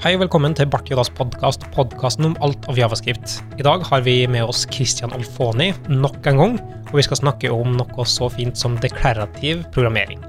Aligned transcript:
Hei 0.00 0.14
og 0.16 0.22
velkommen 0.22 0.54
til 0.56 0.64
Bart 0.72 0.88
Jodas 0.88 1.10
podkast, 1.12 1.66
podkasten 1.74 2.30
om 2.30 2.36
alt 2.40 2.64
av 2.72 2.78
javascript. 2.80 3.34
I 3.60 3.66
dag 3.66 3.84
har 3.84 4.00
vi 4.06 4.14
med 4.32 4.48
oss 4.48 4.62
Christian 4.72 5.12
Alfoni 5.12 5.74
nok 5.92 6.24
en 6.30 6.40
gang, 6.40 6.56
og 6.88 6.96
vi 6.96 7.04
skal 7.04 7.20
snakke 7.20 7.52
om 7.52 7.76
noe 7.76 8.08
så 8.08 8.30
fint 8.32 8.56
som 8.56 8.80
deklarativ 8.80 9.60
programmering. 9.76 10.24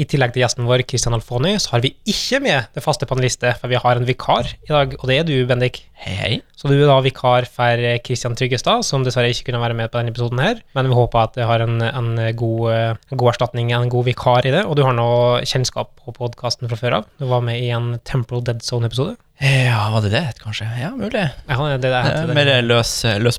I 0.00 0.06
tillegg 0.08 0.32
til 0.32 0.40
gjesten 0.44 0.64
vår, 0.64 0.80
Christian 0.88 1.12
Alfoni, 1.12 1.52
så 1.60 1.74
har 1.74 1.82
vi 1.84 1.90
ikke 2.08 2.38
med 2.40 2.70
det 2.72 2.80
faste 2.80 3.04
panelistet, 3.08 3.58
for 3.60 3.68
vi 3.68 3.76
har 3.80 3.98
en 3.98 4.06
vikar 4.08 4.48
i 4.48 4.70
dag, 4.70 4.94
og 4.96 5.04
det 5.10 5.18
er 5.20 5.26
du, 5.28 5.34
Bendik. 5.48 5.82
Hei, 6.00 6.14
hei. 6.16 6.30
Så 6.56 6.70
du 6.70 6.76
er 6.78 6.88
da 6.88 6.96
vikar 7.04 7.44
for 7.50 7.84
Christian 8.06 8.36
Tryggestad, 8.38 8.86
som 8.88 9.04
dessverre 9.04 9.28
ikke 9.34 9.50
kunne 9.50 9.60
være 9.60 9.76
med 9.76 9.90
på 9.92 10.00
denne 10.00 10.14
episoden 10.14 10.40
her, 10.40 10.62
men 10.78 10.88
vi 10.88 10.96
håper 10.96 11.20
at 11.26 11.36
du 11.36 11.44
har 11.44 11.64
en, 11.66 11.76
en, 11.84 12.12
god, 12.38 12.70
en 12.72 13.20
god 13.20 13.32
erstatning, 13.34 13.74
en 13.76 13.92
god 13.92 14.08
vikar 14.08 14.48
i 14.48 14.54
det, 14.56 14.64
og 14.64 14.78
du 14.80 14.86
har 14.86 14.96
nå 14.96 15.10
kjennskap 15.44 15.92
på 16.00 16.16
podkasten 16.16 16.70
fra 16.70 16.80
før 16.80 17.00
av. 17.02 17.10
Du 17.20 17.28
var 17.28 17.44
med 17.44 17.60
i 17.60 17.68
en 17.76 17.98
Temple 18.08 18.40
Dead 18.46 18.64
Zone-episode. 18.64 19.18
Ja, 19.40 19.86
var 19.92 20.04
det 20.04 20.12
det, 20.12 20.24
kanskje? 20.40 20.66
Ja, 20.80 20.90
mulig. 20.96 21.26
Ja, 21.48 21.60
det, 21.76 21.78
det, 21.84 21.92
Eh, 22.00 22.26
det, 22.28 22.34
Mer 22.36 22.50
løs, 22.64 22.92
løs 23.20 23.38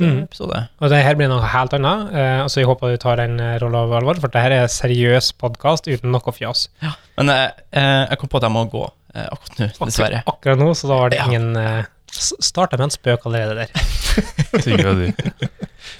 Mm. 0.00 0.16
prat-episode. 0.24 0.60
Og 0.80 0.90
det 0.92 1.02
her 1.04 1.14
blir 1.18 1.28
noe 1.32 1.46
helt 1.54 1.76
annet, 1.76 2.12
eh, 2.14 2.42
så 2.50 2.60
jeg 2.62 2.68
håper 2.70 2.94
du 2.94 2.96
tar 3.02 3.20
den 3.22 3.38
eh, 3.40 3.58
rolla 3.62 3.84
på 3.90 3.98
alvor, 4.00 4.20
for 4.22 4.32
det 4.32 4.42
her 4.44 4.56
er 4.56 4.64
en 4.66 4.72
seriøs 4.72 5.32
podkast 5.40 5.86
uten 5.90 6.10
noe 6.14 6.32
fjas. 6.36 6.68
Ja. 6.82 6.94
Men 7.20 7.30
eh, 7.34 7.46
eh, 7.72 8.02
jeg 8.10 8.18
kom 8.22 8.28
på 8.32 8.40
at 8.40 8.48
jeg 8.48 8.56
må 8.56 8.64
gå 8.72 8.84
eh, 9.14 9.26
akkurat 9.28 9.58
nå, 9.64 9.70
dessverre. 9.86 10.22
Akkurat, 10.24 10.36
akkurat 10.36 10.58
nå, 10.64 10.70
så 10.74 10.90
da 10.90 11.00
var 11.04 11.10
det 11.14 11.20
Ja. 11.22 11.26
ingen 11.30 11.56
uh, 11.56 11.82
Starta 12.10 12.74
med 12.74 12.88
en 12.88 12.90
spøk 12.90 13.22
allerede 13.28 13.54
der. 13.54 13.70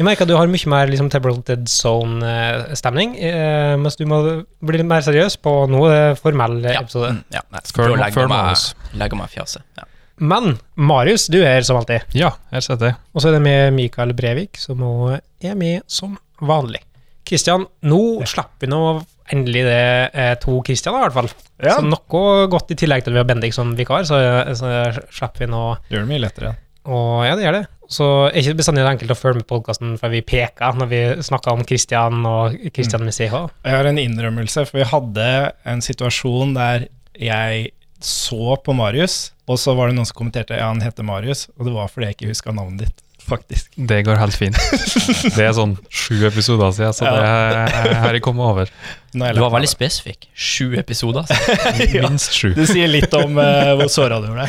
Jeg 0.01 0.07
merker 0.07 0.25
at 0.27 0.31
du 0.31 0.35
har 0.37 0.49
mye 0.51 0.71
mer 0.71 0.91
liksom, 0.91 1.11
Temple 1.13 1.37
Zone-stemning, 1.71 3.15
eh, 3.21 3.77
mens 3.81 3.97
du 3.99 4.05
må 4.11 4.19
bli 4.65 4.81
litt 4.81 4.89
mer 4.91 5.05
seriøs 5.07 5.37
på 5.45 5.53
noe 5.71 5.91
det 5.93 6.19
formell 6.21 6.59
eh, 6.65 6.75
Ja. 6.77 6.83
episode. 6.83 7.13
Mm, 7.15 7.23
ja, 7.37 7.43
jeg 7.57 7.71
skal 7.71 7.93
du 7.93 7.97
legge 8.01 8.27
meg, 8.31 8.67
legge 9.01 9.21
meg 9.21 9.33
fjaset. 9.33 9.63
Ja. 9.79 9.87
Men 10.21 10.59
Marius, 10.77 11.27
du 11.33 11.39
er 11.41 11.57
her 11.57 11.65
som 11.67 11.79
alltid. 11.81 12.05
Ja, 12.17 12.35
her 12.53 12.65
sitter 12.65 12.93
jeg. 12.93 12.99
Og 13.15 13.23
så 13.23 13.31
er 13.31 13.39
det 13.39 13.45
med 13.45 13.73
Mikael 13.77 14.13
Brevik, 14.17 14.61
som 14.61 14.83
òg 14.85 15.17
er 15.17 15.57
med 15.59 15.87
som 15.89 16.19
vanlig. 16.45 16.83
Kristian, 17.27 17.65
nå 17.87 18.03
slipper 18.29 18.67
vi 18.67 18.71
nå 18.73 18.83
endelig 19.31 19.63
det 19.65 19.83
eh, 20.19 20.33
to 20.43 20.59
Kristianer, 20.67 21.05
i 21.05 21.07
hvert 21.07 21.17
fall. 21.17 21.31
Ja. 21.63 21.77
Så 21.79 21.87
noe 21.87 22.49
godt 22.51 22.73
i 22.75 22.79
tillegg 22.79 23.05
til 23.05 23.13
at 23.13 23.17
vi 23.17 23.23
har 23.23 23.29
Bendik 23.29 23.55
som 23.57 23.73
vikar, 23.79 24.05
så, 24.09 24.19
så 24.59 24.73
slipper 25.15 25.47
vi 25.47 25.53
nå 25.53 25.63
Gjør 25.93 26.05
det 26.05 26.11
mye 26.11 26.25
lettere. 26.25 26.57
Og 26.91 27.27
ja, 27.27 27.37
det 27.39 27.45
gjør 27.47 27.59
det. 27.61 27.67
Så 27.91 28.07
er 28.29 28.39
ikke 28.41 28.61
bestandig 28.61 28.85
enkelt 28.87 29.13
å 29.13 29.19
følge 29.19 29.41
med 29.41 29.49
podkasten, 29.51 29.97
for 29.99 30.13
vi 30.13 30.23
peker 30.27 30.77
når 30.79 30.91
vi 30.91 31.01
snakker 31.27 31.57
om 31.57 31.65
Kristian 31.67 32.23
og 32.29 32.55
Kristian 32.75 33.03
med 33.07 33.17
CH. 33.17 33.35
Jeg 33.67 33.77
har 33.77 33.89
en 33.89 34.01
innrømmelse, 34.01 34.65
for 34.69 34.81
vi 34.81 34.89
hadde 34.93 35.27
en 35.71 35.83
situasjon 35.85 36.55
der 36.59 36.87
jeg 37.19 37.71
så 38.01 38.57
på 38.65 38.75
Marius, 38.75 39.33
og 39.51 39.59
så 39.59 39.75
var 39.75 39.91
det 39.91 39.97
noen 39.99 40.07
som 40.09 40.17
kommenterte 40.21 40.55
ja, 40.59 40.69
han 40.71 40.83
heter 40.85 41.07
Marius, 41.07 41.49
og 41.59 41.67
det 41.67 41.73
var 41.75 41.91
fordi 41.91 42.11
jeg 42.11 42.17
ikke 42.19 42.29
huska 42.31 42.55
navnet 42.55 42.85
ditt, 42.87 43.03
faktisk. 43.31 43.73
Det 43.77 43.99
går 44.07 44.19
helt 44.21 44.37
fint. 44.39 44.57
Det 45.37 45.43
er 45.45 45.53
sånn 45.57 45.75
sju 45.93 46.23
episoder 46.29 46.71
siden, 46.77 46.95
så 46.97 47.11
det 47.11 47.27
har 48.01 48.15
jeg 48.17 48.23
kommet 48.25 48.47
over. 48.47 48.71
Du 49.13 49.43
var 49.43 49.53
veldig 49.59 49.71
spesifikk. 49.71 50.29
Sju 50.35 50.73
episoder. 50.81 51.27
altså. 51.27 51.75
Minst 52.07 52.35
sju. 52.39 52.53
Det 52.57 52.67
sier 52.71 52.89
litt 52.91 53.13
om 53.19 53.37
uh, 53.39 53.75
hvor 53.81 53.91
såra 53.93 54.21
du 54.25 54.31
ble. 54.33 54.47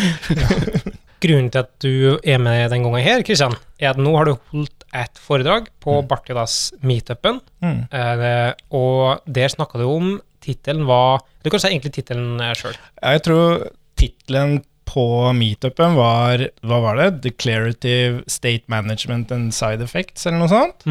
Grunnen 1.21 1.51
til 1.53 1.61
at 1.61 1.69
du 1.83 1.91
er 2.25 2.39
med 2.41 2.71
den 2.73 2.81
gangen 2.87 3.03
her, 3.05 3.21
Kristian, 3.27 3.53
er 3.77 3.91
at 3.91 3.99
nå 4.01 4.13
har 4.17 4.25
du 4.31 4.33
holdt 4.53 4.85
et 4.97 5.19
foredrag 5.21 5.67
på 5.83 5.99
Bartidas 6.09 6.71
Meetupen, 6.85 7.41
Mm. 7.61 7.83
uh, 7.93 8.51
og 8.73 9.21
der 9.29 9.51
snakka 9.53 9.77
du 9.77 9.85
om 9.85 10.15
Tittelen 10.41 10.87
var 10.89 11.19
Du 11.45 11.51
kan 11.53 11.61
si 11.61 11.69
egentlig 11.69 11.91
tittelen 11.93 12.39
sjøl. 12.57 12.73
Jeg 12.97 13.21
tror 13.27 13.67
tittelen 14.01 14.55
på 14.91 15.05
meetupen 15.37 15.95
var 15.95 16.47
Hva 16.67 16.79
var 16.83 16.99
det? 16.99 17.11
Declarative 17.29 18.25
State 18.27 18.67
Management 18.71 19.31
and 19.31 19.55
Side 19.55 19.83
Effects, 19.85 20.25
eller 20.27 20.43
noe 20.43 20.51
sånt. 20.51 20.83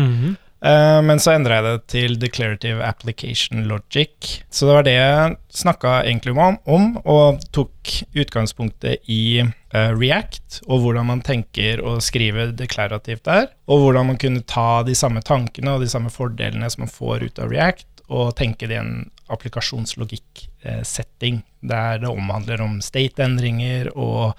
Eh, 0.60 1.02
men 1.02 1.20
så 1.20 1.32
endra 1.32 1.58
jeg 1.58 1.66
det 1.66 1.92
til 1.92 2.16
Declarative 2.20 2.84
Application 2.84 3.64
Logic. 3.68 4.12
Så 4.52 4.68
det 4.68 4.76
var 4.76 4.86
det 4.86 4.96
jeg 4.96 5.36
snakka 5.62 5.94
egentlig 6.02 6.34
om, 6.36 6.58
om, 6.68 6.90
og 7.04 7.40
tok 7.56 7.94
utgangspunktet 8.12 9.08
i 9.10 9.40
uh, 9.42 9.92
React, 9.96 10.60
og 10.68 10.84
hvordan 10.84 11.08
man 11.08 11.22
tenker 11.24 11.80
å 11.82 11.96
skrive 12.04 12.50
deklarativt 12.56 13.24
der, 13.26 13.48
og 13.70 13.86
hvordan 13.86 14.12
man 14.12 14.20
kunne 14.20 14.44
ta 14.46 14.82
de 14.86 14.94
samme 14.98 15.24
tankene 15.26 15.74
og 15.74 15.84
de 15.84 15.90
samme 15.90 16.12
fordelene 16.12 16.68
som 16.70 16.84
man 16.84 16.92
får 16.92 17.24
ut 17.26 17.40
av 17.42 17.50
React, 17.54 17.88
og 18.10 18.34
tenke 18.38 18.68
det 18.68 18.76
i 18.76 18.82
en 18.82 18.94
applikasjonslogikk-setting, 19.30 21.42
der 21.62 21.98
det 22.02 22.10
omhandler 22.10 22.62
om 22.64 22.80
state-endringer 22.84 23.92
og 23.96 24.34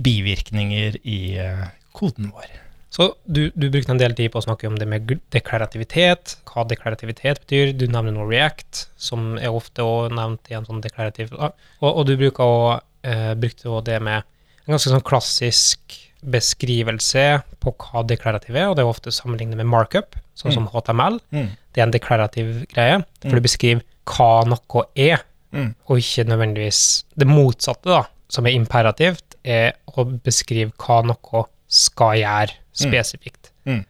bivirkninger 0.00 1.00
i 1.02 1.20
eh, 1.42 1.66
koden 1.96 2.30
vår. 2.34 2.48
Så 2.90 3.12
du, 3.24 3.50
du 3.54 3.68
brukte 3.70 3.92
en 3.94 4.00
del 4.02 4.14
tid 4.18 4.32
på 4.32 4.40
å 4.40 4.44
snakke 4.44 4.66
om 4.66 4.74
det 4.78 4.88
med 4.90 5.06
deklarativitet, 5.30 6.36
hva 6.50 6.64
deklarativitet 6.66 7.38
betyr. 7.44 7.70
Du 7.78 7.84
nevner 7.86 8.16
noe 8.16 8.26
React, 8.26 8.88
som 8.98 9.36
er 9.38 9.54
ofte 9.54 9.84
også 9.86 10.10
nevnt 10.16 10.50
i 10.50 10.56
en 10.58 10.66
sånn 10.66 10.82
deklarativ 10.82 11.30
og, 11.38 11.52
og 11.86 12.02
du 12.08 12.16
også, 12.16 12.80
eh, 13.06 13.32
brukte 13.38 13.68
også 13.70 13.84
det 13.92 14.00
med 14.02 14.26
en 14.66 14.74
ganske 14.74 14.90
sånn 14.90 15.06
klassisk 15.06 15.78
beskrivelse 16.20 17.22
på 17.62 17.72
hva 17.80 18.02
deklarativ 18.04 18.58
er, 18.58 18.66
og 18.68 18.74
det 18.76 18.82
er 18.84 18.90
ofte 18.90 19.08
sammenlignet 19.14 19.56
med 19.56 19.70
markup, 19.70 20.18
sånn 20.36 20.52
som 20.52 20.66
HTML. 20.68 21.16
Mm. 21.32 21.46
Det 21.72 21.80
er 21.80 21.86
en 21.86 21.94
deklarativ 21.94 22.50
greie, 22.74 22.98
for 23.22 23.30
Mm. 23.30 23.38
du 23.38 23.40
beskriver 23.40 23.80
hva 24.10 24.32
noe 24.50 24.86
er, 24.94 25.26
Mm. 25.50 25.72
og 25.90 25.98
ikke 25.98 26.22
nødvendigvis 26.30 26.80
det 27.18 27.26
motsatte, 27.26 27.90
da, 27.90 28.04
som 28.30 28.46
er 28.46 28.54
imperativt, 28.54 29.34
er 29.42 29.72
å 29.98 30.04
beskrive 30.22 30.70
hva 30.78 31.00
noe 31.02 31.40
skal 31.66 32.20
gjøre 32.20 32.54
spesifikt. 32.70 33.50
Mm. 33.66 33.80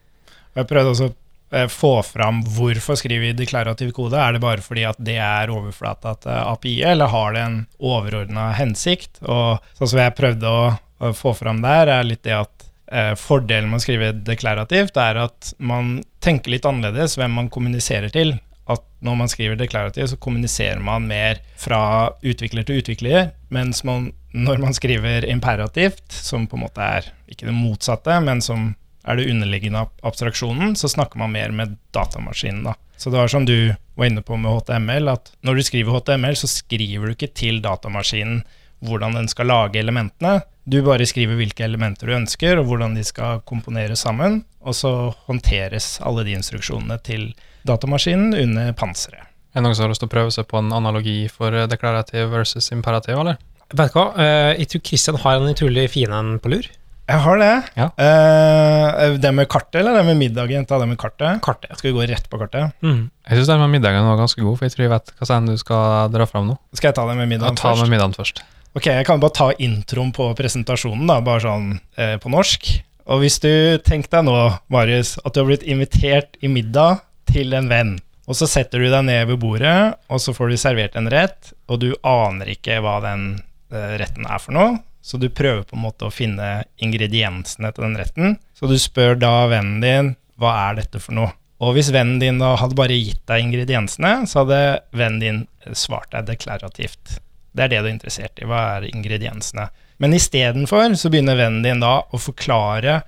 Jeg 0.57 0.69
prøvde 0.71 0.95
også 0.95 1.11
å 1.11 1.13
eh, 1.53 1.67
få 1.69 1.93
fram 2.07 2.41
hvorfor 2.57 2.97
skriver 2.97 3.27
vi 3.27 3.35
deklarativ 3.43 3.93
kode. 3.93 4.17
Er 4.17 4.33
det 4.33 4.41
bare 4.41 4.65
fordi 4.65 4.87
at 4.89 4.97
det 5.05 5.19
er 5.21 5.53
overflata 5.53 6.15
til 6.25 6.33
API, 6.33 6.75
eller 6.95 7.13
har 7.13 7.37
det 7.37 7.45
en 7.45 7.61
overordna 7.79 8.49
hensikt? 8.57 9.21
Og 9.29 9.61
sånn 9.77 9.93
som 9.93 10.01
jeg 10.01 10.17
prøvde 10.17 10.49
å, 10.49 10.67
å 11.05 11.13
få 11.13 11.35
fram 11.37 11.61
der, 11.61 11.93
er 12.01 12.09
litt 12.09 12.25
det 12.25 12.39
at 12.41 12.69
eh, 12.91 13.13
fordelen 13.21 13.69
med 13.69 13.83
å 13.83 13.85
skrive 13.85 14.15
deklarativt 14.27 14.97
er 14.97 15.27
at 15.29 15.53
man 15.59 15.99
tenker 16.25 16.57
litt 16.57 16.65
annerledes 16.65 17.19
hvem 17.21 17.37
man 17.37 17.53
kommuniserer 17.53 18.09
til. 18.17 18.39
At 18.71 18.85
når 19.05 19.17
man 19.23 19.31
skriver 19.33 19.59
deklarativt, 19.59 20.13
så 20.13 20.19
kommuniserer 20.21 20.81
man 20.85 21.09
mer 21.11 21.41
fra 21.59 22.11
utvikler 22.23 22.67
til 22.67 22.83
utvikler, 22.83 23.33
mens 23.51 23.83
man, 23.89 24.13
når 24.37 24.61
man 24.63 24.77
skriver 24.77 25.27
imperativt, 25.27 26.05
som 26.13 26.47
på 26.47 26.59
en 26.59 26.67
måte 26.67 26.85
er 26.85 27.11
ikke 27.31 27.49
det 27.49 27.57
motsatte, 27.57 28.21
men 28.25 28.45
som 28.45 28.75
er 29.09 29.17
det 29.17 29.31
underliggende 29.33 29.87
abstraksjonen, 30.07 30.77
så 30.77 30.91
snakker 30.93 31.19
man 31.19 31.33
mer 31.33 31.55
med 31.57 31.77
datamaskinen. 31.97 32.67
Da. 32.69 32.77
Så 33.01 33.11
det 33.11 33.19
var 33.19 33.33
som 33.33 33.47
du 33.49 33.73
var 33.97 34.11
inne 34.11 34.23
på 34.23 34.37
med 34.37 34.53
HTML, 34.53 35.09
at 35.09 35.33
når 35.47 35.57
du 35.57 35.67
skriver 35.67 35.97
HTML, 35.97 36.37
så 36.37 36.51
skriver 36.51 37.07
du 37.07 37.17
ikke 37.17 37.33
til 37.33 37.63
datamaskinen 37.65 38.43
hvordan 38.85 39.17
den 39.17 39.29
skal 39.29 39.51
lage 39.51 39.81
elementene. 39.81 40.41
Du 40.65 40.79
bare 40.85 41.05
skriver 41.09 41.37
hvilke 41.37 41.65
elementer 41.67 42.09
du 42.09 42.17
ønsker, 42.17 42.61
og 42.61 42.69
hvordan 42.69 42.95
de 42.97 43.05
skal 43.05 43.43
komponeres 43.49 44.05
sammen, 44.07 44.43
og 44.61 44.77
så 44.77 44.93
håndteres 45.27 45.99
alle 46.05 46.25
de 46.29 46.37
instruksjonene 46.37 47.01
til 47.05 47.31
datamaskinen 47.31 47.50
under 47.69 48.73
panseret. 48.73 49.27
Er 49.51 49.59
det 49.61 49.63
noen 49.67 49.75
som 49.75 49.85
har 49.85 49.91
lyst 49.91 50.01
til 50.05 50.09
å 50.11 50.13
prøve 50.13 50.31
seg 50.31 50.47
på 50.47 50.59
en 50.61 50.71
analogi 50.73 51.25
for 51.29 51.51
eh, 51.53 51.67
deklarativ 51.67 52.31
versus 52.31 52.71
imperativ, 52.71 53.19
eller? 53.19 53.39
Vet 53.71 53.93
du 53.93 53.99
hva, 53.99 54.05
eh, 54.19 54.53
jeg 54.61 54.69
tror 54.71 54.83
Kristian 54.87 55.19
har 55.19 55.41
en 55.41 55.51
utrolig 55.51 55.89
fin 55.91 56.13
en 56.15 56.39
på 56.39 56.53
lur. 56.53 56.69
Jeg 57.11 57.19
har 57.25 57.41
det. 57.41 57.55
Ja. 57.75 57.89
Uh, 57.99 59.17
det 59.19 59.33
med 59.35 59.49
kartet, 59.51 59.81
eller 59.81 59.97
det 59.99 60.05
med 60.07 60.21
middagen? 60.21 60.63
Ta 60.67 60.79
det 60.79 60.87
med 60.87 60.99
kartet. 61.01 61.41
Kartet. 61.43 61.73
Skal 61.75 61.91
vi 61.91 61.97
gå 61.97 62.05
rett 62.07 62.29
på 62.31 62.39
kartet? 62.39 62.71
Mm. 62.87 63.09
Jeg 63.27 63.41
syns 63.41 63.51
den 63.51 63.59
med 63.65 63.73
middagen 63.75 64.07
var 64.07 64.21
ganske 64.21 64.45
god, 64.45 64.59
for 64.61 64.69
jeg 64.69 64.77
tror 64.77 64.85
jeg 64.87 64.93
vet 64.93 65.11
hva 65.19 65.27
scenen 65.27 65.51
du 65.51 65.59
skal 65.59 66.13
dra 66.15 66.29
fram 66.31 66.47
nå. 66.53 66.55
Skal 66.79 66.93
jeg 66.93 66.99
ta 67.01 67.09
det 67.09 67.17
med 67.19 67.27
Ja, 67.27 67.33
middagen 67.33 67.59
ta 67.59 67.73
først? 67.73 67.83
med 67.83 67.91
middagen 67.97 68.15
først. 68.15 68.45
Ok, 68.79 68.87
jeg 68.87 69.07
kan 69.09 69.19
bare 69.19 69.35
ta 69.35 69.49
introen 69.59 70.13
på 70.15 70.29
presentasjonen, 70.39 71.09
da, 71.11 71.19
bare 71.27 71.43
sånn 71.43 71.67
eh, 71.99 72.15
på 72.23 72.31
norsk. 72.31 72.71
Og 73.11 73.25
hvis 73.25 73.41
du 73.43 73.51
tenker 73.83 74.13
deg 74.15 74.29
nå, 74.29 74.37
Marius, 74.71 75.17
at 75.25 75.35
du 75.35 75.41
har 75.43 75.49
blitt 75.51 75.67
invitert 75.67 76.39
i 76.39 76.53
middag 76.53 77.03
til 77.33 77.55
en 77.57 77.71
venn, 77.71 77.97
og 78.31 78.37
så 78.39 78.47
setter 78.51 78.83
du 78.83 78.91
deg 78.93 79.07
ned 79.09 79.25
ved 79.33 79.41
bordet, 79.43 79.79
og 80.11 80.21
så 80.23 80.35
får 80.37 80.53
du 80.53 80.61
servert 80.61 80.99
en 80.99 81.11
rett, 81.11 81.53
og 81.71 81.81
du 81.83 81.91
aner 82.07 82.53
ikke 82.53 82.79
hva 82.85 83.01
den 83.03 83.25
eh, 83.73 83.97
retten 83.99 84.29
er 84.29 84.43
for 84.43 84.55
noe, 84.55 84.79
så 85.03 85.19
du 85.19 85.31
prøver 85.33 85.65
på 85.67 85.79
en 85.79 85.85
måte 85.87 86.07
å 86.07 86.13
finne 86.15 86.61
ingrediensene 86.83 87.73
til 87.73 87.87
den 87.87 87.97
retten. 87.99 88.37
Så 88.55 88.69
du 88.69 88.77
spør 88.79 89.17
da 89.19 89.49
vennen 89.51 89.81
din 89.83 90.15
hva 90.41 90.53
er 90.69 90.81
dette 90.83 91.01
for 91.03 91.17
noe. 91.17 91.33
Og 91.61 91.75
hvis 91.77 91.91
vennen 91.93 92.21
din 92.21 92.39
da 92.41 92.55
hadde 92.61 92.77
bare 92.79 92.97
gitt 92.97 93.23
deg 93.29 93.45
ingrediensene, 93.45 94.13
så 94.29 94.45
hadde 94.45 94.61
vennen 94.97 95.21
din 95.21 95.75
svart 95.77 96.13
deg 96.15 96.29
deklarativt. 96.29 97.19
Det 97.53 97.67
er 97.67 97.73
det 97.73 97.81
du 97.83 97.89
er 97.89 97.95
interessert 97.95 98.41
i. 98.41 98.49
Hva 98.49 98.63
er 98.77 98.89
ingrediensene? 98.93 99.67
Men 100.01 100.15
istedenfor 100.17 100.95
så 100.97 101.11
begynner 101.13 101.37
vennen 101.37 101.63
din 101.65 101.81
da 101.83 101.99
å 102.09 102.19
forklare, 102.21 103.03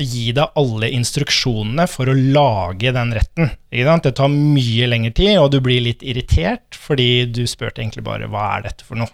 gi 0.00 0.30
deg 0.32 0.54
alle 0.56 0.88
instruksjonene 0.96 1.84
for 1.92 2.08
å 2.08 2.14
lage 2.16 2.92
den 2.96 3.12
retten. 3.12 3.50
Ikke 3.68 3.84
sant? 3.90 4.06
Det 4.08 4.14
tar 4.16 4.32
mye 4.32 4.88
lengre 4.88 5.12
tid, 5.12 5.34
og 5.42 5.50
du 5.52 5.58
blir 5.64 5.82
litt 5.84 6.00
irritert 6.08 6.78
fordi 6.78 7.26
du 7.28 7.42
spurte 7.50 7.82
egentlig 7.84 8.06
bare 8.06 8.30
hva 8.32 8.46
er 8.56 8.64
dette 8.70 8.86
for 8.88 8.96
noe. 8.96 9.12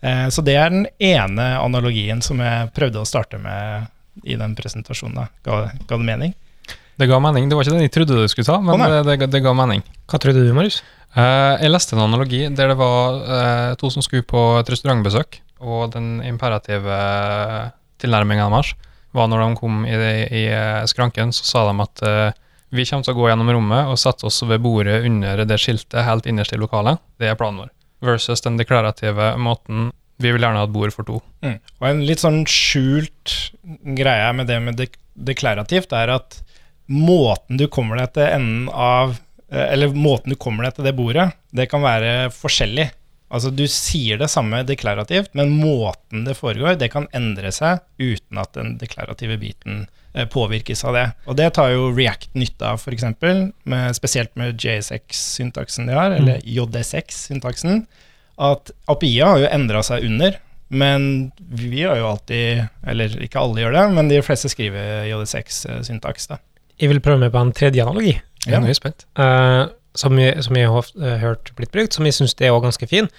Eh, 0.00 0.26
Så 0.32 0.42
det 0.44 0.56
er 0.56 0.72
den 0.72 0.86
ene 0.98 1.50
analogien 1.60 2.22
som 2.24 2.40
jeg 2.40 2.72
prøvde 2.76 3.02
å 3.04 3.08
starte 3.08 3.38
med 3.42 3.92
i 4.24 4.36
den 4.40 4.56
presentasjonen. 4.56 5.28
Ga, 5.44 5.60
ga 5.86 5.96
det 6.00 6.04
mening? 6.08 6.32
Det 6.96 7.04
ga 7.10 7.18
mening. 7.20 7.50
Det 7.50 7.56
var 7.58 7.66
ikke 7.66 7.76
den 7.76 7.84
jeg 7.84 7.92
trodde 7.92 8.16
du 8.22 8.28
skulle 8.32 8.48
ta, 8.48 8.56
men 8.64 8.80
det, 8.80 9.18
det, 9.20 9.28
det 9.34 9.42
ga 9.44 9.52
mening. 9.52 9.82
Hva 10.08 10.16
trodde 10.22 10.40
du, 10.40 10.54
Marius? 10.56 10.80
Eh, 11.16 11.60
jeg 11.60 11.72
leste 11.72 11.92
en 11.96 12.06
analogi 12.06 12.46
der 12.48 12.72
det 12.72 12.78
var 12.80 13.20
eh, 13.20 13.74
to 13.76 13.90
som 13.92 14.00
skulle 14.04 14.24
på 14.24 14.40
et 14.62 14.72
restaurantbesøk, 14.72 15.42
og 15.60 15.92
den 15.94 16.20
imperative 16.26 16.96
tilnærminga 18.02 18.48
deres 18.52 18.74
var 19.16 19.30
når 19.32 19.42
de 19.42 19.56
kom 19.56 19.84
i, 19.88 19.94
i 19.96 20.42
eh, 20.52 20.82
skranken, 20.90 21.32
så 21.32 21.46
sa 21.48 21.62
de 21.70 21.84
at 21.84 22.02
uh, 22.04 22.42
vi 22.74 22.84
kommer 22.84 23.06
til 23.06 23.14
å 23.14 23.20
gå 23.20 23.28
gjennom 23.30 23.52
rommet 23.54 23.88
og 23.88 24.00
sette 24.00 24.26
oss 24.28 24.42
ved 24.44 24.60
bordet 24.64 24.98
under 25.06 25.44
det 25.48 25.58
skiltet 25.62 26.04
helt 26.04 26.26
innerst 26.28 26.52
i 26.52 26.60
lokalet. 26.60 27.00
Det 27.16 27.30
er 27.30 27.38
planen 27.38 27.62
vår. 27.62 27.70
Versus 28.04 28.44
den 28.44 28.58
deklarative 28.60 29.32
måten 29.40 29.90
vi 30.20 30.32
vil 30.32 30.44
gjerne 30.44 30.62
ha 30.62 30.66
et 30.68 30.74
bord 30.74 30.92
for 30.94 31.08
to. 31.08 31.20
Mm. 31.44 31.58
Og 31.80 31.88
en 31.88 32.02
litt 32.08 32.22
sånn 32.22 32.42
skjult 32.48 33.34
greie 33.96 34.28
med 34.36 34.48
det 34.50 34.58
med 34.64 34.78
dek 34.80 34.98
deklarativt, 35.16 35.94
er 35.96 36.12
at 36.12 36.40
måten 36.92 37.56
du 37.56 37.66
kommer 37.72 38.02
deg 38.02 38.12
til 38.18 38.26
enden 38.28 38.66
av 38.68 39.14
eh, 39.48 39.72
Eller 39.72 39.94
måten 39.96 40.34
du 40.34 40.36
kommer 40.36 40.66
deg 40.66 40.76
til 40.76 40.84
det 40.84 40.92
bordet, 40.98 41.30
det 41.56 41.68
kan 41.70 41.84
være 41.84 42.28
forskjellig. 42.36 42.90
Altså 43.32 43.50
Du 43.50 43.64
sier 43.66 44.20
det 44.20 44.28
samme 44.30 44.60
deklarativt, 44.68 45.32
men 45.34 45.50
måten 45.50 46.24
det 46.28 46.36
foregår, 46.38 46.76
det 46.78 46.92
kan 46.92 47.08
endre 47.16 47.50
seg 47.52 47.80
uten 47.98 48.38
at 48.38 48.52
den 48.54 48.76
deklarative 48.78 49.34
biten 49.42 49.88
eh, 50.14 50.28
påvirkes 50.30 50.84
av 50.86 50.94
det. 50.94 51.06
Og 51.26 51.36
det 51.40 51.48
tar 51.58 51.72
jo 51.74 51.88
React 51.96 52.34
nytte 52.38 52.68
av, 52.70 52.78
f.eks., 52.78 53.04
spesielt 53.98 54.30
med 54.38 54.54
JSX-syntaksen 54.62 55.86
de 55.90 55.96
har, 55.98 56.14
eller 56.14 56.38
JSX-syntaksen. 56.46 57.86
At 58.38 58.70
API-a 58.92 59.32
har 59.32 59.42
jo 59.42 59.50
endra 59.50 59.82
seg 59.86 60.04
under, 60.06 60.38
men 60.68 61.32
vi 61.38 61.84
har 61.86 61.94
jo 62.00 62.08
alltid 62.10 62.64
Eller 62.90 63.12
ikke 63.22 63.38
alle 63.38 63.62
gjør 63.62 63.76
det, 63.76 63.84
men 63.94 64.08
de 64.10 64.18
fleste 64.26 64.50
skriver 64.50 65.06
JD6-syntaks. 65.10 66.26
da. 66.32 66.38
Jeg 66.78 66.90
vil 66.90 67.00
prøve 67.00 67.22
meg 67.22 67.32
på 67.32 67.42
en 67.42 67.52
tredje 67.56 67.82
analogi. 67.82 68.16
Jeg 68.46 68.62
er 68.62 68.74
spent. 68.78 69.06
eh, 69.18 69.66
som, 69.98 70.18
jeg, 70.20 70.44
som 70.44 70.56
jeg 70.58 70.70
har 70.72 70.90
eh, 71.00 71.18
hørt 71.22 71.52
blitt 71.58 71.72
brukt, 71.74 71.96
som 71.96 72.06
jeg 72.06 72.16
syns 72.16 72.36
er 72.38 72.52
også 72.52 72.66
ganske 72.68 72.88
fin. 72.90 73.10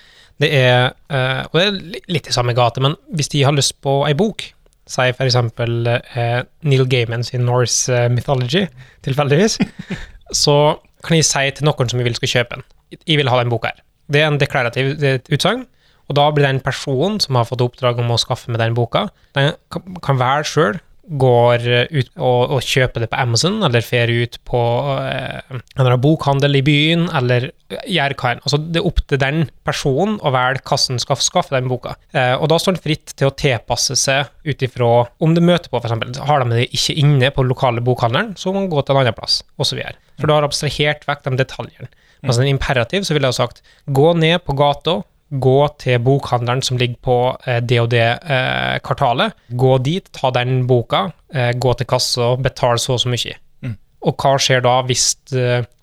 Det 0.41 0.49
er, 0.53 0.93
eh, 1.09 1.41
og 1.49 1.57
det 1.57 1.65
er 1.65 2.11
litt 2.13 2.29
i 2.29 2.35
samme 2.35 2.55
gate, 2.57 2.81
men 2.83 2.95
hvis 3.17 3.31
de 3.33 3.43
har 3.45 3.55
lyst 3.57 3.79
på 3.81 3.99
ei 4.07 4.13
bok, 4.17 4.45
si 4.87 5.07
eksempel 5.11 5.89
eh, 5.91 6.43
Neil 6.63 6.85
Gaiman 6.87 7.25
sin 7.27 7.43
Norse 7.47 7.91
eh, 7.93 8.09
Mythology, 8.13 8.67
tilfeldigvis, 9.05 9.57
så 10.43 10.77
kan 11.05 11.17
jeg 11.17 11.27
si 11.27 11.47
til 11.57 11.67
noen 11.67 11.89
som 11.89 11.99
jeg 11.99 12.07
vil 12.07 12.19
skal 12.19 12.33
kjøpe 12.35 12.59
den, 12.59 12.67
jeg 13.01 13.19
vil 13.19 13.31
ha 13.31 13.41
den 13.41 13.51
boka 13.51 13.73
her. 13.73 13.81
Det 14.07 14.21
er 14.21 14.29
en 14.29 14.39
deklarativ 14.39 14.93
utsagn, 15.33 15.65
og 16.07 16.15
da 16.15 16.29
blir 16.31 16.47
den 16.47 16.61
personen 16.63 17.17
som 17.19 17.35
har 17.35 17.47
fått 17.49 17.63
oppdrag 17.65 17.97
om 17.99 18.13
å 18.13 18.19
skaffe 18.21 18.53
med 18.53 18.61
den 18.63 18.77
boka, 18.77 19.07
den 19.35 19.51
kan, 19.73 19.97
kan 20.05 20.21
være 20.21 20.47
sjøl 20.47 20.77
går 21.07 21.67
eh, 21.71 21.85
ut 21.91 22.09
og, 22.15 22.53
og 22.57 22.65
kjøper 22.65 23.03
det 23.03 23.09
på 23.11 23.19
Amazon, 23.21 23.61
eller 23.63 23.83
drar 23.83 24.11
ut 24.11 24.37
på 24.47 24.61
eh, 25.01 25.59
en 25.79 25.93
bokhandel 26.03 26.59
i 26.59 26.63
byen, 26.65 27.07
eller 27.15 27.49
gjør 27.67 28.15
hva 28.19 28.33
enn. 28.33 28.41
Altså, 28.43 28.59
det 28.61 28.81
er 28.81 28.89
opp 28.89 29.01
til 29.07 29.21
den 29.21 29.45
personen 29.67 30.17
å 30.19 30.33
velge 30.35 30.65
hvordan 30.67 31.01
skal 31.03 31.21
skaffe 31.23 31.55
den 31.55 31.69
boka. 31.71 31.95
Eh, 32.11 32.35
og 32.35 32.49
da 32.51 32.59
står 32.59 32.77
den 32.77 32.83
fritt 32.83 33.15
til 33.15 33.31
å 33.31 33.35
tilpasse 33.39 33.97
seg 33.99 34.31
ut 34.47 34.67
ifra 34.67 34.91
om 35.23 35.35
det 35.37 35.45
møter 35.45 35.71
på, 35.71 35.81
f.eks. 35.81 36.19
Har 36.27 36.43
de 36.43 36.57
det 36.57 36.67
ikke 36.75 36.97
inne 36.99 37.31
på 37.33 37.45
lokale 37.47 37.83
bokhandelen, 37.83 38.35
så 38.39 38.51
må 38.51 38.63
man 38.63 38.71
gå 38.73 38.83
til 38.83 38.95
en 38.95 39.03
annen 39.03 39.17
plass, 39.17 39.41
osv. 39.61 39.79
For 40.17 40.27
du 40.27 40.35
har 40.35 40.47
abstrahert 40.47 41.07
vekk 41.07 41.25
de 41.27 41.37
detaljene. 41.43 41.91
Altså 42.25 42.41
en 42.41 42.49
imperativ 42.49 43.05
så 43.05 43.13
ville 43.13 43.29
jeg 43.29 43.35
ha 43.35 43.45
sagt 43.45 43.61
gå 43.93 44.09
ned 44.17 44.41
på 44.45 44.55
gata, 44.57 45.01
gå 45.29 45.57
til 45.81 45.99
bokhandelen 46.03 46.63
som 46.63 46.77
ligger 46.79 46.99
på 47.03 47.17
eh, 47.47 47.59
det 47.59 47.79
og 47.81 47.89
det 47.91 48.05
eh, 48.05 48.77
kvartalet. 48.85 49.35
Gå 49.59 49.73
dit, 49.83 50.07
ta 50.15 50.31
den 50.35 50.61
boka, 50.69 51.09
eh, 51.33 51.51
gå 51.57 51.73
til 51.77 51.89
kassa, 51.89 52.35
betal 52.39 52.79
så 52.79 52.95
og 52.95 53.03
så 53.03 53.11
mye. 53.11 53.35
Mm. 53.65 53.75
Og 54.07 54.15
hva 54.23 54.37
skjer 54.39 54.63
da 54.63 54.77
hvis, 54.87 55.09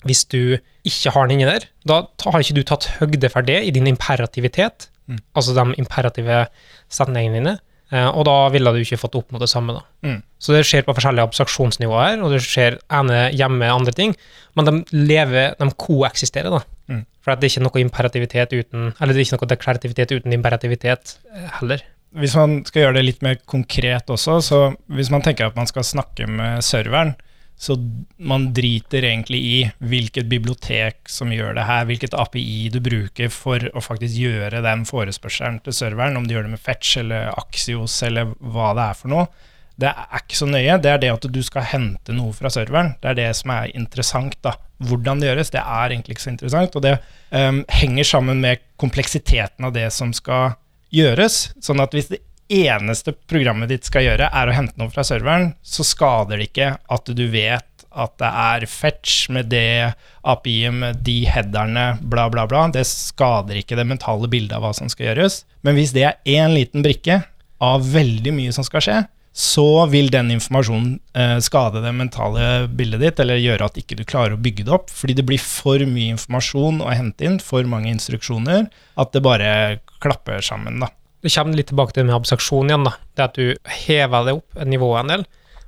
hvis 0.07 0.25
du 0.33 0.57
ikke 0.85 1.13
har 1.13 1.27
den 1.27 1.37
inni 1.37 1.49
der? 1.49 1.67
Da 1.85 2.01
har 2.25 2.41
ikke 2.41 2.57
du 2.57 2.65
tatt 2.65 2.89
høgde 2.97 3.29
for 3.33 3.45
det 3.45 3.61
i 3.67 3.73
din 3.75 3.89
imperativitet, 3.91 4.89
Mm. 5.05 5.19
altså 5.37 5.53
de 5.53 5.75
imperative 5.77 6.47
setningene 6.89 7.37
dine, 7.37 7.51
og 8.11 8.25
da 8.27 8.35
ville 8.53 8.73
du 8.73 8.81
ikke 8.81 8.99
fått 8.99 9.17
oppnå 9.19 9.39
det 9.41 9.49
samme. 9.51 9.75
da. 9.77 9.83
Mm. 10.05 10.21
Så 10.41 10.55
det 10.55 10.63
skjer 10.67 10.85
på 10.85 10.95
forskjellige 10.97 11.29
abstraksjonsnivåer, 11.29 12.21
og 12.23 12.33
det 12.33 12.43
skjer 12.45 12.79
ene 12.93 13.27
hjemme 13.35 13.71
andre 13.71 13.93
ting, 13.95 14.15
men 14.57 14.69
de 14.69 14.77
lever, 14.95 15.55
de 15.59 15.69
koeksisterer, 15.85 16.53
da. 16.53 16.61
Mm. 16.91 17.03
For 17.25 17.33
det 17.33 17.47
er 17.47 17.53
ikke 17.53 17.65
noe 17.65 17.81
imperativitet 17.81 18.51
uten 18.53 18.91
Eller 19.01 19.15
det 19.15 19.23
er 19.23 19.25
ikke 19.25 19.37
noe 19.39 19.49
deklarativitet 19.49 20.11
uten 20.13 20.35
imperativitet 20.35 21.15
eh, 21.33 21.47
heller. 21.59 21.81
Hvis 22.15 22.35
man 22.37 22.59
skal 22.67 22.83
gjøre 22.83 22.99
det 22.99 23.05
litt 23.07 23.23
mer 23.25 23.39
konkret 23.49 24.11
også, 24.13 24.37
så 24.45 24.59
hvis 24.93 25.09
man 25.11 25.25
tenker 25.25 25.49
at 25.49 25.57
man 25.57 25.67
skal 25.67 25.83
snakke 25.87 26.29
med 26.31 26.61
serveren, 26.63 27.15
så 27.57 27.77
man 28.17 28.49
driter 28.53 29.05
egentlig 29.07 29.39
i 29.39 29.59
hvilket 29.79 30.27
bibliotek 30.27 31.07
som 31.09 31.31
gjør 31.31 31.55
det 31.55 31.65
her, 31.69 31.85
hvilket 31.87 32.15
API 32.19 32.67
du 32.73 32.81
bruker 32.83 33.31
for 33.31 33.63
å 33.71 33.83
faktisk 33.83 34.19
gjøre 34.19 34.63
den 34.65 34.83
forespørselen 34.87 35.61
til 35.63 35.75
serveren, 35.75 36.19
om 36.19 36.27
du 36.27 36.35
gjør 36.35 36.49
det 36.49 36.55
med 36.57 36.63
Fetch 36.63 36.97
eller 36.99 37.31
Axios 37.31 37.95
eller 38.03 38.35
hva 38.43 38.73
det 38.75 38.89
er 38.89 38.99
for 38.99 39.13
noe. 39.15 39.29
Det 39.75 39.87
er 39.91 40.21
ikke 40.21 40.39
så 40.39 40.47
nøye, 40.47 40.77
det 40.83 40.91
er 40.91 41.01
det 41.03 41.13
at 41.15 41.29
du 41.31 41.41
skal 41.43 41.67
hente 41.67 42.15
noe 42.15 42.35
fra 42.35 42.51
serveren. 42.51 42.93
Det 43.03 43.11
er 43.11 43.17
det 43.19 43.31
som 43.39 43.51
er 43.55 43.73
interessant. 43.75 44.37
da. 44.43 44.55
Hvordan 44.83 45.19
det 45.19 45.31
gjøres, 45.31 45.51
det 45.51 45.63
er 45.63 45.91
egentlig 45.91 46.15
ikke 46.15 46.25
så 46.27 46.31
interessant. 46.31 46.75
Og 46.75 46.83
det 46.83 46.93
um, 47.31 47.63
henger 47.71 48.07
sammen 48.07 48.43
med 48.43 48.63
kompleksiteten 48.79 49.67
av 49.67 49.75
det 49.75 49.89
som 49.95 50.13
skal 50.15 50.55
gjøres. 50.95 51.49
Sånn 51.63 51.83
at 51.83 51.95
hvis 51.95 52.11
det 52.11 52.21
eneste 52.51 53.13
programmet 53.29 53.71
ditt 53.71 53.87
skal 53.87 54.05
gjøre, 54.05 54.29
er 54.29 54.49
å 54.49 54.55
hente 54.55 54.77
noe 54.79 54.91
fra 54.93 55.05
serveren, 55.07 55.53
så 55.65 55.85
skader 55.87 56.39
det 56.39 56.49
ikke 56.51 56.75
at 56.91 57.11
du 57.17 57.25
vet 57.33 57.71
at 57.95 58.17
det 58.19 58.29
er 58.29 58.65
fetch 58.67 59.29
med 59.31 59.47
det 59.53 59.95
API-et 60.27 60.75
med 60.75 60.99
de 61.07 61.21
headerne, 61.31 61.85
bla, 62.03 62.27
bla, 62.31 62.43
bla. 62.49 62.65
Det 62.73 62.83
skader 62.89 63.61
ikke 63.61 63.77
det 63.79 63.87
mentale 63.87 64.27
bildet 64.31 64.57
av 64.57 64.65
hva 64.65 64.73
som 64.75 64.91
skal 64.91 65.13
gjøres. 65.13 65.43
Men 65.63 65.79
hvis 65.79 65.95
det 65.95 66.03
er 66.09 66.19
én 66.27 66.55
liten 66.55 66.83
brikke 66.85 67.21
av 67.63 67.85
veldig 67.93 68.33
mye 68.35 68.55
som 68.55 68.67
skal 68.67 68.83
skje, 68.83 68.97
så 69.35 69.83
vil 69.91 70.07
den 70.11 70.29
informasjonen 70.31 70.93
eh, 71.15 71.37
skade 71.43 71.81
det 71.83 71.91
mentale 71.91 72.67
bildet 72.71 73.01
ditt, 73.03 73.17
eller 73.19 73.41
gjøre 73.41 73.67
at 73.67 73.79
ikke 73.81 73.97
du 73.99 74.05
klarer 74.07 74.35
å 74.35 74.39
bygge 74.39 74.63
det 74.67 74.75
opp, 74.75 74.91
fordi 74.91 75.17
det 75.17 75.25
blir 75.27 75.41
for 75.43 75.83
mye 75.91 76.13
informasjon 76.15 76.79
å 76.83 76.93
hente 76.95 77.27
inn, 77.27 77.41
for 77.43 77.67
mange 77.67 77.91
instruksjoner, 77.91 78.69
at 78.95 79.11
det 79.11 79.23
bare 79.25 79.49
klapper 80.03 80.39
sammen, 80.45 80.79
da. 80.83 80.91
Det 81.25 81.33
kommer 81.33 81.57
litt 81.57 81.71
tilbake 81.71 81.95
til 81.95 82.03
det 82.03 82.09
med 82.11 82.19
abstraksjon 82.19 82.69
igjen. 82.69 82.85
da. 82.85 82.93
Det 83.17 83.25
at 83.25 83.39
du 83.39 83.71
hever 83.81 84.27
det 84.27 84.37
opp 84.37 84.59
nivået 84.69 85.01
en 85.01 85.13
del. 85.15 85.25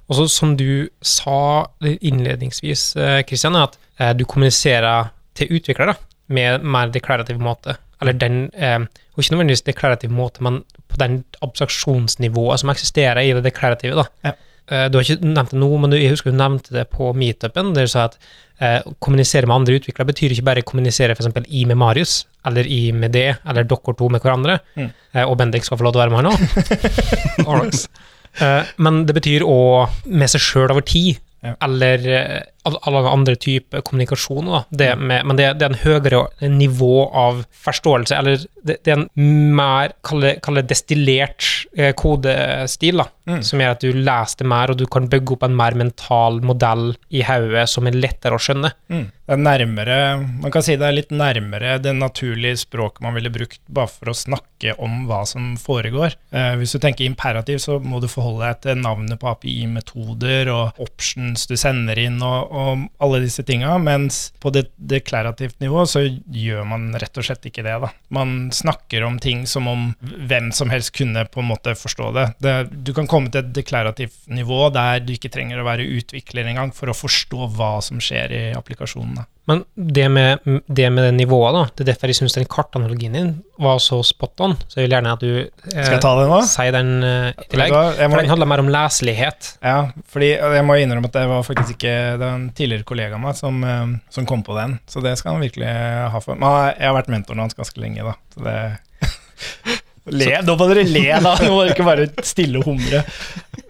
Og 0.07 0.19
så 0.19 0.27
som 0.31 0.53
du 0.59 0.87
sa 1.01 1.65
innledningsvis, 1.81 2.91
Kristian, 3.27 3.57
er 3.57 3.65
at 3.67 3.79
eh, 3.97 4.13
du 4.15 4.23
kommuniserer 4.29 5.09
til 5.37 5.57
utviklere 5.57 5.97
med 6.31 6.63
mer 6.63 6.93
deklarativ 6.93 7.41
måte. 7.43 7.75
Eller 8.01 8.13
den, 8.13 8.51
eh, 8.53 8.79
og 8.79 9.23
ikke 9.23 9.33
nødvendigvis 9.33 9.65
deklarativ 9.67 10.13
måte, 10.13 10.43
men 10.45 10.61
på 10.87 10.99
den 11.01 11.23
abstraksjonsnivået 11.41 12.61
som 12.61 12.71
eksisterer 12.71 13.23
i 13.23 13.33
det 13.33 13.43
deklarative. 13.49 13.95
da. 13.95 14.05
Ja. 14.23 14.31
Eh, 14.69 14.87
Du 14.91 14.97
har 14.99 15.03
ikke 15.07 15.23
nevnt 15.23 15.53
det 15.53 15.59
nå, 15.61 15.69
men 15.79 15.89
du, 15.93 15.97
jeg 15.97 16.11
husker 16.11 16.31
du 16.33 16.37
nevnte 16.37 16.73
det 16.75 16.87
på 16.91 17.13
meetupen, 17.15 17.73
der 17.75 17.87
du 17.87 17.91
sa 17.93 18.05
at 18.09 18.17
eh, 18.59 18.81
å 18.85 18.95
kommunisere 19.03 19.47
med 19.47 19.55
andre 19.61 19.77
utviklere 19.79 20.09
betyr 20.11 20.33
ikke 20.35 20.43
bare 20.49 20.65
kommunisere 20.67 21.15
f.eks. 21.15 21.29
i 21.47 21.63
med 21.69 21.77
Marius, 21.79 22.25
eller 22.47 22.67
i 22.67 22.91
med 22.91 23.11
det, 23.15 23.37
eller 23.47 23.63
dere 23.67 23.95
to 23.99 24.09
med 24.11 24.21
hverandre. 24.23 24.59
Mm. 24.75 24.89
Eh, 25.13 25.23
og 25.25 25.37
Bendik 25.39 25.63
skal 25.67 25.77
få 25.79 25.87
lov 25.87 25.95
til 25.95 26.01
å 26.01 26.05
være 26.05 26.15
med 26.15 26.19
her 26.21 26.27
nå. 26.27 27.77
Eh, 28.37 28.67
men 28.85 28.99
det 29.09 29.15
betyr 29.17 29.41
å 29.49 29.87
med 30.13 30.29
seg 30.29 30.43
sjøl 30.43 30.69
over 30.75 30.83
tid, 30.85 31.17
Ja. 31.41 31.51
eller 31.65 32.03
eh, 32.09 32.43
alle 32.67 33.03
andre 33.09 33.35
typer 33.39 33.83
kommunikasjon. 33.85 34.49
Det 34.69 34.91
med, 34.99 35.25
men 35.25 35.39
det, 35.39 35.53
det 35.59 35.67
er 35.67 35.73
en 35.73 35.83
høyere 35.83 36.51
nivå 36.53 37.07
av 37.15 37.43
forståelse, 37.65 38.17
eller 38.17 38.43
det, 38.63 38.79
det 38.83 38.93
er 38.93 39.03
en 39.03 39.55
mer, 39.57 39.95
kall 40.03 40.25
det, 40.27 40.67
destillert 40.69 41.47
eh, 41.77 41.93
kodestil, 41.97 43.03
da, 43.03 43.09
Mm. 43.27 43.41
som 43.43 43.59
gjør 43.59 43.73
at 43.75 43.83
du 43.83 43.91
leser 43.91 44.39
det 44.39 44.47
mer, 44.47 44.71
og 44.71 44.79
du 44.79 44.85
kan 44.87 45.07
bygge 45.11 45.35
opp 45.35 45.43
en 45.43 45.55
mer 45.57 45.75
mental 45.75 46.39
modell 46.47 46.93
i 47.11 47.25
hodet 47.27 47.65
som 47.67 47.87
er 47.89 47.97
lettere 47.97 48.37
å 48.37 48.41
skjønne. 48.41 48.71
Mm. 48.87 49.07
Det 49.27 49.35
er 49.35 49.41
nærmere, 49.43 49.97
man 50.45 50.53
kan 50.55 50.63
si 50.63 50.77
det 50.79 50.87
er 50.87 50.95
litt 50.95 51.11
nærmere 51.11 51.73
det 51.83 51.91
naturlige 51.97 52.61
språket 52.61 53.03
man 53.03 53.17
ville 53.17 53.31
brukt 53.33 53.59
bare 53.67 53.91
for 53.91 54.13
å 54.13 54.15
snakke 54.15 54.77
om 54.79 55.01
hva 55.09 55.25
som 55.27 55.57
foregår. 55.59 56.15
Eh, 56.31 56.53
hvis 56.61 56.77
du 56.77 56.79
tenker 56.79 57.03
imperativ, 57.03 57.59
så 57.59 57.81
må 57.83 57.99
du 57.99 58.07
forholde 58.07 58.47
deg 58.47 58.61
til 58.63 58.79
navnet 58.79 59.19
på 59.19 59.33
API-metoder 59.33 60.47
og 60.53 60.79
options 60.87 61.43
du 61.51 61.57
sender 61.59 61.99
inn, 61.99 62.21
og, 62.23 62.47
og 62.57 62.87
alle 63.03 63.21
disse 63.23 63.45
tinga, 63.47 63.75
mens 63.81 64.31
på 64.41 64.51
det 64.55 64.67
deklarativt 64.75 65.59
nivå 65.63 65.85
så 65.89 66.03
gjør 66.03 66.65
man 66.67 66.89
rett 66.99 67.19
og 67.19 67.27
slett 67.27 67.45
ikke 67.49 67.65
det. 67.65 67.77
da. 67.83 67.91
Man 68.13 68.49
snakker 68.53 69.05
om 69.07 69.19
ting 69.21 69.45
som 69.49 69.69
om 69.69 69.87
hvem 70.01 70.51
som 70.55 70.73
helst 70.73 70.95
kunne 70.97 71.25
på 71.31 71.43
en 71.43 71.51
måte 71.51 71.75
forstå 71.77 72.11
det. 72.17 72.27
det 72.43 72.57
du 72.87 72.93
kan 72.97 73.09
komme 73.09 73.31
til 73.31 73.43
et 73.43 73.53
deklarativt 73.55 74.27
nivå 74.31 74.67
der 74.75 75.01
du 75.05 75.13
ikke 75.15 75.31
trenger 75.33 75.61
å 75.61 75.67
være 75.67 75.87
utvikler 75.99 76.49
engang 76.49 76.73
for 76.75 76.91
å 76.91 76.97
forstå 76.97 77.51
hva 77.57 77.77
som 77.85 78.01
skjer 78.03 78.33
i 78.33 78.43
applikasjonen. 78.57 79.25
Men 79.47 79.61
det 79.75 80.09
med, 80.11 80.41
det 80.67 80.89
med 80.91 81.05
det 81.07 81.11
nivået, 81.15 81.53
da, 81.55 81.61
det 81.77 81.83
er 81.85 81.87
derfor 81.93 82.11
jeg 82.11 82.17
syns 82.19 82.33
den 82.35 82.47
kartanalogien 82.51 83.13
din 83.15 83.29
var 83.63 83.77
så 83.79 84.01
spot 84.03 84.41
on. 84.43 84.55
Så 84.67 84.81
jeg 84.81 84.89
vil 84.89 84.95
gjerne 84.97 85.13
at 85.15 85.23
du 85.23 85.29
eh, 85.39 85.47
Skal 85.71 85.93
jeg 85.95 86.01
ta 86.03 86.11
den 86.19 86.27
nå? 86.33 86.39
sier 86.51 86.75
den 86.75 86.89
eh, 87.07 87.29
i 87.31 87.47
tillegg. 87.53 87.71
Da- 87.71 87.83
må- 87.87 88.11
For 88.17 88.21
den 88.25 88.31
handler 88.33 88.49
mer 88.51 88.63
om 88.65 88.71
leselighet. 88.75 89.53
Ja, 89.63 89.77
fordi 90.11 90.33
jeg 90.35 90.65
må 90.67 90.75
innrømme 90.83 91.07
at 91.07 91.15
det 91.15 91.25
var 91.31 91.47
faktisk 91.47 91.77
ikke 91.77 91.95
den 92.19 92.49
tidligere 92.59 92.83
kollegaen 92.91 93.23
meg 93.23 93.39
som, 93.39 93.63
eh, 93.63 93.95
som 94.11 94.27
kom 94.27 94.43
på 94.43 94.57
den, 94.59 94.77
så 94.91 94.99
det 95.05 95.15
skal 95.21 95.37
han 95.37 95.45
virkelig 95.47 95.71
ha 96.11 96.19
for. 96.19 96.35
Men 96.35 96.73
jeg 96.75 96.89
har 96.91 96.99
vært 96.99 97.13
mentoren 97.15 97.45
hans 97.45 97.55
ganske 97.55 97.79
lenge, 97.79 98.03
da, 98.03 98.17
så 98.35 98.43
det 98.43 98.57
Le, 100.07 100.29
nå 100.47 100.53
må 100.55 100.67
dere 100.69 100.85
le, 100.87 101.01
da! 101.19 101.33
Nå 101.43 101.49
må 101.51 101.63
dere 101.65 101.73
ikke 101.75 101.83
bare 101.87 102.05
stille 102.23 102.61
og 102.61 102.69
humre. 102.69 103.01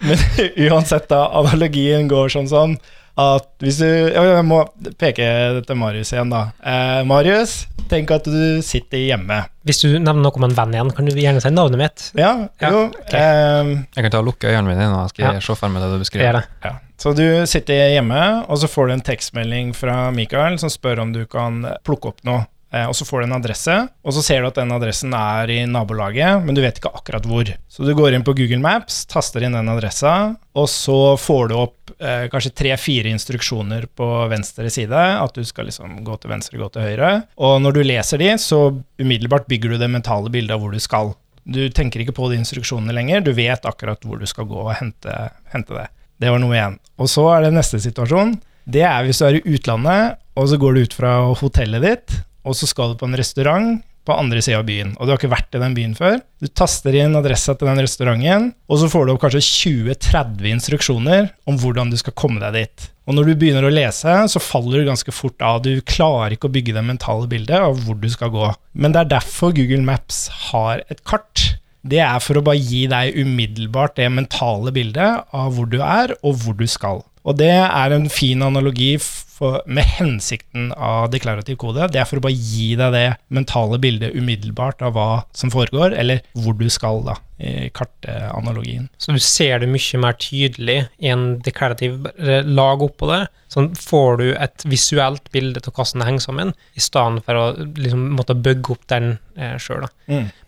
Men 0.05 0.19
uansett, 0.67 1.07
da, 1.09 1.23
analogien 1.39 2.05
går 2.11 2.29
sånn 2.29 2.49
sånn 2.51 2.75
at 3.17 3.47
hvis 3.63 3.79
du 3.81 3.85
ja, 3.87 4.23
Jeg 4.37 4.45
må 4.45 4.59
peke 5.01 5.27
til 5.65 5.75
Marius 5.79 6.11
igjen, 6.13 6.29
da. 6.29 6.43
Eh, 6.63 7.03
Marius, 7.09 7.65
tenk 7.89 8.11
at 8.13 8.25
du 8.29 8.61
sitter 8.65 8.97
hjemme. 9.07 9.39
Hvis 9.67 9.81
du 9.81 9.87
nevner 9.95 10.21
noe 10.21 10.37
om 10.37 10.45
en 10.47 10.55
venn 10.57 10.75
igjen, 10.75 10.91
kan 10.95 11.05
du 11.09 11.15
gjerne 11.17 11.41
si 11.43 11.49
navnet 11.53 11.81
mitt. 11.81 12.05
Ja, 12.19 12.47
Ja, 12.61 12.69
jo. 12.71 12.83
Okay. 12.89 13.19
eh, 13.19 13.71
Jeg 13.97 14.03
kan 14.07 14.11
ta 14.13 14.19
og 14.21 14.27
lukke 14.29 14.51
øynene 14.51 14.67
mine 14.69 14.89
nå, 14.93 15.07
skal 15.09 15.33
jeg 15.33 15.43
se 15.47 15.55
for 15.55 15.69
meg 15.73 15.81
det 15.83 15.89
du 15.95 15.99
beskriver. 16.03 16.33
det. 16.41 16.43
Ja. 16.63 16.75
Så 16.97 17.13
du 17.17 17.25
sitter 17.45 17.91
hjemme, 17.93 18.21
og 18.49 18.57
så 18.57 18.67
får 18.69 18.87
du 18.87 18.93
en 18.93 19.01
tekstmelding 19.05 19.73
fra 19.77 20.09
Mikael 20.11 20.57
som 20.61 20.69
spør 20.73 21.03
om 21.03 21.11
du 21.13 21.25
kan 21.29 21.59
plukke 21.85 22.09
opp 22.13 22.23
noe. 22.25 22.45
Eh, 22.77 22.87
Og 22.89 22.95
så 22.97 23.05
får 23.07 23.21
du 23.23 23.27
en 23.27 23.35
adresse, 23.37 23.75
og 24.03 24.13
så 24.15 24.23
ser 24.25 24.41
du 24.43 24.47
at 24.49 24.57
den 24.59 24.71
adressen 24.75 25.13
er 25.17 25.49
i 25.53 25.59
nabolaget, 25.69 26.43
men 26.45 26.55
du 26.57 26.61
vet 26.63 26.79
ikke 26.79 26.91
akkurat 26.93 27.25
hvor. 27.27 27.49
Så 27.71 27.85
du 27.87 27.93
går 27.97 28.15
inn 28.17 28.25
på 28.27 28.35
Google 28.37 28.61
Maps, 28.63 29.03
taster 29.09 29.45
inn 29.47 29.55
den 29.57 29.69
adressa, 29.71 30.13
og 30.57 30.67
så 30.71 30.97
får 31.21 31.49
du 31.51 31.55
opp 31.59 31.93
eh, 31.99 32.25
kanskje 32.33 32.53
tre-fire 32.57 33.11
instruksjoner 33.13 33.87
på 33.97 34.07
venstre 34.31 34.69
side, 34.73 35.03
at 35.23 35.33
du 35.37 35.45
skal 35.47 35.69
liksom 35.69 36.01
gå 36.07 36.17
til 36.21 36.33
venstre, 36.33 36.59
gå 36.61 36.69
til 36.73 36.87
høyre. 36.89 37.13
Og 37.37 37.59
når 37.63 37.77
du 37.77 37.83
leser 37.87 38.21
de, 38.23 38.33
så 38.41 38.61
umiddelbart 39.01 39.47
bygger 39.49 39.75
du 39.75 39.81
det 39.81 39.91
mentale 39.93 40.31
bildet 40.33 40.55
av 40.57 40.63
hvor 40.63 40.75
du 40.75 40.81
skal. 40.83 41.15
Du 41.47 41.61
tenker 41.71 42.03
ikke 42.03 42.17
på 42.17 42.27
de 42.31 42.41
instruksjonene 42.41 42.95
lenger, 42.95 43.23
du 43.23 43.31
vet 43.37 43.63
akkurat 43.69 44.03
hvor 44.03 44.19
du 44.19 44.27
skal 44.27 44.49
gå 44.49 44.65
og 44.65 44.73
hente, 44.81 45.13
hente 45.53 45.77
det. 45.77 45.87
Det 46.19 46.31
var 46.33 46.41
noe 46.41 46.55
igjen. 46.57 46.79
Og 46.99 47.07
så 47.13 47.27
er 47.35 47.45
det 47.45 47.53
neste 47.55 47.79
situasjon. 47.79 48.35
Det 48.67 48.81
er 48.83 49.05
hvis 49.05 49.21
du 49.21 49.27
er 49.29 49.37
i 49.37 49.43
utlandet, 49.55 50.17
og 50.35 50.49
så 50.51 50.57
går 50.59 50.75
du 50.75 50.81
ut 50.83 50.95
fra 50.97 51.11
hotellet 51.39 51.85
ditt, 51.85 52.17
og 52.47 52.57
så 52.57 52.69
skal 52.69 52.93
du 52.93 52.99
på 52.99 53.09
en 53.09 53.19
restaurant 53.19 53.77
på 54.07 54.15
andre 54.15 54.41
sida 54.43 54.61
av 54.61 54.67
byen, 54.67 54.93
og 54.95 55.03
du 55.03 55.11
har 55.11 55.19
ikke 55.19 55.33
vært 55.33 55.55
i 55.57 55.61
den 55.61 55.73
byen 55.75 55.95
før. 55.97 56.21
Du 56.39 56.47
taster 56.47 56.95
inn 56.95 57.17
adressa 57.19 57.57
til 57.57 57.67
den 57.67 57.81
restauranten, 57.83 58.51
og 58.71 58.79
så 58.79 58.87
får 58.91 59.03
du 59.03 59.13
opp 59.13 59.25
kanskje 59.25 59.43
20-30 59.43 60.47
instruksjoner 60.53 61.27
om 61.49 61.59
hvordan 61.59 61.91
du 61.91 61.97
skal 61.99 62.15
komme 62.15 62.39
deg 62.43 62.55
dit. 62.55 62.87
Og 63.07 63.15
når 63.15 63.29
du 63.29 63.35
begynner 63.39 63.67
å 63.67 63.71
lese, 63.71 64.15
så 64.31 64.43
faller 64.43 64.81
du 64.81 64.89
ganske 64.89 65.13
fort 65.15 65.43
av. 65.43 65.61
Du 65.63 65.83
klarer 65.87 66.35
ikke 66.35 66.49
å 66.49 66.55
bygge 66.55 66.75
det 66.75 66.83
mentale 66.87 67.27
bildet 67.31 67.59
av 67.59 67.79
hvor 67.83 67.99
du 67.99 68.07
skal 68.11 68.31
gå. 68.33 68.49
Men 68.75 68.95
det 68.95 69.03
er 69.03 69.13
derfor 69.17 69.55
Google 69.55 69.83
Maps 69.87 70.25
har 70.49 70.83
et 70.91 71.03
kart. 71.07 71.45
Det 71.87 72.01
er 72.03 72.19
for 72.23 72.39
å 72.39 72.43
bare 72.43 72.59
gi 72.59 72.83
deg 72.91 73.15
umiddelbart 73.15 73.95
det 73.99 74.09
mentale 74.11 74.73
bildet 74.75 75.23
av 75.35 75.53
hvor 75.55 75.69
du 75.71 75.79
er, 75.79 76.15
og 76.19 76.41
hvor 76.43 76.57
du 76.59 76.67
skal. 76.67 77.03
Og 77.27 77.35
det 77.39 77.53
er 77.53 77.93
en 77.95 78.07
fin 78.11 78.41
analogi 78.45 78.93
for, 79.37 79.61
med 79.69 79.85
hensikten 79.97 80.71
av 80.73 81.11
deklarativ 81.13 81.59
kode. 81.61 81.89
Det 81.93 82.01
er 82.01 82.07
for 82.09 82.19
å 82.19 82.25
bare 82.25 82.35
gi 82.37 82.71
deg 82.79 82.95
det 82.95 83.05
mentale 83.33 83.79
bildet 83.81 84.15
umiddelbart 84.17 84.81
av 84.85 84.95
hva 84.95 85.09
som 85.37 85.51
foregår, 85.53 85.93
eller 85.99 86.23
hvor 86.37 86.57
du 86.57 86.65
skal, 86.73 87.03
da, 87.05 87.17
i 87.37 87.69
kartanalogien. 87.75 88.87
Så 88.97 89.13
du 89.13 89.21
ser 89.23 89.61
det 89.61 89.69
mye 89.71 90.01
mer 90.01 90.17
tydelig 90.21 90.79
i 91.03 91.11
en 91.13 91.27
deklarativ 91.45 92.07
lag 92.47 92.85
oppå 92.87 93.11
det. 93.11 93.21
Sånn 93.53 93.69
får 93.77 94.19
du 94.21 94.25
et 94.33 94.65
visuelt 94.67 95.29
bilde 95.35 95.61
av 95.61 95.69
hvordan 95.75 96.01
det 96.01 96.09
henger 96.09 96.25
sammen, 96.25 96.55
i 96.75 96.83
stedet 96.83 97.27
for 97.27 97.43
å 97.43 97.45
liksom 97.77 98.09
måtte 98.17 98.37
bygge 98.39 98.73
opp 98.73 98.89
den 98.91 99.13
eh, 99.37 99.55
sjøl. 99.61 99.85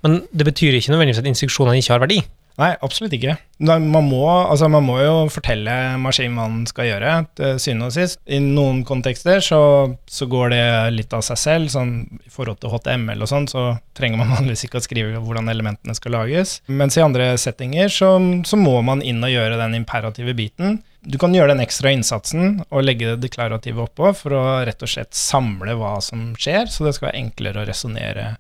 Men 0.06 0.22
det 0.32 0.50
betyr 0.50 0.80
ikke 0.80 0.96
nødvendigvis 0.96 1.22
at 1.22 1.30
instruksjonene 1.30 1.80
ikke 1.84 1.96
har 1.96 2.08
verdi. 2.08 2.24
Nei, 2.60 2.74
absolutt 2.84 3.14
ikke. 3.16 3.38
Man 3.64 3.88
må, 3.88 4.24
altså 4.28 4.68
man 4.72 4.84
må 4.84 4.98
jo 5.00 5.14
fortelle 5.32 5.74
maskinen 6.00 6.36
hva 6.36 6.48
den 6.52 6.66
skal 6.68 6.90
gjøre, 6.90 7.14
til 7.40 7.60
syvende 7.60 7.88
og 7.88 7.96
sist. 7.96 8.20
I 8.28 8.40
noen 8.44 8.82
kontekster 8.88 9.40
så, 9.44 9.62
så 10.08 10.28
går 10.32 10.52
det 10.54 10.66
litt 10.98 11.16
av 11.16 11.24
seg 11.28 11.40
selv. 11.40 11.72
Sånn, 11.72 11.94
I 12.20 12.34
forhold 12.34 12.60
til 12.60 12.74
HTML 12.74 13.24
og 13.24 13.32
sånn, 13.32 13.48
så 13.52 13.66
trenger 13.96 14.20
man 14.20 14.34
vanligvis 14.36 14.66
ikke 14.68 14.82
å 14.82 14.86
skrive 14.86 15.24
hvordan 15.24 15.52
elementene 15.52 15.96
skal 15.96 16.18
lages. 16.18 16.58
Mens 16.68 17.00
i 17.00 17.06
andre 17.06 17.32
settinger 17.40 17.92
så, 17.96 18.12
så 18.48 18.60
må 18.60 18.76
man 18.86 19.04
inn 19.08 19.24
og 19.24 19.32
gjøre 19.32 19.60
den 19.62 19.80
imperative 19.80 20.36
biten. 20.36 20.82
Du 21.00 21.16
kan 21.20 21.32
gjøre 21.32 21.54
den 21.54 21.64
ekstra 21.64 21.94
innsatsen 21.96 22.60
og 22.68 22.84
legge 22.84 23.14
det 23.14 23.24
deklarative 23.24 23.86
oppå 23.86 24.12
for 24.20 24.36
å 24.36 24.44
rett 24.68 24.84
og 24.84 24.92
slett 24.92 25.16
samle 25.16 25.78
hva 25.80 25.96
som 26.04 26.34
skjer, 26.36 26.68
så 26.68 26.84
det 26.84 26.98
skal 26.98 27.14
være 27.14 27.22
enklere 27.24 27.64
å 27.64 27.68
resonnere 27.70 28.34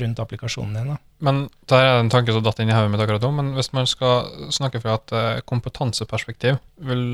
rundt 0.00 0.20
applikasjonen 0.22 0.76
din. 0.76 0.92
da. 0.92 0.96
Men 1.22 1.42
der 1.70 1.84
er 1.86 2.00
en 2.00 2.10
tanke 2.12 2.34
som 2.34 2.42
datt 2.44 2.60
inn 2.62 2.70
i 2.72 2.74
hodet 2.74 2.90
mitt 2.92 3.02
akkurat 3.04 3.22
nå. 3.24 3.30
Men 3.36 3.52
hvis 3.56 3.72
man 3.76 3.88
skal 3.90 4.48
snakke 4.54 4.80
fra 4.82 4.96
et 4.98 5.14
eh, 5.18 5.42
kompetanseperspektiv, 5.48 6.58
vil 6.88 7.04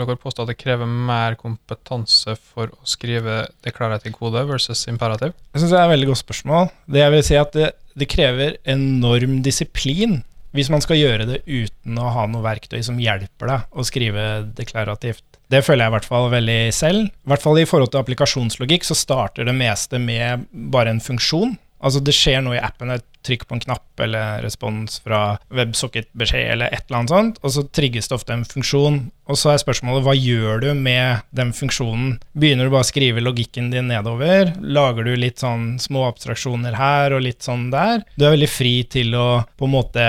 dere 0.00 0.18
påstå 0.20 0.46
at 0.46 0.52
det 0.52 0.58
krever 0.60 0.88
mer 0.88 1.36
kompetanse 1.40 2.36
for 2.40 2.72
å 2.72 2.88
skrive 2.88 3.44
deklarativ 3.66 4.16
kode 4.16 4.44
versus 4.48 4.86
imperativ? 4.90 5.36
Jeg 5.52 5.62
synes 5.62 5.74
det 5.74 5.80
er 5.80 5.86
et 5.86 5.94
veldig 5.94 6.10
godt 6.12 6.24
spørsmål. 6.24 6.68
Det 6.88 7.04
jeg 7.04 7.14
vil 7.16 7.26
si 7.28 7.40
at 7.40 7.56
det, 7.58 7.72
det 7.98 8.10
krever 8.10 8.60
enorm 8.76 9.40
disiplin 9.44 10.22
hvis 10.52 10.68
man 10.72 10.82
skal 10.84 10.98
gjøre 11.00 11.26
det 11.28 11.38
uten 11.48 11.96
å 11.96 12.10
ha 12.12 12.26
noe 12.28 12.44
verktøy 12.44 12.82
som 12.84 12.98
hjelper 13.00 13.48
deg 13.48 13.76
å 13.78 13.84
skrive 13.88 14.24
deklarativt. 14.56 15.24
Det 15.52 15.62
føler 15.64 15.84
jeg 15.84 15.92
i 15.92 15.94
hvert 15.96 16.08
fall 16.08 16.30
veldig 16.32 16.60
selv. 16.76 17.08
I 17.08 17.32
hvert 17.32 17.44
fall 17.44 17.60
i 17.60 17.66
forhold 17.68 17.92
til 17.92 18.00
applikasjonslogikk 18.00 18.86
så 18.88 18.96
starter 18.96 19.48
det 19.48 19.56
meste 19.56 20.00
med 20.00 20.46
bare 20.72 20.94
en 20.94 21.02
funksjon. 21.02 21.56
Altså 21.82 22.02
det 22.04 22.14
skjer 22.14 22.42
noe 22.44 22.56
i 22.58 22.62
appen, 22.62 22.92
et 22.94 23.06
trykk 23.26 23.46
på 23.46 23.56
en 23.56 23.62
knapp 23.62 24.02
eller 24.02 24.42
respons 24.42 24.98
fra 25.02 25.36
WebSocket-beskjed 25.54 26.52
eller 26.54 26.72
et 26.74 26.86
eller 26.86 27.00
annet 27.00 27.14
sånt, 27.14 27.40
og 27.42 27.54
så 27.54 27.64
trigges 27.74 28.10
det 28.10 28.16
ofte 28.16 28.34
en 28.34 28.46
funksjon. 28.46 28.98
Og 29.30 29.38
så 29.38 29.52
er 29.52 29.62
spørsmålet 29.62 30.02
hva 30.06 30.14
gjør 30.18 30.64
du 30.64 30.68
med 30.74 31.22
den 31.34 31.52
funksjonen? 31.54 32.16
Begynner 32.34 32.66
du 32.66 32.74
bare 32.74 32.86
å 32.86 32.90
skrive 32.90 33.22
logikken 33.22 33.70
din 33.74 33.90
nedover? 33.90 34.50
Lager 34.62 35.06
du 35.06 35.14
litt 35.18 35.42
sånn 35.42 35.76
små 35.82 36.08
abstraksjoner 36.08 36.74
her 36.78 37.14
og 37.14 37.22
litt 37.26 37.46
sånn 37.46 37.68
der? 37.74 38.02
Du 38.16 38.26
er 38.26 38.34
veldig 38.34 38.50
fri 38.50 38.74
til 38.90 39.14
å 39.18 39.26
på 39.58 39.68
en 39.68 39.76
måte 39.76 40.06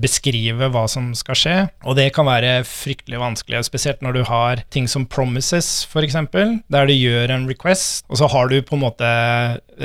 beskrive 0.00 0.70
hva 0.72 0.84
som 0.90 1.10
skal 1.18 1.38
skje, 1.38 1.56
og 1.84 1.96
det 1.98 2.10
kan 2.14 2.28
være 2.28 2.60
fryktelig 2.68 3.20
vanskelig, 3.20 3.64
spesielt 3.66 4.02
når 4.04 4.18
du 4.18 4.22
har 4.28 4.62
ting 4.74 4.88
som 4.90 5.06
promises, 5.10 5.86
f.eks., 5.90 6.18
der 6.72 6.88
du 6.88 6.94
gjør 6.94 7.32
en 7.34 7.48
request, 7.50 8.04
og 8.10 8.20
så 8.20 8.30
har 8.32 8.50
du 8.52 8.60
på 8.62 8.76
en 8.76 8.84
måte 8.84 9.10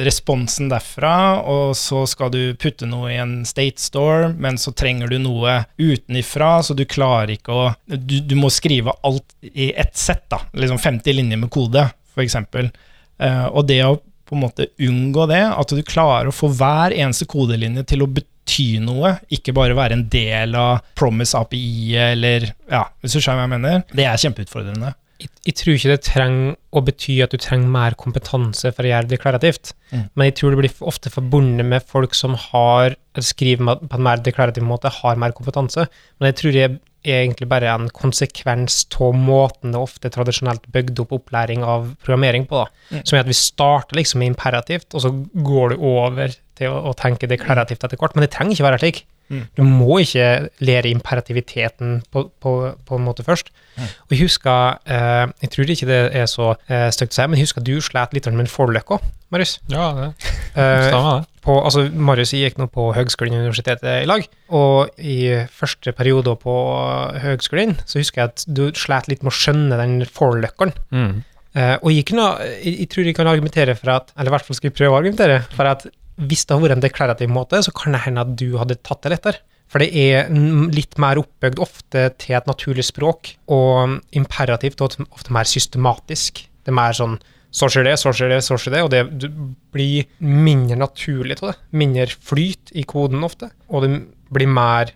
responsen 0.06 0.70
derfra, 0.72 1.42
og 1.42 1.76
så 1.78 2.06
skal 2.10 2.32
du 2.34 2.42
putte 2.60 2.88
noe 2.90 3.12
i 3.12 3.20
en 3.22 3.42
state 3.48 3.82
store, 3.82 4.32
men 4.40 4.60
så 4.62 4.74
trenger 4.78 5.12
du 5.12 5.18
noe 5.22 5.62
utenifra, 5.82 6.54
så 6.64 6.78
du 6.78 6.86
klarer 6.86 7.36
ikke 7.36 7.56
å 7.56 7.70
Du, 7.92 8.20
du 8.24 8.36
må 8.40 8.50
skrive 8.54 8.94
alt 9.04 9.36
i 9.42 9.72
ett 9.78 9.98
sett, 9.98 10.24
da. 10.32 10.40
Liksom 10.56 10.80
50 10.80 11.18
linjer 11.18 11.40
med 11.42 11.52
kode, 11.52 11.84
f.eks. 12.16 12.38
Uh, 13.22 13.48
og 13.52 13.68
det 13.68 13.82
å 13.86 13.98
på 14.32 14.38
en 14.38 14.46
måte 14.46 14.70
unngå 14.80 15.26
det, 15.28 15.44
at 15.44 15.74
du 15.76 15.82
klarer 15.84 16.30
å 16.30 16.36
få 16.36 16.48
hver 16.56 16.94
eneste 16.96 17.28
kodelinje 17.28 17.84
til 17.92 18.06
å 18.06 18.08
bety 18.08 18.31
noe, 18.84 19.14
ikke 19.32 19.54
bare 19.56 19.76
være 19.78 19.94
en 19.94 20.08
del 20.12 20.56
av 20.56 20.82
Promise 20.96 21.38
API 21.38 21.96
eller 21.96 22.50
Ja, 22.70 22.86
hvis 23.02 23.14
du 23.14 23.20
skjønner 23.22 23.46
hva 23.46 23.48
jeg 23.48 23.62
mener. 23.62 23.84
Det 23.94 24.06
er 24.06 24.18
kjempeutfordrende. 24.18 24.94
Jeg, 25.22 25.30
jeg 25.46 25.56
tror 25.56 25.76
ikke 25.78 25.92
det 25.92 26.02
trenger 26.04 26.56
å 26.74 26.82
bety 26.82 27.16
at 27.22 27.32
du 27.32 27.38
trenger 27.38 27.70
mer 27.70 27.94
kompetanse 27.96 28.72
for 28.74 28.84
å 28.84 28.90
gjøre 28.90 29.08
det 29.08 29.18
deklarativt, 29.18 29.74
Mm. 29.92 30.06
men 30.16 30.26
jeg 30.30 30.36
tror 30.40 30.52
det 30.52 30.58
blir 30.62 30.88
ofte 30.88 31.10
forbundet 31.12 31.66
med 31.68 31.84
folk 31.84 32.14
som 32.16 32.34
har, 32.34 32.94
skriver 33.20 33.76
på 33.84 33.98
en 33.98 34.04
mer 34.06 34.22
deklarativ 34.24 34.64
måte, 34.64 34.88
har 34.90 35.16
mer 35.20 35.34
kompetanse. 35.36 35.84
Men 36.18 36.32
jeg 36.32 36.38
tror 36.40 36.52
det 36.56 36.64
er 36.64 37.26
egentlig 37.26 37.50
bare 37.50 37.68
en 37.74 37.90
konsekvens 37.90 38.86
av 39.02 39.14
måten 39.18 39.74
det 39.74 39.82
ofte 39.82 40.10
tradisjonelt 40.10 40.64
bygd 40.72 41.00
opp 41.04 41.12
opplæring 41.18 41.64
av 41.68 41.90
programmering 42.06 42.48
på. 42.48 42.64
da. 42.64 42.68
Mm. 42.96 43.04
Som 43.06 43.18
er 43.18 43.20
at 43.26 43.28
vi 43.28 43.34
starter 43.34 43.96
liksom 44.00 44.22
imperativt, 44.24 44.94
og 44.96 45.02
så 45.04 45.12
går 45.44 45.70
du 45.76 45.84
over 45.92 46.32
til 46.62 46.72
å, 46.72 46.92
å 46.92 46.96
tenke 46.98 47.30
deklarativt 47.30 47.84
etter 47.84 48.00
hvert. 48.00 48.16
Men 48.16 48.28
det 48.28 48.32
trenger 48.36 48.56
ikke 48.56 48.70
være 48.70 48.82
slik. 48.84 49.04
Mm. 49.32 49.44
Du 49.56 49.64
må 49.64 50.02
ikke 50.04 50.28
lære 50.60 50.92
imperativiteten 50.92 52.02
på, 52.12 52.26
på, 52.44 52.54
på 52.88 53.00
en 53.00 53.06
måte 53.06 53.24
først. 53.24 53.52
Mm. 53.78 53.88
Og 53.88 54.16
jeg 54.16 54.22
husker, 54.26 54.80
eh, 54.92 55.26
jeg 55.46 55.54
tror 55.54 55.74
ikke 55.76 55.88
det 55.88 56.00
er 56.20 56.28
så 56.28 56.54
eh, 56.68 56.90
stygt 56.92 57.16
å 57.16 57.18
si, 57.18 57.28
men 57.30 57.40
jeg 57.40 57.48
husker 57.48 57.66
du 57.66 57.78
slet 57.84 58.16
litt 58.16 58.28
med 58.28 58.44
en 58.44 58.52
forløk 58.52 58.92
òg, 58.98 59.06
Marius. 59.32 59.58
Ja, 59.72 59.92
det. 59.96 60.10
Eh, 60.52 60.90
Stemmer 60.90 61.22
det? 61.22 61.30
på, 61.46 61.56
altså 61.64 61.86
Marius 61.96 62.36
gikk 62.36 62.60
nå 62.60 62.68
på 62.74 62.90
høgskolen 62.98 63.38
og 63.38 63.46
universitetet 63.48 64.04
i 64.04 64.10
lag, 64.10 64.28
og 64.52 65.00
i 65.00 65.18
første 65.48 65.96
periode 65.96 66.36
på 66.42 66.56
høgskolen 67.24 67.78
så 67.86 68.02
husker 68.02 68.22
jeg 68.22 68.34
at 68.34 68.46
du 68.52 68.66
slet 68.78 69.08
litt 69.08 69.24
med 69.24 69.32
å 69.32 69.38
skjønne 69.40 69.80
den 69.80 70.02
for-løkkeren. 70.06 70.76
Mm. 70.92 71.22
Uh, 71.52 71.76
og 71.82 71.90
jeg, 71.92 72.06
kunne, 72.08 72.30
jeg, 72.62 72.76
jeg 72.84 72.88
tror 72.92 73.08
jeg 73.10 73.16
kan 73.18 73.28
argumentere 73.28 73.74
for 73.76 73.92
at, 73.92 74.14
eller 74.16 74.32
i 74.32 74.36
hvert 74.38 74.46
fall 74.48 74.56
skal 74.56 74.70
jeg 74.70 74.76
prøve 74.78 74.94
å 74.94 75.00
argumentere, 75.02 75.42
for 75.52 75.68
at 75.68 75.88
hvis 76.22 76.46
det 76.46 76.56
hadde 76.56 76.66
vært 76.68 76.78
en 76.78 76.86
deklarativ 76.86 77.32
måte, 77.34 77.62
så 77.66 77.74
kan 77.76 77.96
det 77.96 78.04
hende 78.06 78.26
at 78.26 78.36
du 78.40 78.54
hadde 78.60 78.80
tatt 78.86 79.04
det 79.06 79.16
lettere. 79.16 79.42
For 79.72 79.80
det 79.80 79.92
er 79.96 80.32
litt 80.76 80.98
mer 81.00 81.22
oppbygd 81.22 81.62
ofte 81.64 82.10
til 82.20 82.36
et 82.36 82.50
naturlig 82.50 82.86
språk, 82.90 83.36
og 83.52 84.00
imperativt 84.18 84.84
og 84.84 84.98
ofte 85.10 85.34
mer 85.34 85.48
systematisk. 85.48 86.44
Det 86.62 86.74
er 86.74 86.78
mer 86.78 86.98
sånn 86.98 87.20
så 87.52 87.68
skjer 87.68 87.90
det, 87.90 87.98
så 88.00 88.14
skjer 88.16 88.32
det, 88.32 88.40
så 88.46 88.56
skjer 88.56 88.78
det, 88.78 88.82
og 88.86 88.92
det 88.94 89.30
blir 89.76 90.08
mindre 90.24 90.78
naturlig 90.80 91.36
av 91.42 91.50
det. 91.50 91.58
Mindre 91.76 92.08
flyt 92.08 92.72
i 92.80 92.86
koden 92.88 93.26
ofte, 93.28 93.52
og 93.68 93.84
det 93.84 93.92
blir 94.32 94.48
mer 94.48 94.94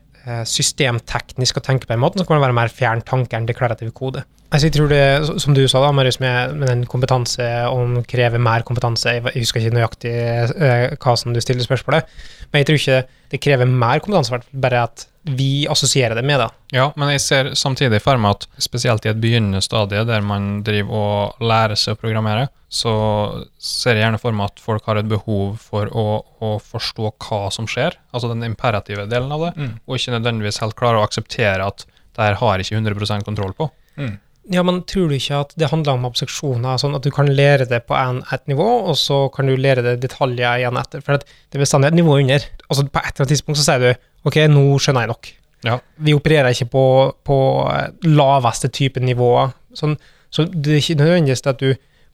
systemteknisk 0.49 1.59
å 1.59 1.65
tenke 1.65 1.87
på 1.89 1.93
en 1.95 2.01
måte, 2.01 2.19
så 2.19 2.25
kan 2.25 2.39
man 2.39 2.47
være 2.47 2.57
mer 2.57 2.73
fjern 2.73 3.03
tanke 3.05 3.37
enn 3.37 3.45
deklarativ 3.49 3.91
kode. 3.97 4.23
Altså, 4.53 4.69
jeg 4.69 4.75
tror 4.75 4.91
det, 4.91 5.39
som 5.41 5.55
du 5.57 5.63
sa 5.67 5.81
da, 5.83 5.89
Marius, 5.95 6.19
med, 6.21 6.53
med 6.59 6.69
den 6.69 6.83
kompetanse, 6.89 7.45
og 7.67 8.05
krever 8.09 8.41
mer 8.41 8.63
kompetanse, 8.67 9.17
jeg, 9.17 9.25
husker 9.35 9.61
ikke 9.61 9.75
nøyaktig 9.75 10.13
eh, 10.13 10.93
hva 11.01 11.15
som 11.19 11.33
du 11.35 11.41
stiller 11.43 11.65
spørsmålet, 11.65 12.07
men 12.51 12.61
jeg 12.61 12.69
tror 12.69 12.79
ikke 12.79 13.01
det 13.33 13.41
krever 13.43 13.69
mer 13.69 14.03
kompetanse, 14.05 14.39
bare 14.53 14.85
at 14.87 15.07
vi 15.25 15.65
assosierer 15.71 16.13
det 16.15 16.23
med 16.25 16.37
da. 16.39 16.47
Ja, 16.75 16.91
men 16.95 17.09
jeg 17.15 17.21
ser 17.23 17.47
samtidig 17.57 17.97
for 18.03 18.19
meg 18.21 18.35
at 18.37 18.45
spesielt 18.61 19.05
i 19.07 19.09
et 19.09 19.21
begynnende 19.23 19.61
stadie 19.65 20.03
der 20.05 20.21
man 20.21 20.59
driver 20.67 20.99
og 20.99 21.41
lærer 21.41 21.73
seg 21.79 21.95
å 21.95 22.01
programmere, 22.03 22.47
så 22.69 22.91
ser 23.57 23.95
jeg 23.97 24.03
gjerne 24.03 24.19
for 24.21 24.35
meg 24.37 24.51
at 24.51 24.61
folk 24.61 24.85
har 24.89 24.99
et 25.01 25.09
behov 25.09 25.55
for 25.63 25.89
å, 25.89 26.05
å 26.45 26.51
forstå 26.61 27.13
hva 27.25 27.41
som 27.53 27.65
skjer, 27.69 27.97
altså 28.13 28.29
den 28.33 28.45
imperative 28.45 29.07
delen 29.09 29.31
av 29.33 29.47
det, 29.47 29.53
Mm. 29.55 29.73
og 29.87 29.97
ikke 29.97 30.13
nødvendigvis 30.17 30.61
helt 30.61 30.75
klarer 30.77 30.99
å 31.01 31.07
akseptere 31.07 31.65
at 31.65 31.85
det 32.15 32.21
her 32.29 32.37
har 32.39 32.59
ikke 32.61 32.77
100% 32.77 33.25
kontroll 33.27 33.53
på. 33.57 33.69
Mm. 33.97 34.17
Ja, 34.53 34.61
men 34.61 34.83
tror 34.85 35.09
du 35.09 35.15
ikke 35.17 35.39
at 35.41 35.55
det 35.57 35.71
handler 35.71 35.95
om 35.97 36.05
abstraksjoner, 36.05 36.77
sånn 36.77 36.93
at 36.95 37.01
du 37.01 37.09
kan 37.09 37.25
lære 37.33 37.65
det 37.65 37.79
på 37.89 37.95
en, 37.97 38.19
et 38.31 38.43
nivå, 38.51 38.67
og 38.91 38.93
så 38.99 39.23
kan 39.33 39.49
du 39.49 39.55
lære 39.57 39.81
det 39.81 39.95
detaljer 40.03 40.61
igjen 40.61 40.77
etter? 40.77 41.01
For 41.01 41.17
at 41.17 41.25
det 41.25 41.57
er 41.57 41.63
bestandig 41.63 41.89
et 41.89 41.97
nivå 41.97 42.19
under. 42.21 42.45
Altså 42.69 42.85
På 42.85 43.01
et 43.01 43.09
eller 43.15 43.23
annet 43.25 43.33
tidspunkt 43.33 43.57
så 43.57 43.65
sier 43.65 43.81
du 43.81 43.89
ok, 44.25 44.39
nå 44.51 44.67
skjønner 44.81 45.05
jeg 45.05 45.13
nok. 45.13 45.31
Ja. 45.65 45.79
Vi 46.05 46.13
opererer 46.17 46.53
ikke 46.53 46.69
på, 46.75 46.85
på 47.25 47.37
laveste 48.05 48.69
type 48.73 49.01
nivåer. 49.01 49.53
Sånn, 49.75 49.97
så 50.33 50.45
det 50.51 50.75
er 50.75 50.83
ikke 50.83 50.99
nødvendigvis 51.01 51.45
at 51.49 51.61
du 51.63 51.71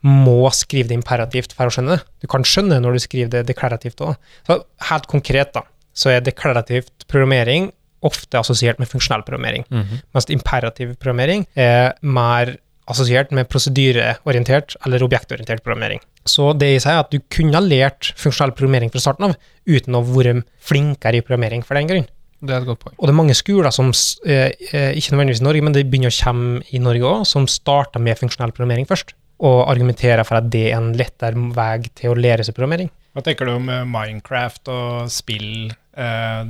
må 0.08 0.50
skrive 0.56 0.90
det 0.90 0.98
imperativt 0.98 1.54
for 1.54 1.70
å 1.70 1.74
skjønne 1.74 1.98
det. 1.98 2.06
Du 2.24 2.30
kan 2.32 2.46
skjønne 2.48 2.80
når 2.82 2.98
du 2.98 3.04
skriver 3.04 3.34
det 3.36 3.44
deklarativt 3.52 4.02
òg. 4.06 4.16
Så 4.48 4.58
helt 4.90 5.06
konkret, 5.12 5.52
da, 5.54 5.66
så 5.94 6.14
er 6.14 6.26
deklarativt 6.26 7.06
programmering 7.12 7.70
ofte 8.02 8.40
assosiert 8.40 8.80
med 8.82 8.90
funksjonell 8.90 9.22
programmering 9.28 9.66
mens 9.70 10.28
imperativ 10.34 10.96
programmering 10.98 11.44
er 11.60 11.92
mer 12.02 12.56
assosiert 12.90 13.34
med 13.36 13.50
prosedyreorientert 13.52 14.76
eller 14.86 15.04
objektorientert 15.06 15.64
programmering. 15.66 16.02
Så 16.26 16.52
det 16.58 16.74
i 16.76 16.80
seg 16.82 16.96
er 16.96 17.04
at 17.04 17.14
du 17.14 17.22
kunne 17.34 17.58
ha 17.58 17.64
lært 17.64 18.14
funksjonell 18.20 18.56
programmering 18.58 18.92
fra 18.94 19.04
starten 19.04 19.30
av, 19.30 19.38
uten 19.70 19.98
å 19.98 20.04
være 20.06 20.42
flinkere 20.62 21.20
i 21.20 21.26
programmering 21.26 21.66
for 21.66 21.78
den 21.78 21.90
grunn. 21.90 22.10
Det 22.42 22.56
er 22.56 22.64
et 22.64 22.70
godt 22.70 22.82
poeng. 22.82 22.96
Og 22.98 23.06
det 23.06 23.14
er 23.14 23.20
mange 23.20 23.38
skoler 23.38 23.74
som, 23.74 23.92
eh, 24.26 24.52
eh, 24.74 24.94
ikke 24.98 25.14
nødvendigvis 25.14 25.42
i 25.42 25.46
Norge, 25.46 25.62
men 25.62 25.74
det 25.74 25.90
begynner 25.90 26.10
å 26.10 26.24
komme 26.24 26.64
i 26.74 26.80
Norge 26.80 27.02
òg, 27.02 27.26
som 27.28 27.46
starter 27.46 28.00
med 28.02 28.18
funksjonell 28.18 28.52
programmering 28.52 28.88
først, 28.88 29.14
og 29.40 29.68
argumenterer 29.70 30.26
for 30.26 30.38
at 30.38 30.50
det 30.50 30.72
er 30.72 30.78
en 30.78 30.94
lettere 30.94 31.36
vei 31.54 31.78
til 31.94 32.12
å 32.12 32.18
lære 32.18 32.44
seg 32.44 32.56
programmering. 32.56 32.90
Hva 33.14 33.24
tenker 33.24 33.46
du 33.46 33.56
om 33.56 33.70
eh, 33.70 33.86
Minecraft 33.86 34.70
og 34.70 35.12
spill? 35.12 35.72
Eh, 36.02 36.42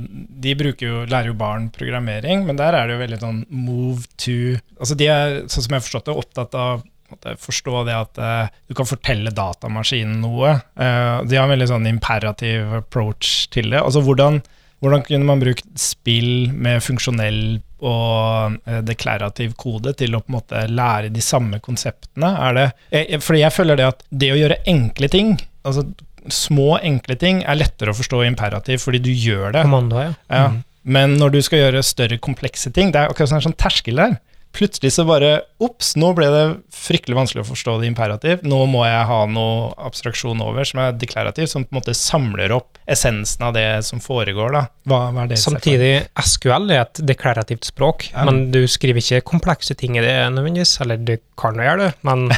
de 0.42 0.54
bruker 0.58 0.86
jo, 0.88 1.02
lærer 1.10 1.28
jo 1.32 1.36
barn 1.38 1.68
programmering, 1.74 2.46
men 2.48 2.56
der 2.60 2.76
er 2.78 2.86
det 2.88 2.96
jo 2.96 3.02
veldig 3.02 3.18
sånn 3.22 3.42
move 3.50 4.06
to 4.22 4.36
Altså 4.80 4.96
de 4.98 5.10
er, 5.12 5.36
sånn 5.52 5.66
som 5.66 5.76
jeg 5.76 5.84
forstått 5.88 6.08
det, 6.08 6.16
opptatt 6.22 6.56
av 6.58 6.80
å 7.12 7.34
forstå 7.42 7.82
det 7.84 7.94
at 7.98 8.18
eh, 8.24 8.46
du 8.70 8.74
kan 8.78 8.88
fortelle 8.88 9.30
datamaskinen 9.36 10.22
noe. 10.24 10.54
Eh, 10.80 11.18
de 11.28 11.36
har 11.36 11.44
en 11.44 11.52
veldig 11.52 11.68
sånn 11.74 11.90
imperativ 11.90 12.72
approach 12.80 13.50
til 13.52 13.68
det. 13.74 13.82
Altså 13.82 14.00
hvordan, 14.06 14.40
hvordan 14.80 15.04
kunne 15.04 15.28
man 15.28 15.42
brukt 15.42 15.68
spill 15.78 16.48
med 16.56 16.80
funksjonell 16.82 17.42
og 17.82 18.56
deklarativ 18.86 19.52
kode 19.60 19.92
til 19.98 20.14
å 20.16 20.22
på 20.22 20.30
en 20.32 20.36
måte 20.38 20.62
lære 20.70 21.10
de 21.12 21.20
samme 21.26 21.60
konseptene? 21.60 22.30
Er 22.48 22.56
det, 22.56 22.66
jeg- 22.94 23.20
fordi 23.26 23.42
jeg 23.44 23.56
føler 23.58 23.76
det 23.76 23.88
at 23.90 24.02
det 24.10 24.32
å 24.32 24.38
gjøre 24.40 24.60
enkle 24.72 25.08
ting, 25.12 25.34
altså 25.66 25.84
små, 26.30 26.76
enkle 26.84 27.16
ting, 27.18 27.42
er 27.42 27.58
lettere 27.58 27.92
å 27.92 27.98
forstå 27.98 28.22
imperativ 28.28 28.84
fordi 28.84 29.00
du 29.02 29.10
gjør 29.10 29.56
det. 29.56 29.64
Kommando, 29.66 29.98
ja. 30.02 30.12
Ja. 30.28 30.50
Mm. 30.52 30.60
Men 30.82 31.16
når 31.18 31.36
du 31.36 31.40
skal 31.46 31.60
gjøre 31.62 31.82
større, 31.86 32.18
komplekse 32.22 32.72
ting, 32.74 32.90
det 32.94 33.00
er 33.00 33.10
akkurat 33.10 33.30
sånn 33.30 33.40
en 33.40 33.48
sånn 33.50 33.58
terskel 33.58 34.00
der. 34.02 34.16
Plutselig 34.52 34.92
så 34.92 35.04
bare 35.08 35.42
Ops, 35.62 35.94
nå 35.96 36.10
ble 36.16 36.26
det 36.32 36.42
fryktelig 36.74 37.14
vanskelig 37.16 37.44
å 37.44 37.48
forstå 37.48 37.74
det 37.80 37.86
imperativ. 37.88 38.40
Nå 38.44 38.58
må 38.68 38.82
jeg 38.84 39.06
ha 39.08 39.20
noe 39.30 39.70
abstraksjon 39.86 40.40
over 40.44 40.66
som 40.68 40.80
er 40.82 40.96
deklarativ, 40.98 41.46
som 41.48 41.64
på 41.64 41.72
en 41.72 41.78
måte 41.80 41.94
samler 41.96 42.52
opp 42.56 42.80
essensen 42.90 43.46
av 43.46 43.54
det 43.54 43.64
som 43.86 44.00
foregår. 44.02 44.52
da. 44.56 44.62
Hva, 44.90 44.98
hva 45.14 45.22
er 45.24 45.30
det? 45.32 45.38
Samtidig, 45.40 45.92
SQL 46.18 46.68
er 46.74 46.82
et 46.82 47.00
deklarativt 47.06 47.64
språk, 47.70 48.08
Ja. 48.12 48.24
men 48.28 48.50
du 48.50 48.60
skriver 48.68 48.98
ikke 49.00 49.22
komplekse 49.32 49.76
ting 49.78 49.96
i 49.96 50.02
det 50.04 50.12
nødvendigvis, 50.34 50.74
eller 50.82 50.96
du 50.98 51.16
kan 51.38 51.54
jo 51.54 51.62
gjøre 51.62 51.86
det, 51.86 51.94
men 52.02 52.28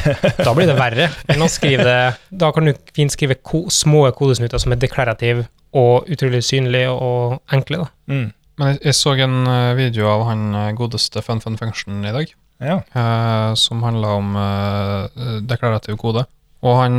da 0.45 0.53
blir 0.53 0.69
det 0.69 0.77
verre 0.79 1.09
enn 1.33 1.41
å 1.43 1.49
skrive 1.51 1.83
det. 1.83 1.99
Da 2.31 2.51
kan 2.55 2.65
du 2.69 2.73
fint 2.95 3.11
skrive 3.11 3.35
ko 3.41 3.65
små 3.73 4.05
kodesnutter 4.15 4.61
som 4.61 4.71
er 4.71 4.79
deklarative 4.85 5.47
og 5.75 6.07
utrolig 6.07 6.43
synlige 6.45 6.93
og 6.93 7.41
enkle. 7.51 7.83
da. 7.83 7.89
Mm. 8.13 8.27
Men 8.59 8.73
jeg, 8.73 8.81
jeg 8.87 8.95
så 8.95 9.13
en 9.19 9.37
eh, 9.51 9.73
video 9.75 10.07
av 10.11 10.25
han 10.29 10.43
eh, 10.55 10.71
godeste 10.77 11.21
Fun 11.25 11.41
Fun 11.43 11.57
Function 11.59 12.03
i 12.07 12.13
dag, 12.15 12.33
Ja. 12.63 12.77
eh, 12.95 13.53
som 13.59 13.81
handla 13.83 14.13
om 14.15 14.35
eh, 14.39 15.39
deklarativ 15.43 15.97
kode. 15.99 16.23
Og 16.63 16.77
han 16.79 16.95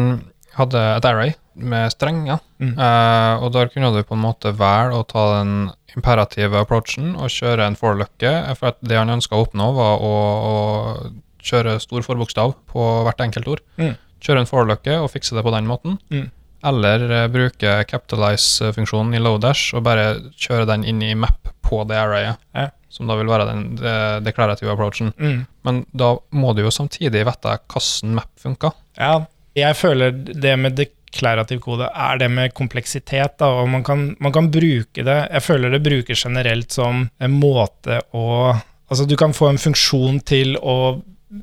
hadde 0.57 0.83
et 0.99 1.05
array 1.09 1.35
med 1.57 1.90
strenger, 1.95 2.40
Mm. 2.61 2.71
eh, 2.81 3.42
og 3.45 3.51
der 3.53 3.69
kunne 3.69 3.90
du 3.92 4.03
på 4.03 4.14
en 4.16 4.23
måte 4.23 4.49
velge 4.57 4.97
å 4.97 5.03
ta 5.09 5.23
den 5.42 5.71
imperative 5.97 6.57
approachen 6.61 7.11
og 7.16 7.29
kjøre 7.33 7.66
en 7.66 7.77
forløkke, 7.77 8.31
for 8.57 8.69
at 8.73 8.79
det 8.81 8.97
han 8.97 9.12
ønska 9.12 9.37
å 9.37 9.42
oppnå, 9.45 9.66
var 9.77 10.01
å, 10.01 10.12
å 10.49 11.12
kjøre 11.45 11.75
stor 11.81 12.01
forbokstav 12.05 12.55
på 12.73 12.87
hvert 13.05 13.21
enkelt 13.21 13.49
ord. 13.49 13.61
Mm. 13.77 13.95
Kjøre 14.25 14.40
en 14.45 14.49
forløkke 14.49 14.97
og 15.03 15.11
fikse 15.12 15.37
det 15.37 15.45
på 15.45 15.53
den 15.53 15.69
måten. 15.69 15.99
Mm. 16.12 16.31
Eller 16.64 17.05
eh, 17.11 17.27
bruke 17.29 17.85
capitalize-funksjonen 17.90 19.14
i 19.14 19.21
Lodash 19.23 19.75
og 19.77 19.85
bare 19.87 20.07
kjøre 20.40 20.66
den 20.73 20.85
inn 20.88 21.03
i 21.03 21.14
map 21.19 21.51
på 21.66 21.83
det 21.88 21.97
arrayet, 21.99 22.37
Ja. 22.55 22.69
som 22.88 23.07
da 23.11 23.16
vil 23.19 23.27
være 23.29 23.47
den 23.51 23.64
de 23.77 23.95
deklarative 24.25 24.73
approachen. 24.73 25.12
Mm. 25.19 25.47
Men 25.64 25.87
da 25.92 26.14
må 26.33 26.55
du 26.57 26.62
jo 26.62 26.71
samtidig 26.71 27.25
vite 27.27 27.57
hvordan 27.69 28.14
map 28.14 28.31
funker. 28.40 28.73
Ja, 28.97 29.27
jeg 29.57 29.77
føler 29.77 30.12
det 30.12 30.55
med 30.59 30.77
deklarativ 30.79 31.61
kode 31.61 31.88
er 31.95 32.19
det 32.19 32.31
med 32.31 32.55
kompleksitet, 32.55 33.37
da, 33.38 33.47
og 33.61 33.69
man 33.69 33.85
kan, 33.85 34.16
man 34.21 34.33
kan 34.33 34.51
bruke 34.53 35.05
det 35.05 35.19
Jeg 35.33 35.42
føler 35.42 35.71
det 35.71 35.83
brukes 35.83 36.25
generelt 36.25 36.73
som 36.73 37.09
en 37.21 37.31
måte 37.40 38.01
å 38.14 38.55
Altså, 38.88 39.03
du 39.05 39.16
kan 39.19 39.33
få 39.35 39.49
en 39.51 39.59
funksjon 39.59 40.21
til 40.23 40.55
å 40.62 41.03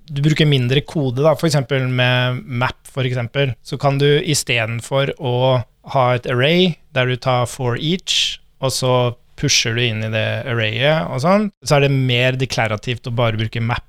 du 0.10 0.21
bruker 0.25 0.49
mindre 0.49 0.84
kode, 0.88 1.23
da, 1.25 1.36
f.eks. 1.36 1.60
med 1.89 2.43
map, 2.43 2.79
for 2.89 3.08
eksempel, 3.08 3.53
så 3.65 3.79
kan 3.82 3.99
du 4.01 4.08
istedenfor 4.19 5.15
å 5.19 5.36
ha 5.93 6.06
et 6.15 6.29
array 6.32 6.73
der 6.95 7.10
du 7.10 7.17
tar 7.19 7.47
for 7.49 7.77
each, 7.79 8.39
og 8.63 8.71
så 8.71 8.93
pusher 9.39 9.75
du 9.75 9.82
inn 9.84 10.03
i 10.06 10.12
det 10.13 10.27
arrayet 10.47 11.10
og 11.12 11.23
sånn, 11.23 11.49
så 11.65 11.77
er 11.77 11.86
det 11.86 11.95
mer 11.95 12.38
deklarativt 12.39 13.10
å 13.10 13.15
bare 13.15 13.39
bruke 13.39 13.63
map, 13.63 13.88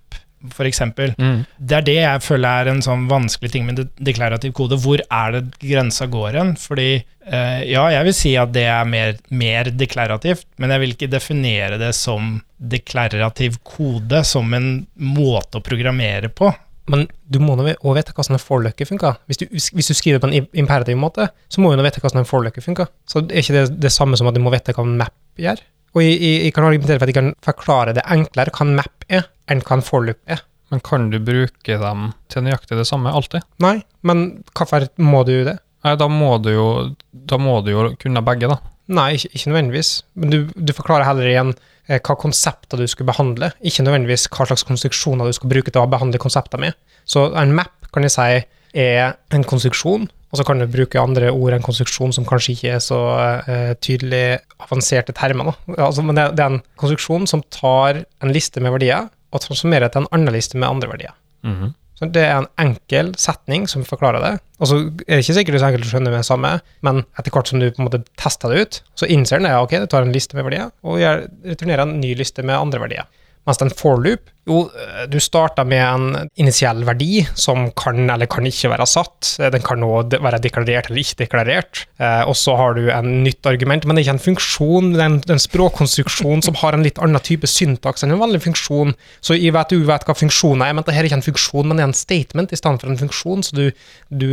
for 0.53 0.69
eksempel. 0.69 1.15
Det 1.59 1.77
er 1.79 1.87
det 1.87 1.97
jeg 1.97 2.23
føler 2.25 2.65
er 2.65 2.73
en 2.73 2.83
sånn 2.85 3.07
vanskelig 3.11 3.53
ting 3.55 3.67
med 3.69 3.81
deklarativ 3.97 4.53
kode. 4.57 4.79
Hvor 4.83 5.01
er 5.05 5.37
det 5.39 5.45
grensa 5.63 6.09
går 6.11 6.41
hen? 6.41 6.55
Fordi 6.61 6.89
eh, 6.97 7.63
ja, 7.71 7.87
jeg 7.95 8.09
vil 8.09 8.17
si 8.19 8.35
at 8.41 8.53
det 8.55 8.67
er 8.71 8.89
mer, 8.89 9.17
mer 9.31 9.71
deklarativt, 9.73 10.47
men 10.59 10.75
jeg 10.75 10.85
vil 10.85 10.95
ikke 10.97 11.13
definere 11.13 11.81
det 11.81 11.95
som 11.97 12.37
deklarativ 12.59 13.59
kode, 13.67 14.25
som 14.25 14.53
en 14.57 14.87
måte 14.97 15.61
å 15.61 15.65
programmere 15.65 16.31
på. 16.33 16.53
Men 16.93 17.07
du 17.25 17.39
må 17.41 17.55
nå 17.57 17.65
òg 17.73 17.95
vite 17.97 18.13
hvordan 18.13 18.37
en 18.37 18.43
forløkke 18.43 18.87
funker. 18.89 19.17
Hvis 19.31 19.41
du, 19.41 19.47
hvis 19.49 19.89
du 19.89 19.95
skriver 19.97 20.21
på 20.21 20.29
en 20.29 20.49
imperativ 20.53 20.99
måte, 21.01 21.31
så 21.49 21.63
må 21.63 21.71
du 21.73 21.81
nå 21.81 21.87
vite 21.87 22.03
hvordan 22.03 22.21
en 22.21 22.29
forløkke 22.29 22.65
funker. 22.65 22.91
Så 23.09 23.25
er 23.25 23.41
ikke 23.41 23.57
det 23.57 23.69
det 23.87 23.93
samme 23.95 24.19
som 24.21 24.29
at 24.29 24.37
du 24.37 24.43
må 24.45 24.53
vite 24.53 24.75
hva 24.77 24.85
en 24.85 24.99
map 25.01 25.41
gjør. 25.41 25.63
Og 25.95 26.03
jeg, 26.03 26.19
jeg, 26.19 26.41
jeg 26.49 26.55
kan 26.57 26.67
argumentere 26.67 26.99
for 26.99 27.07
at 27.07 27.13
jeg 27.13 27.21
kan 27.21 27.33
forklare 27.45 27.95
det 27.97 28.05
enklere 28.11 28.53
hva 28.53 28.67
en 28.67 28.77
map 28.81 29.09
er, 29.09 29.29
en 29.51 29.85
forløp 29.85 30.21
er. 30.31 30.45
Men 30.73 30.81
kan 30.85 31.11
du 31.13 31.21
bruke 31.23 31.77
dem 31.79 32.07
til 32.33 32.47
nøyaktig 32.47 32.79
det 32.79 32.87
samme 32.89 33.13
alltid? 33.13 33.45
Nei, 33.63 33.77
men 34.03 34.25
hvorfor 34.57 34.89
må 34.99 35.23
du 35.29 35.37
det? 35.47 35.59
Nei, 35.85 35.95
da 36.01 36.09
må 36.09 36.39
du 36.41 36.51
jo, 36.55 36.69
da 37.13 37.39
må 37.39 37.59
du 37.65 37.75
jo 37.75 37.91
kunne 38.01 38.25
begge, 38.25 38.49
da. 38.51 38.59
Nei, 38.95 39.15
ikke, 39.19 39.31
ikke 39.37 39.53
nødvendigvis. 39.53 39.93
Men 40.21 40.33
du, 40.33 40.39
du 40.57 40.73
forklarer 40.77 41.07
heller 41.09 41.29
igjen 41.29 41.53
eh, 41.89 42.01
hva 42.01 42.17
konsepter 42.21 42.81
du 42.81 42.89
skal 42.91 43.09
behandle, 43.09 43.53
ikke 43.65 43.85
nødvendigvis 43.85 44.27
hva 44.33 44.49
slags 44.49 44.67
konstruksjoner 44.69 45.29
du 45.29 45.37
skal 45.37 45.53
bruke 45.53 45.73
til 45.73 45.85
å 45.85 45.91
behandle 45.93 46.21
konsepter 46.21 46.61
med. 46.61 46.77
Så 47.09 47.29
en 47.37 47.55
map 47.57 47.89
kan 47.95 48.05
jeg 48.07 48.17
si 48.17 48.45
er 48.75 49.15
en 49.31 49.45
konstruksjon, 49.47 50.09
og 50.35 50.39
så 50.41 50.45
kan 50.49 50.59
du 50.59 50.67
bruke 50.67 50.99
andre 50.99 51.29
ord 51.31 51.55
enn 51.55 51.63
konstruksjon 51.63 52.13
som 52.17 52.25
kanskje 52.27 52.57
ikke 52.57 52.73
er 52.75 52.81
så 52.83 53.01
eh, 53.47 53.75
tydelig 53.79 54.41
avanserte 54.65 55.15
termer. 55.15 55.53
Altså, 55.77 56.03
men 56.03 56.19
det, 56.19 56.33
det, 56.35 56.43
er 56.43 56.57
en 56.57 56.65
konstruksjon 56.81 57.29
som 57.31 57.45
tar 57.55 58.03
en 58.03 58.35
liste 58.35 58.63
med 58.65 58.75
verdier 58.75 59.07
og 59.35 59.43
transformere 59.43 59.91
til 59.91 60.05
en 60.05 60.13
annen 60.15 60.35
liste 60.35 60.59
med 60.59 60.69
andre 60.71 60.93
verdier. 60.95 61.17
Mhm. 61.45 61.75
Så 61.95 62.11
Det 62.11 62.25
er 62.27 62.41
en 62.41 62.49
enkel 62.59 63.13
setning 63.15 63.69
som 63.71 63.85
forklarer 63.87 64.21
det. 64.21 64.41
Og 64.59 64.67
så 64.67 64.77
er 65.07 65.15
det 65.15 65.23
ikke 65.23 65.37
sikkert 65.37 65.55
det 65.55 65.61
er 65.61 65.63
så 65.63 65.69
enkelt 65.71 65.87
å 65.87 65.91
skjønne 65.93 66.11
med 66.11 66.19
det 66.19 66.27
samme, 66.27 66.61
men 66.83 67.05
etter 67.17 67.31
hvert 67.31 67.47
som 67.47 67.61
du 67.63 67.69
på 67.71 67.79
en 67.79 67.87
måte 67.87 68.01
tester 68.19 68.51
det 68.51 68.65
ut, 68.65 68.81
så 68.99 69.07
innser 69.07 69.39
den 69.39 69.47
ja, 69.47 69.61
ok, 69.63 69.77
det 69.79 69.91
tar 69.93 70.03
en 70.03 70.13
liste 70.13 70.35
med 70.35 70.49
verdier, 70.49 70.73
og 70.83 70.99
returnerer 70.99 71.87
en 71.87 72.01
ny 72.01 72.17
liste 72.19 72.43
med 72.43 72.59
andre 72.59 72.83
verdier. 72.83 73.07
Mens 73.47 73.63
en 73.63 73.71
for 73.71 74.03
loop, 74.03 74.27
jo, 74.45 74.59
eh, 74.77 75.05
du 75.09 75.17
starter 75.23 75.65
med 75.65 75.81
en 75.81 76.31
initiell 76.41 76.83
verdi 76.85 77.23
som 77.35 77.71
kan 77.73 78.11
eller 78.11 78.29
kan 78.31 78.45
ikke 78.45 78.71
være 78.73 78.87
satt. 78.89 79.31
Eh, 79.41 79.49
Den 79.55 79.63
kan 79.65 79.81
òg 79.81 80.13
være 80.21 80.41
deklarert 80.45 80.91
eller 80.91 81.01
ikke 81.01 81.23
deklarert. 81.25 81.85
Eh, 81.99 82.23
og 82.29 82.37
så 82.37 82.57
har 82.59 82.75
du 82.77 82.91
en 82.93 83.23
nytt 83.25 83.47
argument, 83.49 83.87
men 83.87 83.97
det 83.97 84.03
er 84.05 84.09
ikke 84.11 84.17
en 84.19 84.27
funksjon. 84.27 84.93
Det 84.93 85.01
er 85.01 85.11
en, 85.13 85.23
en 85.37 85.45
språkkonstruksjon 85.47 86.45
som 86.45 86.59
har 86.61 86.77
en 86.77 86.85
litt 86.85 87.01
annen 87.01 87.25
type 87.25 87.49
syntaks 87.49 88.05
enn 88.05 88.13
en 88.13 88.21
vanlig 88.21 88.43
funksjon. 88.45 88.93
Så 89.25 89.39
jeg 89.39 89.55
vet, 89.57 89.73
du 89.73 89.89
vet 89.89 90.05
hva 90.05 90.19
funksjoner 90.19 90.69
er, 90.69 90.77
men 90.77 90.85
dette 90.85 90.99
er 90.99 91.09
ikke 91.09 91.23
en 91.23 91.29
funksjon, 91.31 91.65
men 91.69 91.79
det 91.81 91.87
er 91.87 91.93
en 91.93 91.97
statement 92.05 92.53
i 92.53 92.61
stedet 92.61 92.85
for 92.85 92.93
en 92.93 93.01
funksjon. 93.01 93.47
Så 93.49 93.57
du, 93.57 93.67
du 94.13 94.29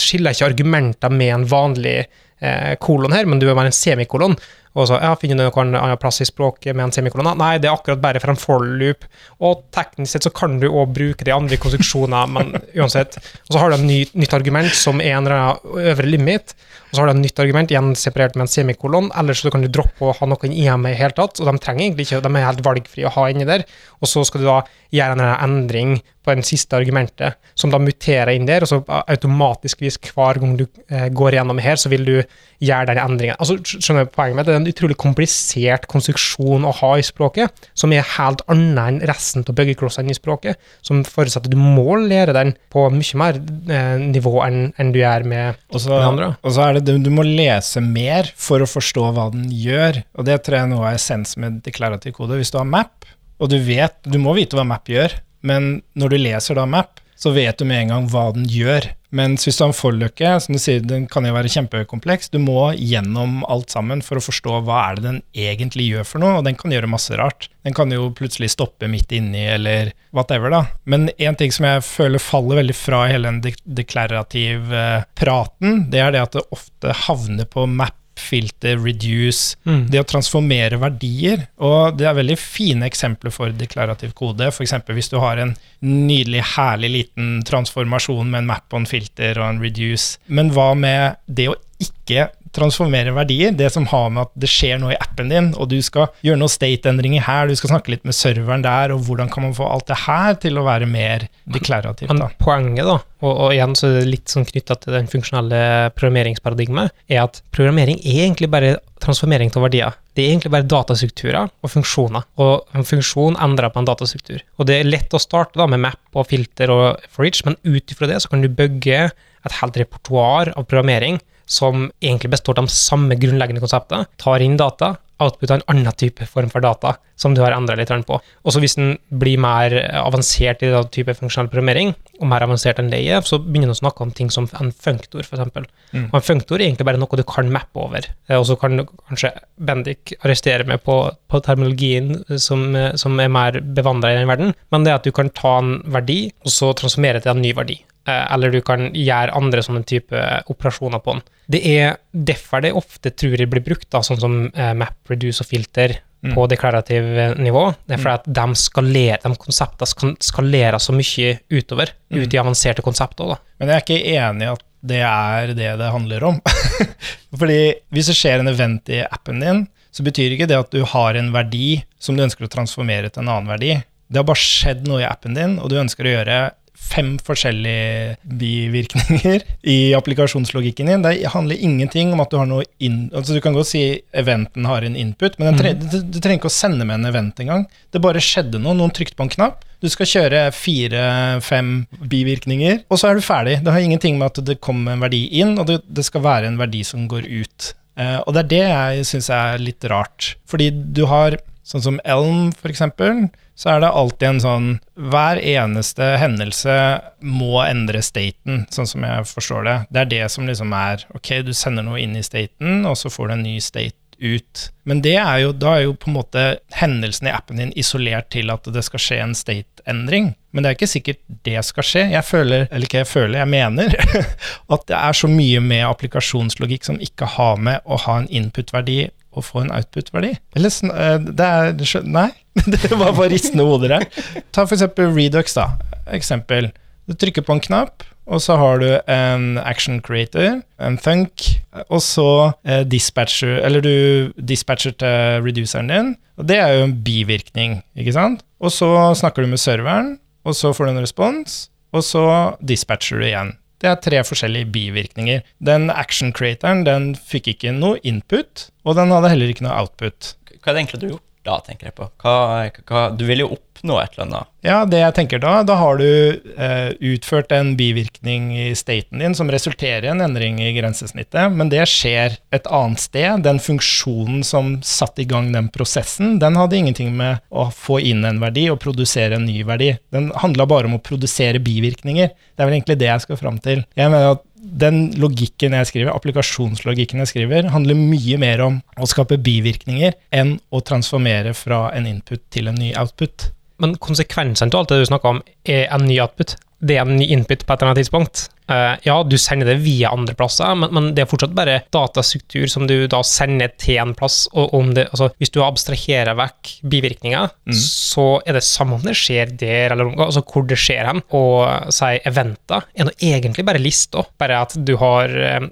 skiller 0.00 0.32
ikke 0.32 0.50
argumenter 0.54 1.12
med 1.12 1.34
en 1.36 1.46
vanlig 1.50 1.98
eh, 2.40 2.74
kolon 2.80 3.12
her, 3.12 3.28
men 3.28 3.42
du 3.42 3.48
er 3.50 3.58
bare 3.58 3.72
en 3.72 3.76
semikolon. 3.76 4.38
Og 4.78 4.86
så, 4.86 5.00
ja, 5.02 5.14
Finner 5.18 5.40
du 5.40 5.48
noen 5.48 5.74
annen 5.74 5.98
plass 5.98 6.20
i 6.22 6.28
språket 6.28 6.76
med 6.76 6.86
en 6.86 6.94
semikolon? 6.94 7.32
Nei, 7.40 7.56
det 7.58 7.66
er 7.66 7.74
akkurat 7.74 8.02
bare 8.02 8.20
for 8.22 8.32
en 8.32 8.38
for 8.38 8.62
loop. 8.62 9.06
Og 9.50 9.64
teknisk 9.74 10.14
sett 10.14 10.26
så 10.26 10.32
kan 10.34 10.58
du 10.62 10.68
òg 10.70 10.92
bruke 10.96 11.26
de 11.26 11.34
andre 11.34 11.58
konstruksjoner, 11.60 12.30
men 12.30 12.54
uansett. 12.78 13.18
Og 13.48 13.54
så 13.54 13.62
har 13.62 13.70
du 13.70 13.78
et 13.78 13.86
ny, 13.86 14.00
nytt 14.22 14.36
argument 14.36 14.74
som 14.76 15.02
er 15.02 15.16
en 15.16 15.26
eller 15.26 15.38
annen 15.38 15.88
øvre 15.92 16.10
limit. 16.10 16.54
Og 16.90 16.96
så 16.96 17.02
har 17.02 17.10
du 17.10 17.14
et 17.14 17.24
nytt 17.24 17.42
argument, 17.42 17.70
igjen 17.70 17.92
separert 17.98 18.38
med 18.38 18.46
en 18.46 18.52
semikolon. 18.52 19.10
Ellers 19.18 19.42
så 19.44 19.52
kan 19.52 19.62
du 19.64 19.70
droppe 19.70 20.08
å 20.08 20.14
ha 20.16 20.30
noen 20.30 20.54
IM 20.54 20.88
i 20.90 20.96
hele 20.98 21.14
tatt. 21.16 21.38
Og 21.38 21.50
de 21.50 21.62
trenger 21.62 21.86
egentlig 21.86 22.08
ikke, 22.08 22.22
de 22.26 22.32
er 22.34 22.48
helt 22.48 22.64
valgfrie 22.66 23.10
å 23.10 23.14
ha 23.18 23.28
inni 23.30 23.48
der. 23.48 23.66
Og 24.00 24.10
så 24.10 24.24
skal 24.26 24.42
du 24.42 24.48
da 24.48 24.60
gjøre 24.94 25.14
en 25.14 25.22
eller 25.22 25.36
annen 25.36 25.60
endring 25.60 26.00
på 26.30 26.38
det 26.38 26.48
siste 26.48 26.78
argumentet, 26.78 27.38
som 27.58 27.72
da 27.72 27.80
muterer 27.82 28.32
inn 28.34 28.46
der, 28.48 28.64
og 28.64 28.70
så 28.70 28.80
automatisk 29.00 29.82
hver 30.14 30.40
gang 30.40 30.56
du 30.60 30.66
eh, 30.88 31.08
går 31.12 31.36
gjennom 31.36 31.60
her, 31.62 31.78
så 31.80 31.90
vil 31.92 32.06
du 32.06 32.14
gjøre 32.60 32.90
den 32.90 33.00
endringen. 33.00 33.38
Altså, 33.40 33.56
skjønner 33.64 34.06
du 34.06 34.12
poenget 34.14 34.38
mitt? 34.38 34.48
Det 34.48 34.54
er 34.54 34.60
en 34.60 34.70
utrolig 34.70 34.96
komplisert 35.00 35.86
konstruksjon 35.90 36.66
å 36.68 36.74
ha 36.80 36.92
i 37.00 37.04
språket, 37.06 37.68
som 37.78 37.92
er 37.96 38.06
helt 38.16 38.44
annet 38.52 38.80
enn 38.80 39.00
resten 39.10 39.44
av 39.44 39.56
byggeklossene 39.56 40.12
i 40.12 40.18
språket, 40.18 40.60
som 40.86 41.02
forutsetter 41.06 41.50
at 41.50 41.56
du 41.56 41.60
må 41.60 41.98
lære 42.00 42.34
den 42.36 42.54
på 42.72 42.86
mye 42.94 43.20
mer 43.20 43.40
eh, 43.40 43.96
nivå 44.02 44.36
enn, 44.46 44.70
du 44.90 44.98
gjør 45.00 45.26
med 45.28 45.58
også, 45.70 45.92
den 45.92 46.08
andre. 46.08 46.32
og 46.42 46.54
så 46.54 46.66
er 46.66 46.80
det 46.80 46.98
du 47.04 47.10
må 47.14 47.24
lese 47.26 47.82
mer 47.84 48.30
for 48.38 48.62
å 48.62 48.68
forstå 48.68 49.10
hva 49.16 49.30
den 49.34 49.48
gjør. 49.52 50.02
Og 50.18 50.28
det 50.28 50.40
tror 50.44 50.58
jeg 50.58 50.68
er 50.68 50.72
noe 50.72 50.86
av 50.88 50.98
essens 50.98 51.36
med 51.40 51.60
deklarativ 51.66 52.16
kode. 52.18 52.38
Hvis 52.40 52.52
du 52.52 52.58
har 52.60 52.68
map, 52.68 53.08
og 53.40 53.48
du 53.48 53.56
vet 53.64 53.96
Du 54.04 54.18
må 54.20 54.34
vite 54.36 54.58
hva 54.58 54.66
map 54.68 54.88
gjør, 54.90 55.14
men 55.46 55.80
når 55.98 56.14
du 56.14 56.20
leser 56.20 56.58
da 56.58 56.66
map, 56.68 57.00
så 57.20 57.34
vet 57.36 57.58
du 57.60 57.66
med 57.68 57.82
en 57.82 57.92
gang 57.92 58.08
hva 58.08 58.30
den 58.32 58.46
gjør. 58.48 58.86
Mens 59.12 59.42
hvis 59.44 59.58
du 59.58 59.64
har 59.64 59.72
en 59.72 59.76
forløkke, 59.76 60.28
som 60.40 60.54
du 60.54 60.60
sier, 60.62 60.80
den 60.86 61.04
kan 61.10 61.26
jo 61.26 61.34
være 61.34 61.50
kjempekompleks, 61.52 62.30
du 62.32 62.38
må 62.40 62.70
gjennom 62.78 63.42
alt 63.50 63.74
sammen 63.74 64.00
for 64.06 64.16
å 64.16 64.22
forstå 64.24 64.60
hva 64.64 64.78
er 64.86 64.96
det 64.96 65.04
den 65.04 65.18
egentlig 65.34 65.88
gjør 65.90 66.06
for 66.06 66.22
noe, 66.22 66.38
og 66.38 66.46
den 66.46 66.56
kan 66.56 66.72
gjøre 66.72 66.88
masse 66.88 67.18
rart. 67.18 67.50
Den 67.66 67.76
kan 67.76 67.92
jo 67.92 68.08
plutselig 68.16 68.52
stoppe 68.54 68.88
midt 68.88 69.12
inni, 69.12 69.42
eller 69.52 69.92
whatever, 70.16 70.54
da. 70.54 70.62
Men 70.88 71.10
en 71.18 71.36
ting 71.36 71.52
som 71.52 71.66
jeg 71.68 71.84
føler 71.84 72.22
faller 72.22 72.62
veldig 72.62 72.78
fra 72.78 73.02
i 73.04 73.12
hele 73.16 73.34
den 73.34 73.56
deklarativ 73.82 74.72
praten, 75.18 75.90
det 75.92 76.00
er 76.06 76.16
det 76.16 76.24
at 76.24 76.38
det 76.38 76.46
ofte 76.56 76.96
havner 77.04 77.50
på 77.50 77.66
map, 77.68 77.99
filter, 78.20 78.76
reduce, 78.78 79.56
Mm. 79.66 79.88
det 79.90 80.00
å 80.00 80.06
transformere 80.06 80.78
verdier. 80.80 81.46
Og 81.58 81.96
det 81.98 82.06
er 82.06 82.14
veldig 82.14 82.38
fine 82.38 82.86
eksempler 82.88 83.32
for 83.32 83.50
deklarativ 83.50 84.12
kode. 84.14 84.46
F.eks. 84.52 84.72
hvis 84.86 85.10
du 85.10 85.18
har 85.18 85.38
en 85.38 85.56
nydelig, 85.82 86.42
herlig 86.56 86.90
liten 86.90 87.42
transformasjon 87.44 88.28
med 88.30 88.42
en 88.44 88.46
map 88.52 88.64
og 88.72 88.80
en 88.82 88.86
filter 88.86 89.38
og 89.40 89.48
en 89.48 89.60
reduce. 89.62 90.18
Men 90.28 90.50
hva 90.54 90.74
med 90.76 91.16
det 91.26 91.48
å 91.48 91.56
ikke 91.80 92.28
transformere 92.56 93.14
verdier? 93.14 93.54
Det 93.56 93.70
som 93.72 93.86
har 93.90 94.08
med 94.12 94.26
at 94.26 94.32
det 94.42 94.50
skjer 94.50 94.80
noe 94.82 94.94
i 94.94 94.98
appen 95.00 95.30
din, 95.32 95.52
og 95.56 95.70
du 95.70 95.78
skal 95.84 96.10
gjøre 96.26 96.40
noen 96.40 96.52
state-endringer 96.52 97.24
her, 97.26 97.48
du 97.48 97.58
skal 97.58 97.74
snakke 97.74 97.94
litt 97.94 98.06
med 98.08 98.16
serveren 98.16 98.64
der, 98.66 98.94
og 98.94 99.04
hvordan 99.06 99.30
kan 99.32 99.46
man 99.46 99.56
få 99.56 99.68
alt 99.70 99.88
det 99.90 100.00
her 100.06 100.36
til 100.42 100.60
å 100.60 100.66
være 100.66 100.88
mer 100.90 101.28
deklarativt? 101.50 102.10
Men 102.10 102.24
da? 102.24 102.30
poenget, 102.42 102.84
da, 102.88 102.98
og, 103.22 103.32
og 103.32 103.54
igjen 103.54 103.76
så 103.78 103.90
er 103.90 103.98
det 104.00 104.10
litt 104.10 104.32
sånn 104.32 104.48
knytta 104.48 104.78
til 104.82 104.96
den 104.96 105.10
funksjonelle 105.10 105.62
programmeringsparadigmet, 105.96 106.94
er 107.10 107.24
at 107.24 107.42
programmering 107.54 108.00
er 108.02 108.24
egentlig 108.26 108.50
bare 108.52 108.78
transformering 109.00 109.52
av 109.56 109.64
verdier. 109.64 109.96
Det 110.16 110.24
er 110.24 110.34
egentlig 110.34 110.52
bare 110.52 110.68
datastrukturer 110.68 111.48
og 111.48 111.72
funksjoner. 111.72 112.26
Og 112.42 112.76
en 112.76 112.86
funksjon 112.86 113.38
endrer 113.40 113.72
på 113.72 113.80
en 113.80 113.88
datastruktur. 113.88 114.42
Og 114.60 114.68
det 114.68 114.80
er 114.80 114.90
lett 114.90 115.16
å 115.16 115.22
starte 115.22 115.60
da 115.60 115.64
med 115.70 115.80
map 115.86 116.20
og 116.20 116.28
filter 116.28 116.72
og 116.74 117.00
for 117.08 117.24
each, 117.24 117.40
men 117.46 117.56
ut 117.64 117.94
ifra 117.94 118.10
det 118.10 118.20
så 118.20 118.32
kan 118.32 118.44
du 118.44 118.50
bygge 118.52 119.06
et 119.10 119.56
helt 119.62 119.78
repertoar 119.80 120.52
av 120.52 120.66
programmering 120.68 121.16
som 121.50 121.88
egentlig 122.00 122.34
består 122.36 122.58
av 122.58 122.68
de 122.68 122.74
samme 122.74 123.18
grunnleggende 123.18 123.62
konseptene. 123.62 124.06
Tar 124.22 124.44
inn 124.44 124.58
data, 124.60 124.94
outputter 125.20 125.58
en 125.58 125.66
annen 125.68 125.96
type 126.00 126.24
form 126.28 126.50
for 126.52 126.64
data 126.64 126.94
som 127.20 127.34
du 127.36 127.42
har 127.44 127.52
endra 127.52 127.76
litt 127.76 127.90
på. 128.08 128.16
Og 128.16 128.54
så 128.54 128.60
hvis 128.62 128.78
den 128.78 128.94
blir 129.20 129.40
mer 129.40 129.74
avansert 130.00 130.62
i 130.64 130.70
den 130.72 130.88
type 130.94 131.12
funksjonell 131.18 131.50
programmering, 131.52 131.92
og 132.20 132.30
mer 132.30 132.44
avansert 132.46 132.80
enn 132.80 132.88
det 132.92 133.02
er, 133.04 133.20
så 133.26 133.38
begynner 133.40 133.68
den 133.68 133.76
å 133.76 133.80
snakke 133.80 134.04
om 134.04 134.14
ting 134.16 134.30
som 134.32 134.48
en 134.60 134.72
funktor, 134.72 135.24
f.eks. 135.24 135.68
Mm. 135.92 136.06
Og 136.06 136.16
en 136.16 136.24
funktor 136.24 136.56
er 136.56 136.68
egentlig 136.68 136.88
bare 136.88 137.00
noe 137.00 137.20
du 137.20 137.24
kan 137.28 137.50
mappe 137.52 137.82
over. 137.82 138.08
Eh, 138.28 138.38
Og 138.38 138.46
så 138.48 138.56
kan 138.60 138.86
kanskje 139.10 139.34
Bendik 139.60 140.14
arrestere 140.22 140.64
meg 140.68 140.84
på, 140.86 140.96
på 141.28 141.42
terminologien 141.44 142.22
som, 142.40 142.70
eh, 142.76 142.94
som 143.00 143.20
er 143.20 143.32
mer 143.32 143.60
bevandra 143.60 144.14
i 144.14 144.20
den 144.20 144.30
verden, 144.30 144.54
men 144.72 144.86
det 144.86 144.94
er 144.94 145.00
at 145.02 145.08
du 145.08 145.12
kan 145.12 145.32
ta 145.36 145.58
en 145.60 145.78
verdi, 145.92 146.22
og 146.44 146.54
så 146.56 146.72
transformere 146.76 147.20
til 147.20 147.34
en 147.34 147.44
ny 147.44 147.52
verdi. 147.56 147.80
Eh, 148.08 148.32
Eller 148.34 148.50
du 148.50 148.60
kan 148.64 148.88
gjøre 148.96 149.34
andre 149.36 149.60
sånne 149.62 149.84
type 149.84 150.16
operasjoner 150.48 151.02
på 151.04 151.12
den. 151.18 151.22
Det 151.50 151.60
er 151.66 151.98
derfor 152.14 152.62
det 152.64 152.72
ofte 152.72 153.10
tror 153.12 153.36
jeg 153.38 153.50
blir 153.50 153.60
brukt, 153.66 153.90
da, 153.92 154.00
sånn 154.00 154.20
som 154.22 154.38
eh, 154.54 154.72
map, 154.74 154.96
reduce 155.08 155.42
og 155.44 155.50
filter 155.50 155.98
Mm. 156.20 156.34
på 156.36 156.42
deklarativ 156.52 157.06
eh, 157.16 157.30
nivå. 157.40 157.62
Det 157.88 157.94
er 157.96 158.00
fordi 158.02 158.18
at 158.18 158.26
de, 158.36 158.42
skalerer, 158.60 159.22
de 159.22 159.30
konseptene 159.40 159.86
skal 159.88 160.10
skalere 160.20 160.76
så 160.76 160.92
mye 160.92 161.38
utover, 161.48 161.94
Mm. 162.12 162.18
ut 162.20 162.34
i 162.34 162.40
avanserte 162.42 162.82
konsepter. 162.84 163.26
Da. 163.32 163.36
Men 163.58 163.68
jeg 163.68 163.76
er 163.76 163.84
ikke 163.86 164.10
enig 164.18 164.44
i 164.44 164.50
at 164.52 164.62
det 164.84 165.00
er 165.00 165.46
det 165.54 165.70
det 165.80 165.88
handler 165.94 166.22
om. 166.28 166.40
Fordi 167.40 167.58
hvis 167.92 168.10
det 168.10 168.16
skjer 168.18 168.40
en 168.42 168.52
event 168.52 168.88
i 168.92 169.00
appen 169.06 169.40
din, 169.40 169.62
så 169.90 170.04
betyr 170.04 170.34
ikke 170.36 170.46
det 170.50 170.58
at 170.60 170.70
du 170.74 170.84
har 170.92 171.16
en 171.16 171.32
verdi 171.32 171.82
som 171.98 172.16
du 172.16 172.22
ønsker 172.26 172.44
å 172.44 172.52
transformere 172.52 173.08
til 173.10 173.24
en 173.24 173.32
annen 173.32 173.48
verdi. 173.50 173.78
Det 174.10 174.20
har 174.20 174.28
bare 174.28 174.44
skjedd 174.44 174.84
noe 174.90 175.00
i 175.00 175.08
appen 175.08 175.34
din, 175.36 175.56
og 175.58 175.70
du 175.72 175.78
ønsker 175.80 176.04
å 176.04 176.14
gjøre 176.18 176.38
fem 176.80 177.12
forskjellige 177.22 178.16
bivirkninger 178.40 179.44
i 179.62 179.92
applikasjonslogikken 179.94 180.90
din. 180.90 181.04
Det 181.04 181.30
handler 181.34 181.62
ingenting 181.62 182.12
om 182.14 182.22
at 182.24 182.32
du 182.32 182.38
har 182.40 182.48
noe 182.50 182.66
inn... 182.82 183.08
Altså 183.14 183.36
Du 183.36 183.40
kan 183.44 183.54
godt 183.56 183.70
si 183.70 183.82
eventen 184.16 184.66
har 184.66 184.86
en 184.86 184.98
input, 184.98 185.38
men 185.38 185.58
tre, 185.60 185.74
du, 185.78 186.00
du 186.02 186.18
trenger 186.18 186.40
ikke 186.40 186.50
å 186.50 186.54
sende 186.54 186.86
med 186.88 187.00
en 187.00 187.10
event 187.12 187.42
engang. 187.42 187.66
Det 187.94 188.02
bare 188.02 188.22
skjedde 188.24 188.62
noe, 188.62 188.74
noen 188.78 188.94
trykte 188.96 189.18
på 189.18 189.28
en 189.28 189.34
knapp. 189.36 189.66
Du 189.80 189.88
skal 189.92 190.08
kjøre 190.08 190.40
fire-fem 190.52 191.74
bivirkninger, 192.10 192.82
og 192.90 193.00
så 193.00 193.10
er 193.10 193.20
du 193.20 193.24
ferdig. 193.24 193.60
Det 193.64 193.72
har 193.72 193.84
ingenting 193.84 194.18
med 194.20 194.32
at 194.32 194.42
det 194.50 194.58
kommer 194.64 194.96
en 194.96 195.04
verdi 195.04 195.22
inn, 195.40 195.54
og 195.60 195.70
det, 195.70 195.80
det 195.88 196.04
skal 196.08 196.26
være 196.26 196.50
en 196.50 196.58
verdi 196.60 196.82
som 196.86 197.06
går 197.10 197.28
ut. 197.28 197.70
Eh, 198.00 198.18
og 198.24 198.34
det 198.34 198.42
er 198.42 198.50
det 198.50 198.64
jeg 198.66 199.06
syns 199.12 199.30
er 199.34 199.62
litt 199.62 199.86
rart. 199.92 200.34
Fordi 200.50 200.68
du 200.70 201.06
har 201.10 201.38
sånn 201.70 201.84
som 201.84 202.00
Elm, 202.04 202.50
for 202.56 202.72
eksempel, 202.72 203.28
så 203.60 203.74
er 203.74 203.82
det 203.82 203.92
alltid 203.92 204.26
en 204.28 204.42
sånn 204.42 204.68
Hver 205.12 205.40
eneste 205.44 206.14
hendelse 206.20 206.74
må 207.20 207.60
endre 207.66 208.00
staten, 208.04 208.64
sånn 208.72 208.88
som 208.88 209.04
jeg 209.04 209.26
forstår 209.28 209.66
det. 209.68 209.76
Det 209.92 210.02
er 210.02 210.12
det 210.14 210.26
som 210.32 210.48
liksom 210.48 210.72
er 210.76 211.04
Ok, 211.16 211.34
du 211.44 211.52
sender 211.56 211.84
noe 211.84 212.00
inn 212.00 212.16
i 212.16 212.24
staten, 212.24 212.86
og 212.88 212.96
så 212.96 213.12
får 213.12 213.28
du 213.28 213.36
en 213.36 213.44
ny 213.44 213.58
state 213.64 213.96
ut. 214.20 214.66
Men 214.84 215.00
det 215.04 215.14
er 215.16 215.38
jo, 215.44 215.52
da 215.56 215.74
er 215.76 215.86
jo 215.86 215.94
på 215.96 216.10
en 216.10 216.16
måte 216.18 216.44
hendelsen 216.76 217.28
i 217.28 217.32
appen 217.32 217.60
din 217.60 217.72
isolert 217.78 218.28
til 218.32 218.52
at 218.52 218.68
det 218.68 218.82
skal 218.84 219.02
skje 219.02 219.20
en 219.24 219.36
state-endring. 219.36 220.34
Men 220.52 220.64
det 220.64 220.70
er 220.70 220.76
ikke 220.76 220.90
sikkert 220.90 221.20
det 221.46 221.62
skal 221.64 221.86
skje. 221.86 222.04
Jeg 222.12 222.26
føler, 222.26 222.66
eller 222.68 222.88
ikke 222.88 223.00
jeg 223.00 223.08
føler, 223.08 223.38
jeg 223.40 223.52
mener 223.52 223.96
at 224.74 224.84
det 224.90 224.98
er 224.98 225.16
så 225.16 225.30
mye 225.30 225.62
med 225.64 225.86
applikasjonslogikk 225.88 226.88
som 226.88 227.00
ikke 227.00 227.28
har 227.36 227.60
med 227.60 227.80
å 227.84 228.00
ha 228.04 228.20
en 228.20 228.28
input-verdi 228.28 229.00
og 229.30 229.46
få 229.46 229.64
en 229.64 229.72
output-verdi. 229.74 230.34
Eller 230.58 230.76
eh, 230.90 231.16
det 231.30 231.48
er 231.48 232.06
Nei, 232.06 232.30
det 232.74 232.92
var 232.92 233.14
bare 233.14 233.30
ristende 233.32 233.66
hoder 233.66 233.98
her. 233.98 234.06
Ta 234.54 234.66
eksempel 234.66 235.12
Redux, 235.14 235.54
da. 235.58 235.68
Eksempel. 236.10 236.70
Du 237.10 237.14
trykker 237.18 237.44
på 237.46 237.56
en 237.56 237.62
knapp, 237.62 238.04
og 238.30 238.42
så 238.42 238.54
har 238.60 238.78
du 238.78 238.88
en 239.10 239.58
action 239.58 239.98
creator, 240.06 240.60
en 240.78 240.98
thunk, 241.02 241.48
og 241.88 241.98
så 242.04 242.28
eh, 242.62 242.84
dispatcher, 242.86 243.58
eller 243.66 243.82
du 243.82 243.94
dispatcher 244.38 244.94
til 245.00 245.42
reduceren 245.46 245.90
din, 245.90 246.12
og 246.38 246.46
det 246.46 246.60
er 246.62 246.76
jo 246.76 246.84
en 246.86 246.98
bivirkning, 247.04 247.80
ikke 247.98 248.14
sant? 248.14 248.44
Og 248.62 248.70
så 248.74 248.90
snakker 249.18 249.42
du 249.42 249.50
med 249.50 249.62
serveren, 249.62 250.14
og 250.46 250.54
så 250.56 250.70
får 250.76 250.86
du 250.86 250.92
en 250.94 251.02
respons, 251.02 251.58
og 251.90 252.06
så 252.06 252.24
dispatcher 252.62 253.18
du 253.18 253.26
igjen. 253.26 253.56
Det 253.80 253.88
er 253.88 254.00
tre 254.04 254.20
forskjellige 254.28 254.68
bivirkninger. 254.74 255.42
Den 255.64 255.88
action 255.90 256.34
creatoren 256.36 256.84
den 256.84 257.14
fikk 257.16 257.54
ikke 257.54 257.72
noe 257.72 258.00
input, 258.04 258.68
og 258.84 258.98
den 259.00 259.14
hadde 259.14 259.32
heller 259.32 259.52
ikke 259.52 259.64
noe 259.64 259.78
output. 259.80 260.34
Hva 260.60 260.72
er 260.72 260.76
det 260.76 260.82
egentlig 260.82 261.00
du 261.00 261.06
har 261.06 261.14
gjort 261.16 261.29
da, 261.50 261.58
tenker 261.66 261.90
jeg 261.90 261.98
på? 261.98 262.08
Hva, 262.22 262.70
hva, 262.86 263.08
du 263.14 263.26
vil 263.28 263.44
jo 263.44 263.50
oppnå 263.56 263.98
et 264.00 264.14
eller 264.14 264.26
annet. 264.26 264.50
Ja, 264.64 264.82
det 264.84 265.00
jeg 265.00 265.14
tenker 265.16 265.40
da, 265.40 265.52
da 265.64 265.76
har 265.80 265.96
du 266.00 266.06
eh, 266.06 266.90
utført 267.12 267.52
en 267.56 267.72
bivirkning 267.78 268.50
i 268.52 268.66
staten 268.76 269.22
din 269.22 269.34
som 269.36 269.50
resulterer 269.52 270.04
i 270.04 270.10
en 270.12 270.20
endring 270.24 270.58
i 270.60 270.72
grensesnittet, 270.76 271.54
men 271.56 271.72
det 271.72 271.86
skjer 271.88 272.36
et 272.54 272.68
annet 272.68 273.00
sted. 273.00 273.44
Den 273.46 273.60
funksjonen 273.62 274.44
som 274.46 274.76
satte 274.86 275.24
i 275.24 275.28
gang 275.28 275.48
den 275.54 275.70
prosessen, 275.72 276.38
den 276.42 276.58
hadde 276.60 276.76
ingenting 276.76 277.14
med 277.16 277.40
å 277.48 277.70
få 277.74 277.98
inn 278.04 278.26
en 278.28 278.42
verdi 278.42 278.68
og 278.72 278.82
produsere 278.84 279.40
en 279.40 279.48
ny 279.48 279.64
verdi. 279.66 279.94
Den 280.14 280.30
handla 280.44 280.68
bare 280.68 280.90
om 280.90 280.98
å 280.98 281.02
produsere 281.04 281.62
bivirkninger. 281.64 282.30
Det 282.30 282.62
er 282.62 282.68
vel 282.68 282.78
egentlig 282.78 283.00
det 283.00 283.08
jeg 283.10 283.26
skal 283.26 283.40
fram 283.40 283.58
til. 283.64 283.84
Jeg 283.96 284.12
mener 284.12 284.36
at 284.36 284.44
den 284.60 285.10
logikken 285.20 285.74
jeg 285.76 285.88
skriver, 285.88 286.12
applikasjonslogikken 286.12 287.22
jeg 287.22 287.30
skriver, 287.32 287.70
handler 287.72 287.98
mye 287.98 288.38
mer 288.40 288.62
om 288.64 288.80
å 289.00 289.08
skape 289.08 289.40
bivirkninger 289.40 290.16
enn 290.36 290.58
å 290.70 290.82
transformere 290.84 291.54
fra 291.56 291.86
en 291.96 292.08
input 292.10 292.42
til 292.52 292.70
en 292.70 292.78
ny 292.80 292.92
output. 293.00 293.50
Men 293.80 293.96
konsekvensene 294.02 294.72
av 294.74 294.82
alt 294.82 294.92
det 294.92 295.00
du 295.00 295.08
snakker 295.08 295.36
om, 295.36 295.42
er 295.64 295.86
en 295.88 296.04
ny 296.04 296.18
output. 296.20 296.58
Det 296.80 296.96
er 296.96 297.06
en 297.06 297.16
ny 297.16 297.30
input 297.32 297.64
på 297.64 297.72
et 297.72 297.80
eller 297.80 297.92
annet 297.92 298.02
tidspunkt. 298.04 298.48
Uh, 298.70 298.94
ja, 299.02 299.16
du 299.26 299.34
sender 299.40 299.72
det 299.72 299.80
via 299.82 300.12
andre 300.14 300.36
plasser, 300.38 300.76
men, 300.78 300.92
men, 300.94 301.08
det 301.16 301.24
er 301.24 301.30
fortsatt 301.30 301.54
bare 301.56 301.80
datastruktur 301.90 302.68
som 302.70 302.86
du 302.86 302.94
da 303.10 303.22
sender 303.26 303.72
til 303.80 303.98
en 304.02 304.14
plass. 304.14 304.44
og 304.54 304.74
om 304.76 304.92
det, 304.94 305.08
altså, 305.10 305.30
Hvis 305.42 305.50
du 305.54 305.60
abstraherer 305.64 306.38
vekk 306.38 306.76
bivirkninger, 306.92 307.50
mm. 307.66 307.74
så 307.74 308.28
er 308.46 308.58
det 308.58 308.64
samme 308.66 308.98
om 308.98 309.02
det 309.06 309.16
skjer 309.18 309.50
der, 309.58 309.94
eller 309.94 310.14
altså 310.14 310.44
hvor 310.46 310.66
det 310.70 310.78
skjer 310.78 311.08
hen. 311.10 311.24
Og 311.36 311.90
si 311.94 312.12
eventer 312.28 312.86
er 312.94 313.08
nå 313.08 313.14
egentlig 313.18 313.66
bare 313.66 313.82
lister, 313.82 314.28
bare 314.40 314.62
at 314.62 314.76
du 314.86 314.94
har 315.00 315.34
eh, 315.34 315.66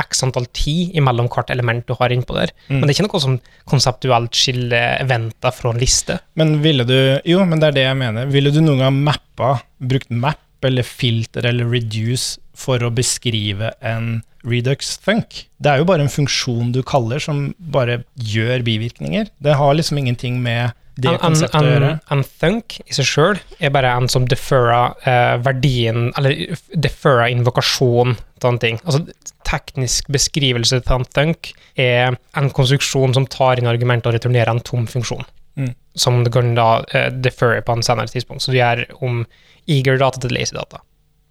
x 0.00 0.24
antall 0.24 0.48
tid 0.56 0.96
imellom 0.98 1.28
hvert 1.32 1.52
element 1.52 1.84
du 1.88 1.94
har 1.98 2.14
innpå 2.14 2.36
der. 2.38 2.54
Mm. 2.68 2.78
Men 2.78 2.86
det 2.86 2.94
er 2.94 2.96
ikke 2.96 3.08
noe 3.10 3.24
som 3.24 3.38
konseptuelt 3.68 4.36
skiller 4.36 5.02
eventer 5.02 5.54
fra 5.54 5.74
en 5.74 5.80
liste. 5.80 6.18
Men 6.38 6.58
ville 6.64 6.86
du 6.88 6.96
Jo, 7.28 7.44
men 7.44 7.60
det 7.60 7.70
er 7.70 7.76
det 7.76 7.88
jeg 7.88 7.98
mener. 8.00 8.28
Ville 8.32 8.52
du 8.54 8.62
noen 8.62 8.86
gang 8.86 9.00
mappa, 9.04 9.58
brukt 9.78 10.12
map 10.14 10.40
eller 10.64 10.86
filter 10.86 11.46
eller 11.46 11.68
reduce 11.70 12.40
for 12.58 12.82
å 12.82 12.90
beskrive 12.94 13.70
en 13.84 14.18
redux 14.48 14.96
thunk. 15.04 15.44
Det 15.58 15.70
er 15.70 15.80
jo 15.80 15.88
bare 15.88 16.04
en 16.06 16.12
funksjon 16.12 16.72
du 16.74 16.82
kaller 16.86 17.22
som 17.22 17.52
bare 17.58 18.02
gjør 18.14 18.64
bivirkninger. 18.66 19.30
Det 19.38 19.56
har 19.58 19.74
liksom 19.78 19.98
ingenting 20.00 20.40
med 20.42 20.74
det 20.98 21.12
en, 21.12 21.20
konseptet 21.22 21.58
en, 21.60 21.66
å 21.66 21.72
gjøre. 21.72 21.90
En 22.14 22.24
thunk 22.42 22.78
i 22.82 22.96
seg 22.96 23.06
sjøl 23.06 23.40
er 23.62 23.72
bare 23.74 23.92
en 24.00 24.08
som 24.10 24.26
deferrer 24.30 24.96
eh, 25.06 25.34
verdien, 25.46 26.08
eller 26.18 26.58
deferrer 26.74 27.30
invokasjon 27.34 28.16
til 28.38 28.50
en 28.50 28.62
ting. 28.62 28.80
Altså, 28.84 29.04
teknisk 29.48 30.10
beskrivelse 30.12 30.80
til 30.84 30.98
en 30.98 31.06
thunk 31.14 31.52
er 31.78 32.18
en 32.36 32.50
konstruksjon 32.54 33.14
som 33.16 33.28
tar 33.30 33.60
inn 33.60 33.70
argument 33.70 34.06
og 34.08 34.16
returnerer 34.18 34.50
en 34.52 34.64
tom 34.66 34.88
funksjon. 34.90 35.22
Mm. 35.58 35.70
Som 35.98 36.22
du 36.26 36.32
kan 36.34 36.50
da 36.58 36.68
eh, 36.94 37.12
deferre 37.14 37.62
på 37.66 37.78
en 37.78 37.86
senere 37.86 38.10
tidspunkt. 38.10 38.42
Så 38.42 38.54
du 38.54 38.58
gjør 38.58 38.84
om 38.98 39.22
eager 39.70 40.00
data 40.00 40.20
til 40.22 40.34
lazy 40.34 40.56
data. 40.56 40.82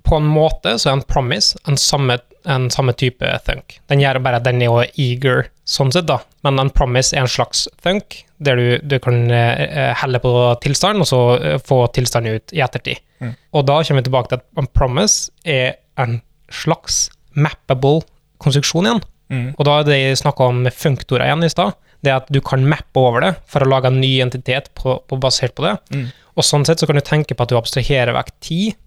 På 0.08 0.22
en 0.22 0.28
måte 0.32 0.78
så 0.80 0.92
er 0.92 0.98
en 0.98 1.08
promise 1.10 1.58
en 1.68 1.80
samme, 1.80 2.16
en 2.48 2.70
samme 2.72 2.94
type 2.96 3.32
thunk. 3.48 3.80
Den 3.92 4.00
gjør 4.04 4.22
bare 4.24 4.40
at 4.40 4.46
den 4.48 4.62
er 4.64 4.70
jo 4.72 4.86
eager 4.96 5.50
sånn 5.68 5.92
sett, 5.92 6.08
da. 6.08 6.22
Men 6.48 6.62
en 6.62 6.72
promise 6.72 7.16
er 7.16 7.26
en 7.26 7.32
slags 7.32 7.66
thunk, 7.84 8.22
der 8.40 8.60
du, 8.60 8.68
du 8.88 8.96
kan 9.04 9.26
uh, 9.28 9.92
helle 10.00 10.22
på 10.24 10.32
tilstanden, 10.64 11.04
og 11.04 11.10
så 11.10 11.22
uh, 11.42 11.58
få 11.60 11.82
tilstanden 11.98 12.40
ut 12.40 12.56
i 12.56 12.64
ettertid. 12.64 13.04
Mm. 13.20 13.34
Og 13.52 13.68
da 13.68 13.82
kommer 13.82 14.00
vi 14.00 14.08
tilbake 14.08 14.32
til 14.32 14.40
at 14.40 14.64
en 14.64 14.72
promise 14.78 15.34
er 15.44 15.76
en 16.00 16.22
slags 16.54 17.08
mappable 17.36 18.06
konstruksjon 18.44 18.88
igjen. 18.88 19.04
Mm. 19.34 19.50
Og 19.58 19.68
da 19.68 19.80
er 19.80 19.88
det 19.88 20.00
jeg 20.00 20.22
snakka 20.22 20.48
om 20.54 20.64
funktorer 20.72 21.28
igjen 21.28 21.44
i 21.44 21.52
stad. 21.52 21.76
Det 22.06 22.14
at 22.14 22.32
du 22.32 22.40
kan 22.46 22.64
mappe 22.70 23.02
over 23.02 23.26
det 23.26 23.34
for 23.50 23.66
å 23.66 23.70
lage 23.70 23.90
en 23.92 24.00
ny 24.00 24.14
entitet 24.24 24.70
på, 24.78 25.00
på, 25.10 25.20
basert 25.22 25.56
på 25.58 25.66
det. 25.66 25.76
Mm. 25.92 26.08
Og 26.38 26.46
sånn 26.46 26.66
sett 26.68 26.82
så 26.82 26.90
kan 26.90 27.00
du 27.00 27.06
tenke 27.06 27.36
på 27.36 27.46
at 27.46 27.52
du 27.52 27.58
abstraherer 27.58 28.16
vekk 28.16 28.32
tid 28.46 28.78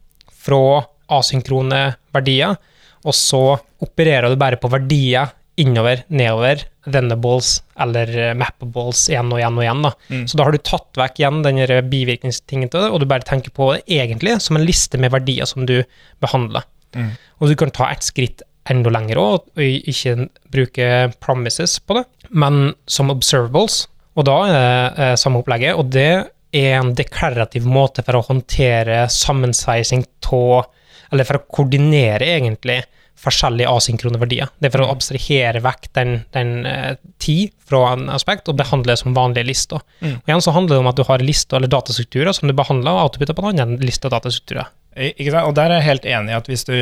fra 0.40 0.84
asynkrone 1.10 1.82
verdier, 2.14 2.56
og 3.02 3.16
så 3.16 3.42
opererer 3.82 4.30
du 4.30 4.38
bare 4.40 4.60
på 4.60 4.70
verdier 4.70 5.32
innover, 5.60 6.04
nedover, 6.08 6.62
vendables 6.88 7.58
eller 7.80 8.10
eh, 8.16 8.34
mappables 8.38 9.02
igjen 9.10 9.32
og 9.32 9.40
igjen 9.40 9.58
og 9.58 9.64
igjen. 9.64 9.82
Da. 9.84 9.90
Mm. 10.08 10.22
Så 10.30 10.38
da 10.38 10.46
har 10.46 10.56
du 10.56 10.62
tatt 10.64 11.00
vekk 11.00 11.20
igjen 11.20 11.42
den 11.44 11.60
bivirkningstingen 11.90 12.70
til 12.72 12.86
det, 12.86 12.92
og 12.92 13.02
du 13.02 13.08
bare 13.10 13.26
tenker 13.26 13.52
på 13.56 13.72
det 13.74 13.82
egentlig 13.90 14.38
som 14.44 14.56
en 14.56 14.64
liste 14.64 15.00
med 15.00 15.12
verdier 15.12 15.48
som 15.48 15.66
du 15.68 15.80
behandler. 16.22 16.64
Mm. 16.96 17.12
Og 17.40 17.50
du 17.50 17.56
kan 17.58 17.74
ta 17.74 17.90
et 17.90 18.06
skritt 18.06 18.44
enda 18.70 18.92
lenger 18.92 19.20
òg, 19.20 19.48
og 19.56 19.60
ikke 19.92 20.30
bruke 20.52 20.88
promises 21.20 21.78
på 21.82 21.98
det, 21.98 22.06
men 22.30 22.74
som 22.90 23.12
observables. 23.12 23.84
Og 24.18 24.26
da 24.28 24.36
er 24.46 24.54
det 24.54 25.08
eh, 25.08 25.16
samme 25.20 25.42
opplegget, 25.42 25.76
og 25.76 25.92
det 25.92 26.12
en 26.52 26.94
deklarativ 26.98 27.66
måte 27.68 28.04
for 28.06 28.18
å 28.18 28.24
håndtere 28.26 29.04
sammensveising 29.12 30.06
av 30.32 30.70
Eller 31.10 31.26
for 31.26 31.40
å 31.40 31.46
koordinere, 31.50 32.22
egentlig, 32.36 32.84
forskjellige 33.20 33.68
asynkrone 33.68 34.18
verdier. 34.20 34.50
Det 34.58 34.68
er 34.68 34.74
for 34.74 34.84
å 34.84 34.90
abstrahere 34.92 35.60
vekk 35.64 35.88
den, 35.98 36.12
den 36.36 36.52
uh, 36.64 36.94
tid 37.18 37.50
fra 37.68 37.94
en 37.94 38.08
aspekt 38.14 38.48
og 38.48 38.60
behandle 38.60 38.94
det 38.94 39.00
som 39.02 39.16
vanlige 39.16 39.48
lister. 39.48 39.82
Mm. 40.00 40.20
Og 40.20 40.30
igjen 40.30 40.44
så 40.46 40.54
handler 40.56 40.76
det 40.76 40.84
om 40.84 40.90
at 40.90 41.00
du 41.00 41.04
har 41.08 41.24
lister 41.24 41.58
eller 41.58 41.72
datastrukturer 41.72 42.36
som 42.36 42.48
du 42.48 42.54
behandler 42.56 42.94
og 42.94 43.08
autobytter 43.08 43.36
på 43.36 43.44
en 43.44 43.50
annen 43.52 43.82
liste 43.82 44.08
og 44.08 44.14
datastrukturer. 44.14 44.70
Ikke 44.96 45.30
sant? 45.30 45.46
Og 45.46 45.54
der 45.58 45.70
er 45.70 45.78
jeg 45.78 45.88
helt 45.88 46.06
enig 46.14 46.32
i 46.32 46.38
at 46.38 46.48
hvis 46.50 46.66
du 46.66 46.76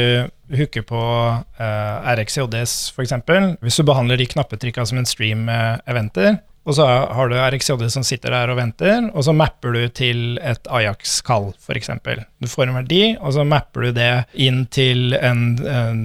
hooker 0.61 0.85
på 0.89 1.01
uh, 1.01 2.13
RX 2.15 2.39
i 2.39 2.45
ODS 2.45 2.77
f.eks., 2.95 3.17
hvis 3.65 3.81
du 3.81 3.89
behandler 3.89 4.21
de 4.21 4.29
knappetrykka 4.31 4.87
som 4.89 5.01
en 5.01 5.09
stream 5.09 5.45
med 5.49 5.83
eventer, 5.91 6.39
og 6.69 6.77
så 6.77 6.85
har 6.85 7.31
du 7.31 7.37
RxJD 7.41 7.87
som 7.89 8.05
sitter 8.05 8.35
der 8.35 8.51
og 8.53 8.59
venter, 8.59 9.07
og 9.17 9.25
så 9.25 9.33
mapper 9.33 9.73
du 9.73 9.87
til 9.97 10.37
et 10.45 10.69
Ajax-kall, 10.69 11.47
f.eks. 11.57 11.89
Du 12.05 12.49
får 12.51 12.67
en 12.69 12.77
verdi, 12.77 13.01
og 13.17 13.33
så 13.39 13.47
mapper 13.49 13.87
du 13.87 13.97
det 13.97 14.11
inn 14.37 14.67
til 14.75 15.17
en, 15.17 15.57
en, 15.65 16.03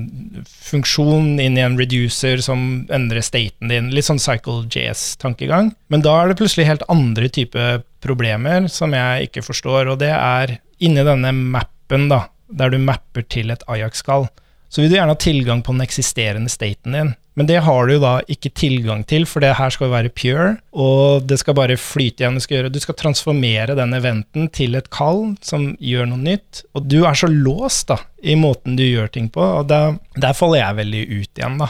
funksjon, 0.63 1.34
inn 1.43 1.60
i 1.60 1.65
en 1.65 1.76
reducer 1.80 2.39
som 2.45 2.86
endrer 2.95 3.26
staten 3.26 3.73
din. 3.73 3.91
Litt 3.91 4.08
sånn 4.08 4.23
Cycle 4.23 4.63
JS-tankegang. 4.71 5.73
Men 5.91 6.06
da 6.06 6.15
er 6.21 6.32
det 6.32 6.39
plutselig 6.39 6.69
helt 6.69 6.88
andre 6.88 7.28
type 7.28 7.67
problemer 8.04 8.69
som 8.71 8.95
jeg 8.95 9.28
ikke 9.28 9.43
forstår, 9.43 9.91
og 9.91 9.99
det 9.99 10.13
er 10.15 10.58
inni 10.84 11.04
denne 11.04 11.36
mappen, 11.36 12.08
da, 12.12 12.30
der 12.47 12.71
du 12.71 12.80
mapper 12.80 13.28
til 13.28 13.52
et 13.52 13.67
Ajax-kall. 13.67 14.30
Så 14.73 14.81
vil 14.81 14.89
du 14.89 14.95
gjerne 14.97 15.13
ha 15.13 15.19
tilgang 15.21 15.59
på 15.62 15.75
den 15.75 15.83
eksisterende 15.86 16.49
staten 16.49 16.95
din. 16.97 17.12
Men 17.38 17.47
det 17.49 17.59
har 17.65 17.89
du 17.89 17.99
da 18.01 18.13
ikke 18.29 18.49
tilgang 18.57 19.03
til, 19.09 19.27
for 19.29 19.41
det 19.41 19.51
her 19.57 19.73
skal 19.73 19.91
være 19.91 20.09
pure, 20.13 20.47
og 20.73 21.27
det 21.29 21.38
skal 21.41 21.57
bare 21.57 21.77
flyte 21.81 22.23
igjen. 22.23 22.38
Du 22.38 22.41
skal, 22.41 22.57
gjøre, 22.57 22.71
du 22.73 22.79
skal 22.81 22.97
transformere 22.97 23.77
den 23.77 23.93
eventen 23.97 24.49
til 24.53 24.77
et 24.77 24.89
kall 24.93 25.36
som 25.45 25.71
gjør 25.77 26.09
noe 26.09 26.21
nytt. 26.21 26.63
Og 26.73 26.89
du 26.89 27.03
er 27.05 27.17
så 27.17 27.29
låst 27.29 27.89
da, 27.93 27.99
i 28.21 28.38
måten 28.38 28.77
du 28.77 28.86
gjør 28.86 29.13
ting 29.13 29.29
på, 29.33 29.45
og 29.62 29.69
der, 29.69 29.97
der 30.17 30.38
faller 30.38 30.62
jeg 30.63 30.79
veldig 30.81 31.05
ut 31.12 31.41
igjen, 31.41 31.62
da. 31.62 31.69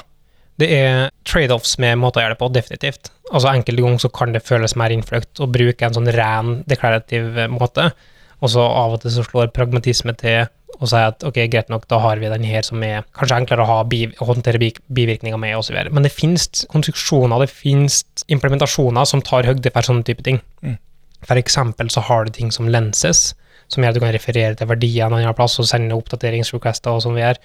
Det 0.63 0.69
er 0.71 1.11
trade-offs 1.27 1.75
med 1.81 1.99
måter 1.99 2.21
å 2.21 2.25
gjøre 2.25 2.35
det 2.37 2.41
på, 2.43 2.51
definitivt. 2.55 3.11
Altså 3.33 3.51
Enkelte 3.51 3.83
ganger 3.83 4.03
så 4.03 4.11
kan 4.15 4.35
det 4.35 4.45
føles 4.47 4.77
mer 4.79 4.93
innfløkt 4.95 5.41
å 5.41 5.49
bruke 5.51 5.87
en 5.87 5.95
sånn 5.95 6.11
ren 6.13 6.59
deklarativ 6.69 7.39
måte, 7.51 7.89
og 8.43 8.51
så 8.51 8.63
av 8.67 8.97
og 8.97 9.03
til 9.03 9.13
så 9.15 9.23
slår 9.25 9.53
pragmatisme 9.55 10.15
til 10.19 10.43
og 10.79 10.89
si 10.89 10.99
at 10.99 11.23
ok, 11.25 11.37
greit 11.51 11.69
nok, 11.71 11.85
da 11.91 11.99
har 12.01 12.19
vi 12.19 12.31
den 12.31 12.45
her 12.49 12.65
som 12.65 12.81
er 12.83 13.05
kanskje 13.15 13.37
enklere 13.43 13.63
å, 13.63 13.69
ha 13.69 13.83
bi, 13.87 14.07
å 14.19 14.27
håndtere 14.27 14.59
bi, 14.61 14.71
bivirkninger 14.97 15.39
med, 15.39 15.55
osv. 15.59 15.77
Men 15.93 16.05
det 16.05 16.13
finnes 16.13 16.65
konstruksjoner, 16.71 17.43
det 17.43 17.53
finnes 17.53 18.01
implementasjoner 18.33 19.07
som 19.07 19.21
tar 19.23 19.47
høyde 19.47 19.71
for 19.73 19.85
sånne 19.85 20.05
type 20.07 20.25
ting. 20.25 20.41
Mm. 20.65 20.79
For 21.23 21.39
eksempel 21.39 21.93
så 21.93 22.03
har 22.09 22.25
du 22.25 22.33
ting 22.35 22.51
som 22.51 22.67
lenses, 22.73 23.31
som 23.71 23.85
gjør 23.85 23.93
at 23.93 23.97
du 23.97 24.03
kan 24.03 24.13
referere 24.13 24.57
til 24.59 24.69
verdier 24.69 25.07
en 25.07 25.15
annen 25.17 25.37
plass 25.37 25.55
og 25.61 25.69
sende 25.69 25.95
oppdateringsrequester 25.95 26.97
og 26.97 27.05
sånn 27.05 27.15
vi 27.15 27.23
gjør. 27.23 27.39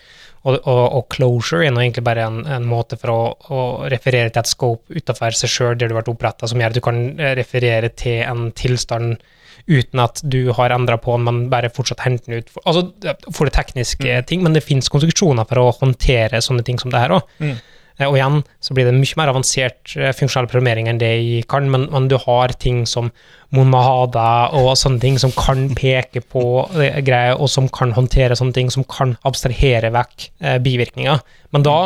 Og, 0.49 0.57
og, 0.57 0.83
og, 0.83 1.07
closure 1.13 1.67
er 1.67 1.73
nå 1.75 1.83
egentlig 1.83 2.05
bare 2.09 2.27
en, 2.27 2.43
en 2.59 2.67
måte 2.69 2.99
for 3.01 3.13
å, 3.13 3.23
å, 3.55 3.63
referere 3.93 4.33
til 4.33 4.43
et 4.43 4.51
scope 4.51 4.99
utenfor 4.99 5.37
seg 5.37 5.53
sjøl 5.53 5.79
der 5.79 5.89
du 5.91 5.95
har 5.95 6.01
vært 6.03 6.13
oppretta, 6.15 6.49
som 6.51 6.61
gjør 6.61 6.75
at 6.75 6.79
du 6.79 6.85
kan 6.85 7.01
eh, 7.19 7.35
referere 7.39 7.91
til 7.95 8.23
en 8.25 8.49
tilstand 8.57 9.19
uten 9.69 10.03
at 10.03 10.23
du 10.25 10.51
har 10.57 10.73
endra 10.75 10.99
på 11.01 11.17
den, 11.17 11.27
men 11.29 11.41
bare 11.53 11.73
fortsatt 11.73 12.05
henter 12.07 12.33
den 12.33 12.43
ut. 12.43 12.53
For, 12.53 12.65
altså, 12.65 13.17
for 13.29 13.49
det 13.49 13.57
tekniske 13.59 14.07
mm. 14.07 14.29
ting, 14.29 14.45
men 14.45 14.57
det 14.57 14.65
finnes 14.67 14.89
konstruksjoner 14.93 15.49
for 15.49 15.63
å 15.63 15.75
håndtere 15.83 16.41
sånne 16.45 16.65
ting 16.67 16.81
som 16.81 16.95
det 16.95 17.03
her 17.03 17.19
òg. 17.19 17.35
Mm. 17.43 17.59
Eh, 17.99 18.07
og 18.07 18.17
igjen 18.17 18.41
så 18.65 18.75
blir 18.77 18.89
det 18.89 18.95
mye 18.97 19.19
mer 19.21 19.33
avansert 19.33 19.95
eh, 19.99 20.15
funksjonell 20.17 20.49
programmering 20.51 20.89
enn 20.91 21.01
det 21.03 21.11
jeg 21.11 21.47
kan, 21.51 21.69
men, 21.71 21.89
men, 21.93 22.09
du 22.11 22.17
har 22.23 22.55
ting 22.63 22.85
som 22.89 23.11
Monmahada 23.55 24.51
og 24.59 24.75
sånne 24.79 25.01
ting 25.03 25.17
som 25.21 25.33
kan 25.37 25.69
peke 25.77 26.23
på 26.25 26.45
eh, 26.79 27.01
greier, 27.05 27.37
og 27.37 27.51
som 27.53 27.69
kan 27.73 27.95
håndtere 27.97 28.39
sånne 28.39 28.57
ting, 28.57 28.73
som 28.73 28.87
kan 28.89 29.17
abstrahere 29.29 29.93
vekk 29.95 30.29
eh, 30.41 30.61
bivirkninger. 30.65 31.25
Men 31.57 31.65
da 31.65 31.79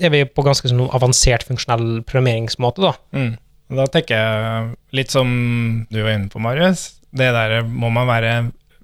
er 0.00 0.12
vi 0.14 0.24
på 0.28 0.44
ganske 0.44 0.68
sånn 0.68 0.88
avansert 0.92 1.46
funksjonell 1.48 2.02
programmeringsmåte, 2.08 2.84
da. 2.84 2.96
Mm. 3.16 3.32
Da 3.72 3.86
tenker 3.88 4.18
jeg 4.18 4.98
litt 4.98 5.12
som 5.14 5.30
du 5.88 6.02
var 6.02 6.18
inne 6.18 6.28
på, 6.32 6.42
Marius 6.42 6.90
det 7.12 7.30
der 7.34 7.60
må 7.68 7.90
man 7.92 8.08
være 8.08 8.34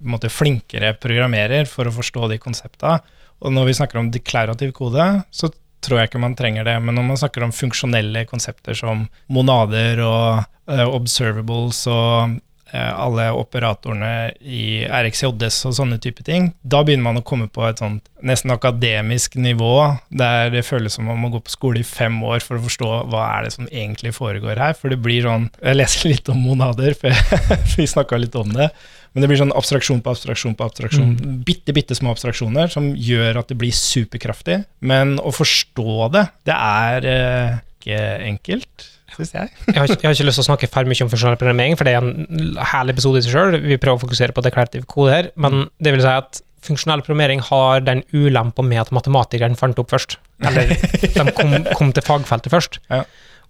måte, 0.04 0.30
flinkere 0.30 0.92
programmerer 1.00 1.68
for 1.70 1.88
å 1.88 1.94
forstå 1.94 2.28
de 2.32 2.38
konsepta. 2.42 2.98
Og 3.42 3.54
når 3.54 3.68
vi 3.68 3.78
snakker 3.78 4.00
om 4.00 4.10
deklarativ 4.14 4.74
kode, 4.76 5.06
så 5.30 5.50
tror 5.84 6.00
jeg 6.00 6.10
ikke 6.10 6.22
man 6.22 6.36
trenger 6.38 6.66
det. 6.66 6.76
Men 6.82 6.98
når 6.98 7.06
man 7.10 7.20
snakker 7.20 7.46
om 7.46 7.54
funksjonelle 7.54 8.24
konsepter 8.30 8.76
som 8.78 9.06
monader 9.30 10.02
og 10.04 10.44
uh, 10.70 10.86
observables 10.86 11.84
og 11.90 12.38
alle 12.76 13.30
operatorene 13.32 14.32
i 14.44 14.82
RxJS 14.84 15.62
og 15.70 15.76
sånne 15.78 15.96
type 16.02 16.24
ting, 16.26 16.50
da 16.60 16.82
begynner 16.84 17.06
man 17.06 17.20
å 17.20 17.24
komme 17.26 17.48
på 17.48 17.64
et 17.68 17.80
sånt 17.80 18.04
nesten 18.24 18.52
akademisk 18.52 19.38
nivå, 19.38 19.74
der 20.10 20.50
det 20.52 20.66
føles 20.66 20.96
som 20.96 21.06
om 21.06 21.14
man 21.14 21.22
må 21.24 21.32
gå 21.36 21.42
på 21.46 21.54
skole 21.54 21.80
i 21.80 21.86
fem 21.86 22.18
år 22.26 22.42
for 22.44 22.58
å 22.58 22.64
forstå 22.66 22.90
hva 23.12 23.24
er 23.36 23.46
det 23.46 23.54
som 23.54 23.68
egentlig 23.70 24.12
foregår 24.16 24.60
her. 24.60 24.76
For 24.76 24.92
det 24.92 25.00
blir 25.02 25.24
sånn 25.24 25.48
Jeg 25.62 25.78
leser 25.78 26.12
litt 26.12 26.28
om 26.32 26.40
monader, 26.42 26.96
for 26.98 27.14
vi 27.76 27.86
snakka 27.88 28.20
litt 28.20 28.36
om 28.38 28.52
det. 28.56 28.68
Men 29.12 29.24
det 29.24 29.30
blir 29.30 29.40
sånn 29.40 29.54
abstraksjon 29.56 30.02
på 30.04 30.12
abstraksjon 30.12 30.58
på 30.58 30.66
abstraksjon. 30.68 31.14
Mm. 31.16 31.40
Bitte, 31.46 31.74
bitte 31.76 31.96
små 31.96 32.12
abstraksjoner 32.12 32.70
som 32.72 32.90
gjør 32.92 33.40
at 33.40 33.48
det 33.50 33.56
blir 33.60 33.74
superkraftig. 33.74 34.60
Men 34.84 35.16
å 35.22 35.32
forstå 35.34 36.12
det, 36.14 36.26
det 36.48 36.54
er 36.58 37.08
eh, 37.14 37.58
ikke 37.78 38.02
enkelt, 38.28 38.88
syns 39.18 39.34
jeg. 39.34 39.52
Jeg 39.66 39.76
har, 39.76 39.86
ikke, 39.86 40.00
jeg 40.02 40.08
har 40.08 40.16
ikke 40.16 40.28
lyst 40.28 40.40
til 40.40 40.44
å 40.44 40.48
snakke 40.48 40.70
for 40.72 40.88
mye 40.88 41.04
om 41.04 41.12
funksjonell 41.12 41.38
programmering, 41.40 41.78
for 41.78 41.88
det 41.88 41.94
er 41.94 42.04
en 42.04 42.58
herlig 42.72 42.96
episode 42.96 43.20
i 43.20 43.26
seg 43.26 43.34
sjøl. 43.34 43.58
Vi 43.64 43.80
prøver 43.80 43.98
å 43.98 44.04
fokusere 44.04 44.36
på 44.36 44.44
deklarativ 44.46 44.86
kode 44.90 45.14
her, 45.14 45.30
men 45.40 45.66
det 45.82 45.94
vil 45.94 46.04
si 46.04 46.12
at 46.12 46.42
funksjonell 46.66 47.04
programmering 47.06 47.42
har 47.48 47.82
den 47.86 48.02
ulempa 48.12 48.64
med 48.66 48.82
at 48.82 48.92
matematikeren 48.94 49.56
fant 49.58 49.78
opp 49.80 49.92
først. 49.94 50.18
Eller 50.46 50.74
de 51.02 51.34
kom, 51.36 51.56
kom 51.78 51.92
til 51.94 52.06
fagfeltet 52.06 52.54
først. 52.54 52.80
Ja. 52.98 53.04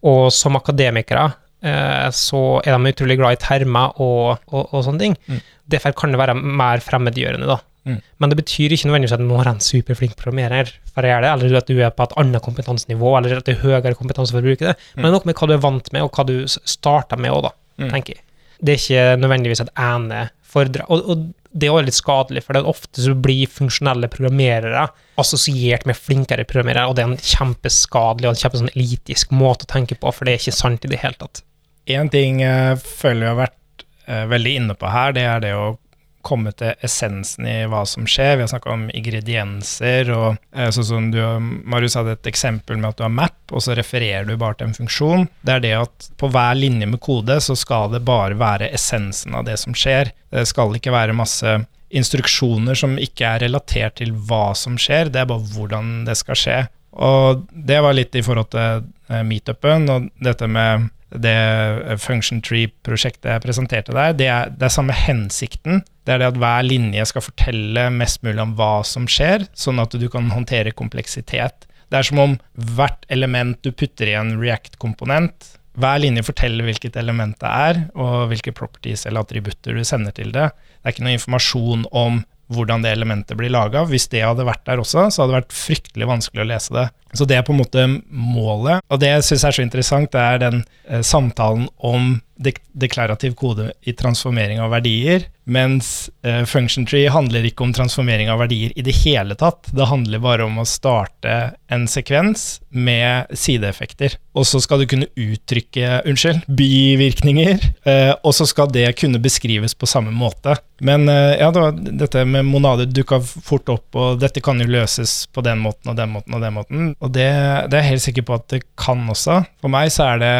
Og 0.06 0.28
som 0.30 0.54
akademikere 0.54 1.24
eh, 1.66 2.08
så 2.14 2.60
er 2.62 2.76
de 2.76 2.92
utrolig 2.92 3.16
glad 3.18 3.34
i 3.34 3.40
termer 3.42 3.96
og, 3.98 4.44
og, 4.46 4.68
og 4.70 4.84
sånne 4.86 5.02
ting. 5.02 5.16
Mm. 5.26 5.40
Derfor 5.74 5.96
kan 5.98 6.14
det 6.14 6.20
være 6.20 6.36
mer 6.38 6.84
fremmedgjørende, 6.84 7.48
da. 7.50 7.56
Mm. 7.88 7.98
Men 8.20 8.30
det 8.32 8.38
betyr 8.42 8.74
ikke 8.76 8.90
nødvendigvis 8.90 9.16
at 9.16 9.22
nå 9.24 9.38
være 9.38 9.54
en 9.56 9.64
superflink 9.64 10.14
programmerer 10.20 10.70
for 10.92 11.02
å 11.06 11.10
gjøre 11.12 11.24
det, 11.24 11.30
eller 11.32 11.58
at 11.62 11.70
du 11.72 11.78
er 11.80 11.90
på 11.96 12.04
et 12.04 12.16
annet 12.20 12.44
kompetansenivå, 12.44 13.14
eller 13.18 13.38
at 13.40 13.48
det 13.48 13.56
er 13.56 13.62
høyere 13.64 13.94
kompetanse 13.96 14.34
for 14.36 14.42
å 14.44 14.48
bruke 14.50 14.66
det. 14.68 14.76
Men 14.94 15.06
det 15.06 15.10
er 15.10 15.16
noe 15.18 15.28
med 15.30 15.38
hva 15.40 15.48
du 15.48 15.54
er 15.56 15.64
vant 15.64 15.92
med, 15.96 16.04
og 16.04 16.12
hva 16.18 16.26
du 16.28 16.36
starter 16.48 17.16
med 17.20 17.32
òg, 17.32 17.42
da, 17.48 17.54
Mm. 17.78 17.90
tenker 17.92 18.14
jeg. 18.16 18.22
Det 18.60 18.72
er 18.74 18.78
ikke 18.82 19.20
nødvendigvis 19.22 19.60
et 19.62 19.68
ene 19.78 20.30
fordrag, 20.42 20.86
Og, 20.90 21.04
og 21.08 21.26
det 21.54 21.68
er 21.68 21.72
også 21.72 21.84
litt 21.86 21.96
skadelig, 21.96 22.42
for 22.44 22.52
det 22.52 22.60
er 22.60 22.68
ofte 22.68 23.00
så 23.04 23.14
blir 23.14 23.46
funksjonelle 23.48 24.08
programmerere 24.12 24.88
assosiert 25.18 25.86
med 25.86 25.96
flinkere 25.96 26.44
programmerere, 26.44 26.88
og 26.90 26.96
det 26.98 27.04
er 27.04 27.12
en 27.12 27.16
kjempeskadelig 27.16 28.28
og 28.28 28.34
en 28.34 28.40
kjempe 28.42 28.60
sånn 28.60 28.72
elitisk 28.74 29.30
måte 29.34 29.64
å 29.66 29.70
tenke 29.72 29.96
på, 29.98 30.12
for 30.12 30.24
det 30.28 30.34
er 30.34 30.42
ikke 30.42 30.56
sant 30.58 30.84
i 30.84 30.90
det 30.92 31.00
hele 31.02 31.14
tatt. 31.20 31.42
En 31.88 32.10
ting 32.12 32.40
jeg 32.42 32.78
føler 32.82 33.20
vi 33.22 33.30
har 33.30 33.38
vært 33.46 33.84
eh, 34.08 34.24
veldig 34.28 34.54
inne 34.60 34.74
på 34.78 34.90
her, 34.92 35.14
det 35.16 35.24
er 35.24 35.40
det 35.40 35.54
å 35.56 35.78
komme 36.26 36.52
til 36.56 36.74
essensen 36.84 37.46
i 37.48 37.56
hva 37.70 37.84
som 37.88 38.06
skjer. 38.08 38.36
Vi 38.36 38.44
har 38.44 38.50
snakka 38.50 38.72
om 38.74 38.86
ingredienser, 38.94 40.10
og 40.12 40.38
sånn 40.74 40.88
som 40.90 41.08
du, 41.14 41.20
Marius 41.68 41.96
hadde 41.98 42.16
et 42.16 42.30
eksempel 42.30 42.80
med 42.80 42.90
at 42.90 43.00
du 43.00 43.06
har 43.06 43.14
map, 43.14 43.38
og 43.52 43.64
så 43.64 43.76
refererer 43.78 44.28
du 44.28 44.36
bare 44.40 44.58
til 44.58 44.68
en 44.68 44.76
funksjon. 44.76 45.26
Det 45.46 45.56
er 45.56 45.64
det 45.64 45.74
at 45.78 46.10
på 46.20 46.30
hver 46.34 46.58
linje 46.58 46.90
med 46.90 47.02
kode 47.04 47.38
så 47.44 47.56
skal 47.58 47.92
det 47.94 48.04
bare 48.08 48.38
være 48.38 48.70
essensen 48.74 49.36
av 49.38 49.46
det 49.48 49.58
som 49.62 49.76
skjer. 49.76 50.12
Det 50.34 50.46
skal 50.50 50.76
ikke 50.76 50.94
være 50.94 51.16
masse 51.16 51.58
instruksjoner 51.88 52.76
som 52.76 52.98
ikke 53.00 53.24
er 53.24 53.46
relatert 53.46 53.96
til 54.00 54.12
hva 54.28 54.52
som 54.58 54.76
skjer, 54.80 55.12
det 55.12 55.22
er 55.22 55.30
bare 55.30 55.46
hvordan 55.54 56.02
det 56.08 56.18
skal 56.20 56.38
skje. 56.38 56.58
Og 56.98 57.46
det 57.52 57.80
var 57.84 57.96
litt 57.96 58.16
i 58.16 58.24
forhold 58.24 58.50
til 58.52 58.84
eh, 59.08 59.24
meetupen, 59.24 59.88
og 59.92 60.08
dette 60.24 60.48
med 60.50 60.88
det 61.14 61.98
Function 62.02 62.42
Tree-prosjektet 62.44 63.30
jeg 63.32 63.44
presenterte 63.44 63.94
der, 63.96 64.16
det 64.16 64.28
er, 64.28 64.50
det 64.52 64.68
er 64.68 64.74
samme 64.74 64.96
hensikten. 64.96 65.82
Det 66.04 66.14
er 66.14 66.22
det 66.22 66.30
at 66.34 66.40
hver 66.40 66.66
linje 66.66 67.06
skal 67.08 67.24
fortelle 67.24 67.88
mest 67.94 68.22
mulig 68.26 68.42
om 68.44 68.54
hva 68.58 68.82
som 68.84 69.08
skjer, 69.08 69.46
sånn 69.56 69.80
at 69.80 69.96
du 69.96 70.08
kan 70.12 70.28
håndtere 70.34 70.74
kompleksitet. 70.76 71.68
Det 71.88 72.00
er 72.00 72.04
som 72.04 72.20
om 72.20 72.34
hvert 72.76 73.06
element 73.12 73.56
du 73.64 73.72
putter 73.72 74.10
i 74.10 74.18
en 74.18 74.36
React-komponent, 74.40 75.54
hver 75.78 76.00
linje 76.02 76.24
forteller 76.26 76.66
hvilket 76.66 76.96
element 76.98 77.38
det 77.40 77.48
er, 77.48 77.84
og 77.94 78.32
hvilke 78.32 78.52
properties 78.56 79.06
eller 79.06 79.22
attributter 79.22 79.76
du 79.78 79.84
sender 79.86 80.14
til 80.16 80.32
det. 80.34 80.48
Det 80.50 80.90
er 80.90 80.96
ikke 80.96 81.06
noe 81.06 81.18
informasjon 81.18 81.86
om 81.96 82.22
hvordan 82.52 82.84
det 82.84 82.92
elementet 82.96 83.36
blir 83.38 83.52
laga. 83.52 83.84
Hvis 83.88 84.08
det 84.12 84.24
hadde 84.24 84.46
vært 84.48 84.64
der 84.68 84.80
også, 84.82 85.08
så 85.12 85.22
hadde 85.22 85.32
det 85.32 85.40
vært 85.42 85.58
fryktelig 85.58 86.08
vanskelig 86.08 86.44
å 86.44 86.48
lese 86.48 86.76
det. 86.76 86.86
Så 87.16 87.26
det 87.28 87.38
er 87.38 87.44
på 87.44 87.54
en 87.54 87.60
måte 87.62 87.84
målet. 88.08 88.84
Og 88.88 89.00
det 89.00 89.12
jeg 89.12 89.26
syns 89.28 89.46
er 89.48 89.56
så 89.56 89.64
interessant, 89.64 90.12
det 90.12 90.24
er 90.24 90.42
den 90.42 90.62
eh, 90.88 91.04
samtalen 91.04 91.68
om 91.78 92.18
dek 92.38 92.60
deklarativ 92.78 93.34
kode 93.38 93.72
i 93.82 93.92
transformering 93.98 94.60
av 94.62 94.70
verdier, 94.70 95.26
mens 95.48 96.10
eh, 96.22 96.44
function 96.46 96.84
tree 96.86 97.08
handler 97.10 97.46
ikke 97.48 97.64
om 97.64 97.72
transformering 97.74 98.28
av 98.30 98.42
verdier 98.42 98.72
i 98.78 98.84
det 98.84 98.94
hele 99.00 99.34
tatt. 99.38 99.70
Det 99.74 99.88
handler 99.90 100.22
bare 100.22 100.46
om 100.46 100.60
å 100.60 100.66
starte 100.68 101.38
en 101.72 101.86
sekvens 101.90 102.60
med 102.68 103.32
sideeffekter. 103.32 104.18
Og 104.38 104.46
så 104.46 104.60
skal 104.62 104.82
du 104.82 104.86
kunne 104.90 105.08
uttrykke 105.18 106.02
unnskyld, 106.08 106.44
bivirkninger, 106.60 107.64
eh, 107.88 108.12
og 108.22 108.36
så 108.36 108.46
skal 108.48 108.70
det 108.74 108.92
kunne 109.00 109.22
beskrives 109.22 109.74
på 109.74 109.88
samme 109.90 110.14
måte. 110.14 110.58
Men 110.84 111.08
eh, 111.10 111.38
ja, 111.40 111.50
da, 111.54 111.72
dette 111.72 112.22
med 112.28 112.46
monader 112.46 112.86
dukka 112.86 113.18
fort 113.24 113.72
opp, 113.72 113.88
og 113.98 114.22
dette 114.22 114.44
kan 114.44 114.60
jo 114.62 114.68
løses 114.70 115.24
på 115.32 115.42
den 115.46 115.64
måten 115.64 115.90
og 115.90 115.98
den 115.98 116.14
måten 116.14 116.38
og 116.38 116.44
den 116.44 116.56
måten. 116.60 116.94
Og 117.00 117.12
det, 117.16 117.28
det 117.72 117.80
er 117.80 117.82
jeg 117.82 117.94
helt 117.94 118.06
sikker 118.06 118.28
på 118.28 118.38
at 118.38 118.48
det 118.54 118.62
kan 118.78 119.02
også. 119.10 119.42
For 119.62 119.72
meg 119.72 119.90
så 119.94 120.12
er 120.12 120.22
det 120.22 120.34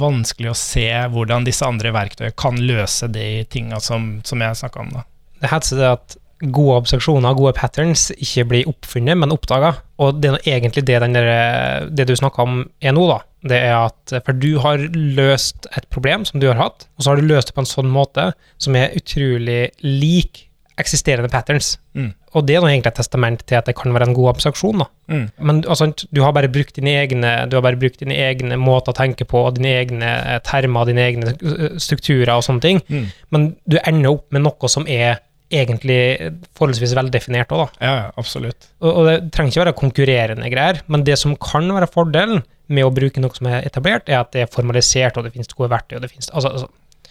vanskelig 0.00 0.52
å 0.52 0.58
se 0.58 0.88
hvordan 1.12 1.46
disse 1.46 1.66
andre 1.66 1.92
verktøyene 1.94 2.36
kan 2.38 2.58
løse 2.60 3.08
de 3.12 3.44
tinga 3.50 3.80
som, 3.82 4.18
som 4.26 4.42
jeg 4.44 4.60
snakka 4.60 4.84
om. 4.84 4.92
da. 4.98 5.04
Det 5.42 5.50
heter 5.52 5.80
det 5.80 5.90
at 5.92 6.16
gode 6.54 6.80
observasjoner, 6.82 7.36
gode 7.38 7.54
patterns, 7.56 8.08
ikke 8.12 8.46
blir 8.50 8.70
oppfunnet, 8.70 9.16
men 9.20 9.32
oppdaga. 9.34 9.74
Og 10.02 10.18
det 10.20 10.32
er 10.34 10.56
egentlig 10.56 10.84
det, 10.88 10.98
den 11.04 11.16
der, 11.16 11.86
det 11.88 12.08
du 12.08 12.14
snakker 12.18 12.44
om 12.44 12.64
er 12.82 12.96
nå, 12.96 13.06
da. 13.10 13.20
Det 13.44 13.60
er 13.60 13.74
at 13.76 14.14
For 14.24 14.36
du 14.40 14.56
har 14.64 14.80
løst 14.94 15.68
et 15.76 15.86
problem 15.92 16.24
som 16.28 16.40
du 16.40 16.48
har 16.48 16.60
hatt, 16.60 16.88
og 16.96 17.04
så 17.04 17.12
har 17.12 17.20
du 17.20 17.28
løst 17.28 17.50
det 17.50 17.56
på 17.56 17.64
en 17.64 17.70
sånn 17.70 17.92
måte 17.92 18.30
som 18.56 18.76
er 18.78 18.94
utrolig 18.96 19.68
lik 19.84 20.46
eksisterende 20.80 21.30
patterns. 21.30 21.76
Mm. 21.94 22.12
Og 22.34 22.46
det 22.46 22.56
er 22.56 22.66
egentlig 22.66 22.90
et 22.90 22.98
testament 22.98 23.44
til 23.46 23.58
at 23.58 23.68
det 23.68 23.76
kan 23.78 23.94
være 23.94 24.08
en 24.10 24.16
god 24.16 24.32
abstraksjon, 24.34 24.82
da. 24.82 24.88
Mm. 25.12 25.26
Men 25.48 25.60
altså, 25.70 25.90
du 26.10 26.22
har 26.24 26.32
bare 26.34 26.48
brukt 26.48 26.78
dine 26.78 26.94
egne 27.02 27.32
Du 27.50 27.58
har 27.58 27.64
bare 27.66 27.76
brukt 27.76 28.00
dine 28.00 28.16
egne 28.24 28.56
måter 28.56 28.94
å 28.94 28.96
tenke 28.96 29.26
på, 29.28 29.42
dine 29.54 29.74
egne 29.82 30.08
eh, 30.22 30.40
termer, 30.46 30.88
dine 30.88 31.04
egne 31.04 31.34
eh, 31.34 31.76
strukturer 31.82 32.34
og 32.36 32.46
sånne 32.46 32.64
ting. 32.64 32.82
Mm. 32.88 33.06
Men 33.34 33.46
du 33.70 33.78
ender 33.82 34.16
opp 34.16 34.26
med 34.34 34.46
noe 34.46 34.72
som 34.72 34.88
er 34.90 35.20
egentlig 35.54 36.32
forholdsvis 36.56 36.94
veldefinert 36.96 37.52
òg, 37.54 37.66
da. 37.66 37.86
Ja, 37.86 37.94
ja, 38.00 38.06
absolutt. 38.18 38.70
Og, 38.82 38.90
og 38.90 39.08
det 39.08 39.16
trenger 39.34 39.52
ikke 39.52 39.64
være 39.64 39.76
konkurrerende 39.78 40.50
greier, 40.50 40.80
men 40.90 41.04
det 41.06 41.18
som 41.20 41.36
kan 41.38 41.68
være 41.76 41.90
fordelen 41.92 42.42
med 42.72 42.86
å 42.86 42.92
bruke 42.94 43.20
noe 43.22 43.36
som 43.36 43.50
er 43.50 43.66
etablert, 43.68 44.08
er 44.08 44.22
at 44.22 44.32
det 44.34 44.44
er 44.44 44.52
formalisert, 44.52 45.18
og 45.18 45.26
det 45.26 45.34
finnes 45.34 45.52
gode 45.52 45.70
verktøy, 45.74 45.98
og 45.98 46.06
det 46.06 46.10
finnes 46.14 46.30
altså, 46.32 46.54
altså, 46.56 46.70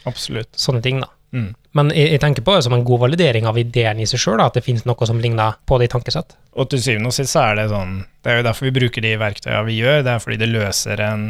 Absolutt. 0.10 0.50
sånne 0.60 0.82
ting, 0.84 1.04
da. 1.04 1.12
Mm. 1.34 1.50
Men 1.74 1.90
jeg, 1.96 2.12
jeg 2.14 2.22
tenker 2.22 2.46
på 2.46 2.56
det 2.56 2.66
som 2.68 2.76
en 2.76 2.86
god 2.86 3.02
validering 3.08 3.48
av 3.50 3.58
ideen 3.58 4.02
i 4.04 4.08
seg 4.10 4.22
sjøl, 4.22 4.42
at 4.44 4.58
det 4.58 4.66
finnes 4.66 4.86
noe 4.86 5.08
som 5.10 5.22
ligner 5.22 5.58
på 5.66 5.80
det 5.82 5.90
i 5.90 5.94
tankesett. 5.94 6.36
Og 6.54 6.70
til 6.70 6.84
syvende 6.84 7.10
og 7.10 7.16
sist 7.18 7.34
så 7.34 7.48
er 7.48 7.58
det 7.58 7.72
sånn 7.72 8.04
Det 8.22 8.30
er 8.30 8.38
jo 8.38 8.46
derfor 8.46 8.68
vi 8.68 8.76
bruker 8.76 9.02
de 9.02 9.16
verktøyene 9.18 9.64
vi 9.66 9.80
gjør, 9.80 10.04
det 10.06 10.14
er 10.14 10.22
fordi 10.22 10.40
det 10.44 10.52
løser 10.52 11.02
en 11.08 11.26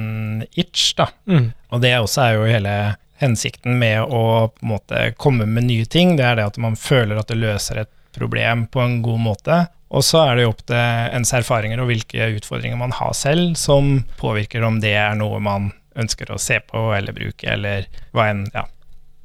itch, 0.51 0.91
da. 0.99 1.07
Mm. 1.31 1.53
Og 1.71 1.85
det 1.85 1.95
også 1.99 2.25
er 2.25 2.35
jo 2.35 2.51
hele 2.51 2.75
hensikten 3.23 3.77
med 3.79 4.03
å 4.03 4.23
på 4.51 4.65
en 4.65 4.73
måte 4.73 5.03
komme 5.21 5.47
med 5.47 5.69
nye 5.69 5.87
ting, 5.87 6.17
det 6.19 6.27
er 6.27 6.39
det 6.39 6.49
at 6.51 6.59
man 6.61 6.75
føler 6.79 7.19
at 7.19 7.31
det 7.31 7.39
løser 7.39 7.85
et 7.85 7.93
problem 8.13 8.67
på 8.67 8.83
en 8.83 8.99
god 9.05 9.23
måte. 9.23 9.61
Og 9.93 10.03
så 10.05 10.23
er 10.25 10.35
det 10.35 10.45
jo 10.45 10.51
opp 10.53 10.63
til 10.69 10.77
ens 11.13 11.33
erfaringer 11.37 11.81
og 11.81 11.89
hvilke 11.91 12.31
utfordringer 12.39 12.79
man 12.79 12.93
har 12.97 13.13
selv, 13.17 13.53
som 13.59 13.99
påvirker 14.19 14.65
om 14.65 14.79
det 14.83 14.95
er 14.97 15.15
noe 15.17 15.39
man 15.43 15.71
ønsker 15.99 16.31
å 16.33 16.39
se 16.41 16.57
på 16.65 16.87
eller 16.95 17.13
bruke, 17.13 17.45
eller 17.49 17.85
hva 18.15 18.31
enn. 18.31 18.47
Ja. 18.55 18.65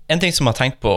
En 0.09 0.21
ting 0.21 0.33
som 0.33 0.47
jeg 0.47 0.55
har 0.55 0.61
tenkt 0.63 0.81
på 0.85 0.93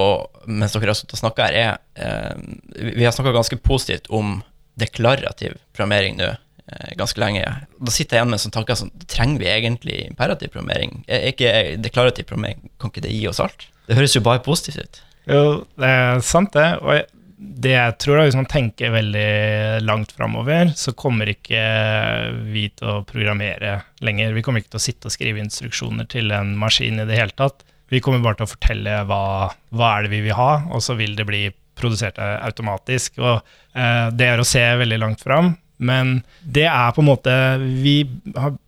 mens 0.48 0.74
dere 0.74 0.94
har 0.94 0.98
sittet 0.98 1.18
og 1.18 1.22
snakka 1.22 1.50
her, 1.50 1.58
er 1.60 1.74
eh, 2.00 2.94
Vi 2.96 3.04
har 3.04 3.14
snakka 3.16 3.34
ganske 3.36 3.60
positivt 3.60 4.08
om 4.10 4.40
deklarativ 4.80 5.58
programmering 5.76 6.16
nå 6.18 6.30
eh, 6.32 6.92
ganske 7.00 7.20
lenge. 7.20 7.44
Da 7.78 7.94
sitter 7.94 8.18
jeg 8.18 8.22
igjen 8.22 8.32
med 8.32 8.40
en 8.40 8.46
sånn 8.46 8.56
tanke 8.56 8.78
som 8.80 8.92
trenger 9.12 9.44
vi 9.44 9.52
egentlig 9.52 9.98
imperativ 10.08 10.54
programmering? 10.56 11.02
Er 11.12 11.28
ikke 11.34 11.54
deklarativ 11.84 12.30
programmering, 12.32 12.72
kan 12.80 12.94
ikke 12.94 13.04
det 13.06 13.16
gi 13.16 13.26
oss 13.30 13.44
alt? 13.44 13.68
Det 13.90 14.00
høres 14.00 14.16
jo 14.16 14.24
bare 14.24 14.44
positivt 14.46 14.80
ut. 14.80 15.02
Jo, 15.30 15.42
det 15.80 15.90
er 15.92 16.24
sant 16.26 16.56
det. 16.56 16.70
Og 16.82 17.20
det 17.42 17.74
jeg 17.74 17.98
tror 18.02 18.20
da, 18.20 18.26
hvis 18.28 18.38
man 18.38 18.50
tenker 18.50 18.94
veldig 18.94 19.82
langt 19.84 20.14
framover, 20.14 20.72
så 20.78 20.94
kommer 20.98 21.32
ikke 21.32 21.62
vi 22.54 22.68
til 22.78 22.92
å 22.92 23.02
programmere 23.08 23.80
lenger. 24.06 24.36
Vi 24.38 24.44
kommer 24.46 24.62
ikke 24.62 24.76
til 24.76 24.82
å 24.82 24.86
sitte 24.86 25.10
og 25.10 25.16
skrive 25.16 25.42
instruksjoner 25.42 26.08
til 26.12 26.32
en 26.38 26.54
maskin 26.62 27.02
i 27.02 27.08
det 27.10 27.18
hele 27.18 27.36
tatt. 27.36 27.66
Vi 27.92 28.00
kommer 28.04 28.24
bare 28.24 28.40
til 28.40 28.48
å 28.48 28.52
fortelle 28.54 29.02
hva, 29.10 29.24
hva 29.76 29.90
er 29.98 30.06
det 30.08 30.14
vi 30.14 30.22
vil 30.30 30.38
ha, 30.38 30.52
og 30.72 30.80
så 30.84 30.96
vil 31.00 31.18
det 31.18 31.26
bli 31.28 31.42
produsert 31.78 32.20
automatisk. 32.22 33.18
Og 33.20 33.42
eh, 33.76 34.08
det 34.16 34.30
er 34.32 34.40
å 34.42 34.48
se 34.48 34.64
veldig 34.80 35.00
langt 35.02 35.24
fram. 35.26 35.54
Men 35.82 36.20
det 36.46 36.68
er 36.70 36.92
på 36.94 37.02
en 37.02 37.08
måte 37.08 37.32
Vi 37.82 38.04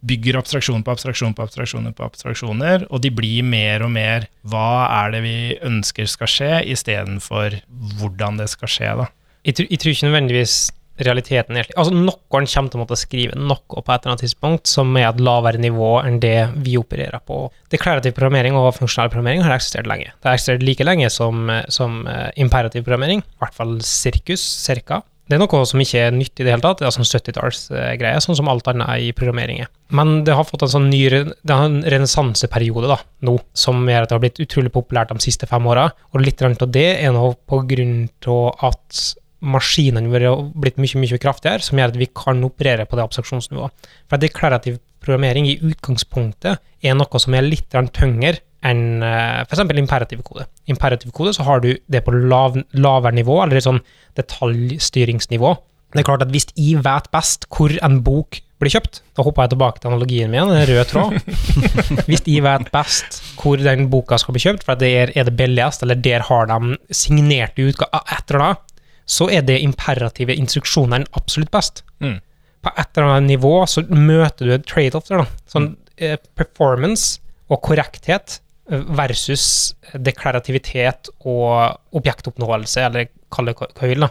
bygger 0.01 0.39
abstraksjon 0.39 0.81
på 0.81 0.95
abstraksjon 0.95 1.35
på 1.37 1.43
abstraksjoner 1.45 1.93
på 1.93 2.07
abstraksjoner, 2.07 2.87
og 2.89 3.03
de 3.05 3.11
blir 3.13 3.45
mer 3.45 3.85
og 3.85 3.91
mer 3.93 4.25
hva 4.49 4.87
er 5.03 5.13
det 5.13 5.19
vi 5.21 5.35
ønsker 5.61 6.09
skal 6.09 6.31
skje, 6.33 6.51
istedenfor 6.73 7.59
hvordan 7.99 8.41
det 8.41 8.49
skal 8.49 8.71
skje. 8.75 8.95
da. 9.03 9.05
Jeg, 9.45 9.59
tror- 9.59 9.69
jeg 9.69 9.79
tror 9.83 9.93
ikke 9.93 10.09
nødvendigvis 10.09 10.55
realiteten 11.01 11.57
egentlig 11.57 11.77
Altså, 11.79 11.93
noen 11.95 12.47
kommer 12.49 12.71
til 12.71 12.79
å 12.79 12.81
måtte 12.83 12.99
skrive 12.99 13.37
noe 13.37 13.59
på 13.81 13.93
et 13.93 14.03
eller 14.03 14.13
annet 14.13 14.25
tidspunkt 14.25 14.69
som 14.69 14.91
er 14.99 15.09
et 15.09 15.21
lavere 15.23 15.61
nivå 15.61 15.95
enn 16.03 16.19
det 16.23 16.37
vi 16.65 16.75
opererer 16.79 17.23
på. 17.25 17.47
Deklarativ 17.73 18.13
programmering 18.17 18.57
og 18.59 18.73
funksjonell 18.77 19.09
programmering 19.13 19.45
har 19.45 19.55
eksistert 19.55 19.89
lenge. 19.89 20.11
Det 20.19 20.29
har 20.29 20.37
eksistert 20.37 20.65
like 20.65 20.85
lenge 20.85 21.09
som, 21.13 21.49
som 21.73 22.03
eh, 22.09 22.29
imperativ 22.43 22.85
programmering, 22.85 23.23
i 23.25 23.41
hvert 23.41 23.57
fall 23.57 23.79
sirkus, 23.87 24.43
cirka. 24.43 25.01
Det 25.23 25.37
er 25.37 25.39
noe 25.39 25.65
som 25.65 25.79
ikke 25.79 26.01
er 26.03 26.11
nytt 26.13 26.35
i 26.35 26.43
det 26.43 26.51
hele 26.51 26.63
tatt. 26.63 26.81
Det 26.81 26.87
er 26.87 26.93
sånn 26.93 27.07
70-tallsgreie, 27.07 28.19
sånn 28.21 28.37
som 28.37 28.49
alt 28.51 28.67
annet 28.67 29.05
i 29.05 29.13
programmering 29.15 29.63
er. 29.63 29.69
Men 29.95 30.19
det 30.27 30.35
har 30.35 30.45
fått 30.45 30.65
en 30.65 30.73
sånn 30.73 30.89
ny 30.91 30.99
det 31.07 31.31
har 31.47 31.69
en 31.69 31.79
renessanseperiode 31.87 32.97
nå, 33.23 33.37
som 33.55 33.87
gjør 33.87 34.03
at 34.03 34.11
det 34.11 34.17
har 34.17 34.23
blitt 34.25 34.43
utrolig 34.43 34.73
populært 34.75 35.13
de 35.13 35.23
siste 35.23 35.47
fem 35.47 35.65
åra. 35.69 35.87
Og 36.11 36.25
litt 36.25 36.43
av 36.43 36.67
det 36.67 36.89
er 36.99 37.15
nå 37.15 37.31
på 37.47 37.61
grunn 37.69 37.95
av 38.27 38.67
at 38.67 39.03
maskinene 39.43 40.11
våre 40.11 40.31
har 40.31 40.47
blitt 40.55 40.79
mye 40.81 41.01
mye 41.01 41.19
kraftigere, 41.21 41.63
som 41.65 41.79
gjør 41.79 41.93
at 41.93 41.99
vi 41.99 42.09
kan 42.15 42.43
operere 42.47 42.87
på 42.87 42.97
det 42.97 43.05
abstraksjonsnivået. 43.05 43.91
For 44.09 44.21
deklarativ 44.21 44.79
programmering 45.03 45.49
i 45.49 45.59
utgangspunktet 45.59 46.61
er 46.83 46.97
noe 46.97 47.21
som 47.21 47.35
er 47.35 47.45
litt 47.45 47.75
tyngre 47.95 48.37
enn 48.63 49.03
uh, 49.03 49.43
f.eks. 49.43 49.65
imperativ 49.75 50.23
kode. 50.23 50.47
Imperativ 50.71 51.11
kode 51.15 51.33
så 51.35 51.43
har 51.43 51.59
du 51.63 51.73
det 51.91 52.03
på 52.05 52.13
lav, 52.15 52.55
lavere 52.71 53.15
nivå, 53.19 53.41
eller 53.43 53.59
et 53.59 53.67
sånn 53.67 53.83
detaljstyringsnivå. 54.19 55.51
Det 55.93 56.01
er 56.01 56.07
klart 56.07 56.23
at 56.25 56.31
hvis 56.33 56.47
jeg 56.55 56.81
vet 56.85 57.09
best 57.13 57.45
hvor 57.53 57.73
en 57.85 57.99
bok 58.05 58.39
blir 58.63 58.71
kjøpt, 58.73 59.01
da 59.17 59.25
hopper 59.25 59.45
jeg 59.45 59.53
tilbake 59.53 59.81
til 59.81 59.91
analogien 59.91 60.31
min, 60.31 60.47
en 60.47 60.67
røde 60.69 60.85
tråd. 60.89 61.17
hvis 62.09 62.23
jeg 62.23 62.45
vet 62.45 62.71
best 62.73 63.19
hvor 63.37 63.61
den 63.61 63.89
boka 63.91 64.17
skal 64.21 64.37
bli 64.37 64.45
kjøpt, 64.45 64.65
for 64.65 64.79
det 64.79 64.91
er, 65.03 65.13
er 65.19 65.27
det 65.27 65.35
billigst, 65.37 65.83
eller 65.83 65.99
der 65.99 66.23
har 66.29 66.47
de 66.49 66.77
signerte 66.95 67.67
utgaver, 67.67 68.07
etter 68.15 68.39
annet, 68.39 68.72
så 69.05 69.27
er 69.31 69.43
det 69.45 69.59
imperative 69.63 70.35
instruksjonene 70.35 71.09
absolutt 71.17 71.51
best. 71.53 71.83
Mm. 72.03 72.19
På 72.63 72.71
et 72.79 72.97
eller 72.97 73.17
annet 73.17 73.33
nivå 73.35 73.55
så 73.67 73.83
møter 73.89 74.47
du 74.47 74.55
et 74.55 74.65
trade-off 74.69 75.09
der, 75.09 75.23
da. 75.23 75.43
Sånn 75.51 75.73
eh, 75.97 76.15
performance 76.37 77.19
og 77.51 77.61
korrekthet 77.65 78.39
versus 78.71 79.73
deklarativitet 79.93 81.09
og 81.27 81.97
objektoppnåelse, 81.97 82.85
eller 82.87 83.09
kall 83.33 83.51
det 83.51 83.57
hva 83.59 83.67
du 83.67 83.81
vil. 83.83 84.05
da. 84.05 84.09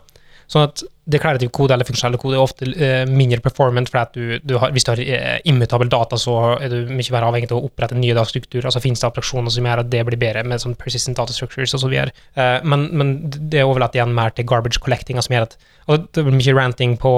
Sånn 0.53 0.67
at 0.69 0.83
deklarativ 1.13 1.51
kode 1.55 1.75
eller 1.75 1.87
funksjonell 1.87 2.19
kode 2.21 2.37
er 2.37 2.43
ofte 2.45 2.67
uh, 2.69 3.03
mindre 3.11 3.41
performant, 3.43 3.89
for 3.91 4.11
du, 4.15 4.37
du 4.47 4.55
har, 4.61 4.73
hvis 4.75 4.85
du 4.87 4.93
har 4.93 5.01
uh, 5.01 5.39
immutabel 5.49 5.91
data, 5.91 6.19
så 6.21 6.37
er 6.59 6.71
du 6.71 6.93
mye 6.93 7.15
mer 7.15 7.27
avhengig 7.27 7.49
av 7.51 7.59
å 7.59 7.71
opprette 7.71 7.97
nye 7.99 8.15
datastrukturer. 8.17 8.69
Altså 8.69 8.83
finnes 8.85 9.03
det 9.03 9.09
abstraksjoner 9.09 9.55
som 9.55 9.67
gjør 9.67 9.83
at 9.83 9.91
det 9.93 10.05
blir 10.07 10.21
bedre 10.21 10.45
med 10.47 10.63
sånn 10.63 10.77
persistent 10.79 11.19
data 11.19 11.35
structures 11.35 11.75
videre. 11.83 12.15
Uh, 12.37 12.61
men, 12.69 12.91
men, 12.93 13.15
det 13.33 13.63
er 13.63 13.71
overlatt 13.71 13.97
igjen 13.97 14.15
mer 14.15 14.35
til 14.37 14.47
garbage 14.49 14.83
collecting, 14.85 15.21
som 15.23 15.37
gjør 15.37 15.49
at 15.49 15.59
og 15.91 16.05
Det 16.15 16.23
blir 16.23 16.37
mye 16.37 16.53
ranting 16.55 16.93
på, 16.95 17.11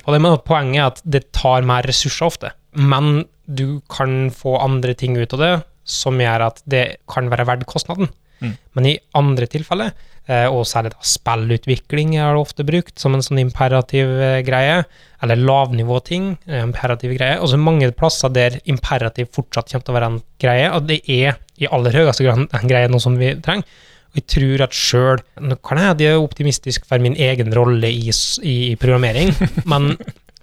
på 0.00 0.12
det, 0.14 0.18
men 0.24 0.38
poenget 0.48 0.78
er 0.80 0.86
at 0.86 1.00
det 1.04 1.26
tar 1.36 1.66
mer 1.68 1.84
ressurser 1.84 2.24
ofte. 2.24 2.50
Men 2.72 3.26
du 3.44 3.82
kan 3.92 4.30
få 4.32 4.54
andre 4.56 4.94
ting 4.96 5.18
ut 5.20 5.34
av 5.36 5.42
det, 5.42 5.50
som 5.84 6.16
gjør 6.16 6.46
at 6.46 6.62
det 6.64 6.84
kan 7.12 7.28
være 7.28 7.44
verdt 7.50 7.68
kostnaden. 7.68 8.08
Mm. 8.42 8.52
Men 8.76 8.88
i 8.90 8.94
andre 9.18 9.48
tilfeller, 9.50 9.92
eh, 10.28 10.46
og 10.50 10.66
særlig 10.68 10.92
da 10.94 11.08
spillutvikling 11.08 12.16
er 12.18 12.34
det 12.34 12.42
ofte 12.42 12.66
brukt 12.68 13.00
som 13.00 13.16
en 13.16 13.24
sånn 13.24 13.40
imperativ 13.42 14.12
eh, 14.20 14.40
greie, 14.46 14.82
eller 15.24 15.40
lavnivåting, 15.40 16.30
eh, 16.48 16.62
imperativ 16.66 17.16
greie. 17.16 17.40
Og 17.40 17.50
så 17.52 17.60
mange 17.60 17.90
plasser 17.96 18.32
der 18.34 18.60
imperativ 18.64 19.32
fortsatt 19.36 19.72
kommer 19.72 19.88
til 19.88 19.94
å 19.94 19.98
være 19.98 20.12
en 20.12 20.22
greie, 20.42 20.70
og 20.72 20.88
det 20.90 21.02
er 21.08 21.40
i 21.56 21.70
aller 21.72 22.02
høyeste 22.02 22.26
grad 22.26 22.44
en 22.44 22.70
greie 22.70 22.92
noe 22.92 23.02
som 23.02 23.16
vi 23.20 23.32
trenger. 23.44 23.66
Og 24.12 24.20
jeg 24.20 24.28
tror 24.32 24.62
at 24.64 24.76
sjøl 24.76 25.22
Nå 25.44 25.58
kan 25.64 25.80
jeg 25.80 25.96
være 25.98 26.20
optimistisk 26.22 26.86
for 26.88 27.02
min 27.02 27.16
egen 27.20 27.50
rolle 27.52 27.90
i, 27.90 28.12
i 28.48 28.76
programmering, 28.80 29.34
men 29.72 29.94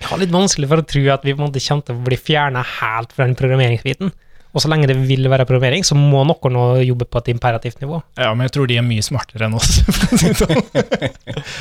jeg 0.04 0.10
har 0.10 0.20
litt 0.20 0.34
vanskelig 0.34 0.68
for 0.68 0.82
å 0.84 0.86
tro 0.88 1.02
at 1.14 1.24
vi 1.24 1.32
på 1.32 1.40
en 1.40 1.48
måte 1.48 1.64
kommer 1.64 1.88
til 1.88 1.96
å 1.96 2.06
bli 2.10 2.18
fjerna 2.20 2.64
helt 2.82 3.14
fra 3.16 3.24
den 3.24 3.38
programmeringsbiten. 3.40 4.12
Og 4.54 4.62
så 4.62 4.70
lenge 4.70 4.86
det 4.90 4.96
vil 5.02 5.26
være 5.32 5.48
programmering, 5.50 5.86
så 5.86 5.98
må 5.98 6.22
noen 6.30 6.54
nå 6.54 6.64
jobbe 6.86 7.08
på 7.10 7.24
et 7.24 7.32
imperativt 7.34 7.82
nivå. 7.82 8.00
Ja, 8.22 8.30
men 8.38 8.46
jeg 8.46 8.54
tror 8.54 8.70
de 8.70 8.78
er 8.78 8.86
mye 8.86 9.06
smartere 9.06 9.48
enn 9.48 9.58
oss. 9.58 9.80
Sånn. 10.44 10.62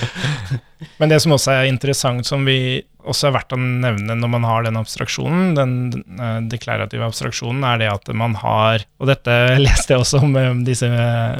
men 1.00 1.12
det 1.12 1.22
som 1.24 1.32
også 1.32 1.54
er 1.54 1.70
interessant, 1.70 2.28
som 2.28 2.44
vi 2.44 2.82
også 3.02 3.30
er 3.30 3.34
verdt 3.38 3.56
å 3.56 3.58
nevne 3.58 4.14
når 4.20 4.32
man 4.36 4.44
har 4.46 4.68
den 4.68 4.78
abstraksjonen, 4.78 5.56
den 5.56 5.74
uh, 6.20 6.38
deklarative 6.52 7.08
abstraksjonen, 7.08 7.64
er 7.66 7.80
det 7.80 7.90
at 7.94 8.12
man 8.14 8.36
har 8.38 8.84
Og 9.00 9.08
dette 9.10 9.40
leste 9.58 9.96
jeg 9.96 10.04
også 10.04 10.22
om 10.22 10.36
um, 10.36 10.62
disse 10.68 10.88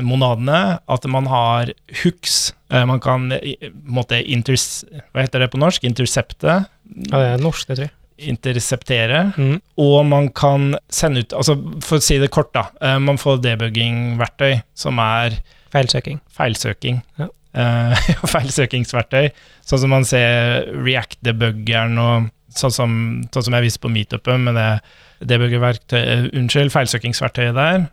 monadene, 0.03 0.79
at 0.81 1.09
man 1.13 1.29
har 1.31 1.77
hooks. 2.03 2.55
Uh, 2.73 2.87
man 2.89 3.03
kan 3.05 3.29
måtte 3.85 4.25
inters, 4.25 4.87
Hva 5.13 5.27
heter 5.27 5.45
det 5.45 5.53
på 5.53 5.61
norsk? 5.61 5.85
Intercepte. 5.85 6.63
Ja, 6.65 7.13
det 7.13 7.27
er 7.29 7.45
norsk, 7.45 7.69
det 7.69 7.77
tror 7.77 7.91
jeg 7.91 7.99
interseptere, 8.19 9.25
mm. 9.37 9.57
og 9.83 9.99
man 10.09 10.29
kan 10.37 10.73
sende 10.93 11.23
ut 11.23 11.35
altså 11.37 11.57
For 11.85 11.99
å 11.99 12.05
si 12.05 12.19
det 12.23 12.33
kort, 12.35 12.53
da. 12.57 12.69
Uh, 12.83 12.99
man 13.03 13.21
får 13.21 13.43
debugging-verktøy 13.45 14.63
som 14.79 15.01
er 15.03 15.41
Feilsøking. 15.73 16.21
Feilsøking. 16.33 17.05
Ja. 17.21 17.31
Uh, 17.53 17.93
feilsøkingsverktøy. 18.33 19.27
Sånn 19.69 19.83
som 19.83 19.91
man 19.93 20.07
ser 20.09 20.71
React-debuggeren 20.73 21.99
og 22.01 22.31
sånn 22.57 22.73
som, 22.73 22.95
sånn 23.29 23.45
som 23.45 23.57
jeg 23.59 23.67
viste 23.67 23.83
på 23.85 23.91
meetupen 23.93 24.47
med 24.47 24.57
det 24.57 24.71
debuggerverktøy, 25.29 25.99
uh, 26.01 26.31
unnskyld, 26.33 26.73
feilsøkingsverktøyet 26.73 27.53
der. 27.59 27.85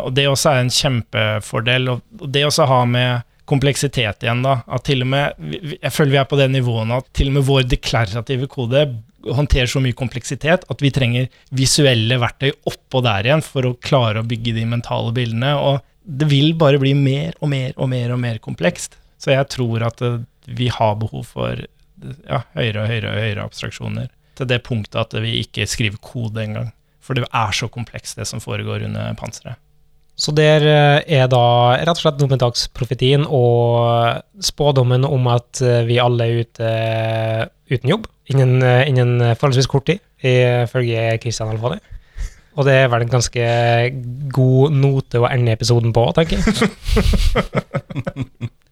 og 0.00 0.16
det 0.18 0.24
også 0.26 0.50
er 0.50 0.64
en 0.64 0.74
kjempefordel. 0.74 1.92
Og 1.94 2.26
det 2.26 2.42
også 2.48 2.66
har 2.66 2.90
med 2.90 3.22
kompleksitet 3.48 4.24
igjen, 4.24 4.42
da. 4.44 4.58
At 4.66 4.86
til 4.88 5.04
og 5.04 5.10
med 5.14 5.76
Jeg 5.82 5.92
føler 5.92 6.12
vi 6.14 6.20
er 6.20 6.28
på 6.28 6.38
det 6.40 6.50
nivået 6.52 6.92
at 6.96 7.10
til 7.16 7.30
og 7.30 7.38
med 7.38 7.48
vår 7.48 7.66
deklarative 7.68 8.48
kode 8.50 8.86
håndterer 9.24 9.70
så 9.70 9.80
mye 9.82 9.96
kompleksitet 9.96 10.66
at 10.70 10.82
vi 10.84 10.92
trenger 10.94 11.28
visuelle 11.54 12.18
verktøy 12.20 12.52
oppå 12.68 13.02
der 13.04 13.28
igjen 13.28 13.44
for 13.44 13.68
å 13.68 13.76
klare 13.84 14.22
å 14.22 14.28
bygge 14.28 14.56
de 14.58 14.66
mentale 14.68 15.14
bildene. 15.16 15.54
Og 15.56 15.80
det 16.04 16.28
vil 16.30 16.52
bare 16.60 16.80
bli 16.82 16.94
mer 16.98 17.38
og 17.40 17.50
mer 17.52 17.72
og 17.76 17.90
mer 17.92 18.14
og 18.14 18.20
mer 18.20 18.40
komplekst. 18.44 18.98
Så 19.20 19.32
jeg 19.32 19.48
tror 19.54 19.86
at 19.86 20.02
eh, 20.04 20.20
vi 20.44 20.68
har 20.72 20.98
behov 21.00 21.30
for 21.32 21.64
ja, 22.28 22.42
høyere 22.56 22.84
og 22.84 22.90
høyere 22.90 23.12
og 23.12 23.20
høyere 23.22 23.48
abstraksjoner. 23.48 24.10
Til 24.36 24.50
det 24.50 24.64
punktet 24.66 25.00
at 25.00 25.14
vi 25.24 25.38
ikke 25.40 25.68
skriver 25.70 26.00
kode 26.04 26.42
engang. 26.42 26.72
For 27.04 27.16
det 27.16 27.26
er 27.28 27.52
så 27.56 27.68
komplekst, 27.72 28.18
det 28.18 28.26
som 28.28 28.42
foregår 28.42 28.86
under 28.88 29.14
panseret. 29.20 29.60
Så 30.14 30.30
der 30.34 30.62
eh, 30.62 31.00
er 31.18 31.26
da 31.30 31.44
rett 31.80 31.96
og 31.96 32.02
slett 32.02 32.20
dommedagsprofetien 32.20 33.24
og 33.26 34.22
spådommen 34.42 35.06
om 35.06 35.26
at 35.32 35.62
eh, 35.64 35.82
vi 35.88 35.98
alle 36.02 36.28
er 36.28 36.44
ute 36.44 36.68
uten 37.72 37.90
jobb 37.90 38.06
innen, 38.30 38.60
eh, 38.62 38.84
innen 38.90 39.18
forholdsvis 39.34 39.70
kort 39.70 39.88
tid, 39.90 40.04
ifølge 40.24 41.18
Kristian 41.22 41.50
Alfani. 41.50 41.80
Og 42.54 42.68
det 42.68 42.76
er 42.78 42.86
vel 42.92 43.02
en 43.02 43.10
ganske 43.10 43.46
god 44.36 44.76
note 44.78 45.18
å 45.18 45.26
ende 45.26 45.56
episoden 45.56 45.90
på, 45.94 46.06
tenker 46.14 46.38
jeg. 46.38 46.44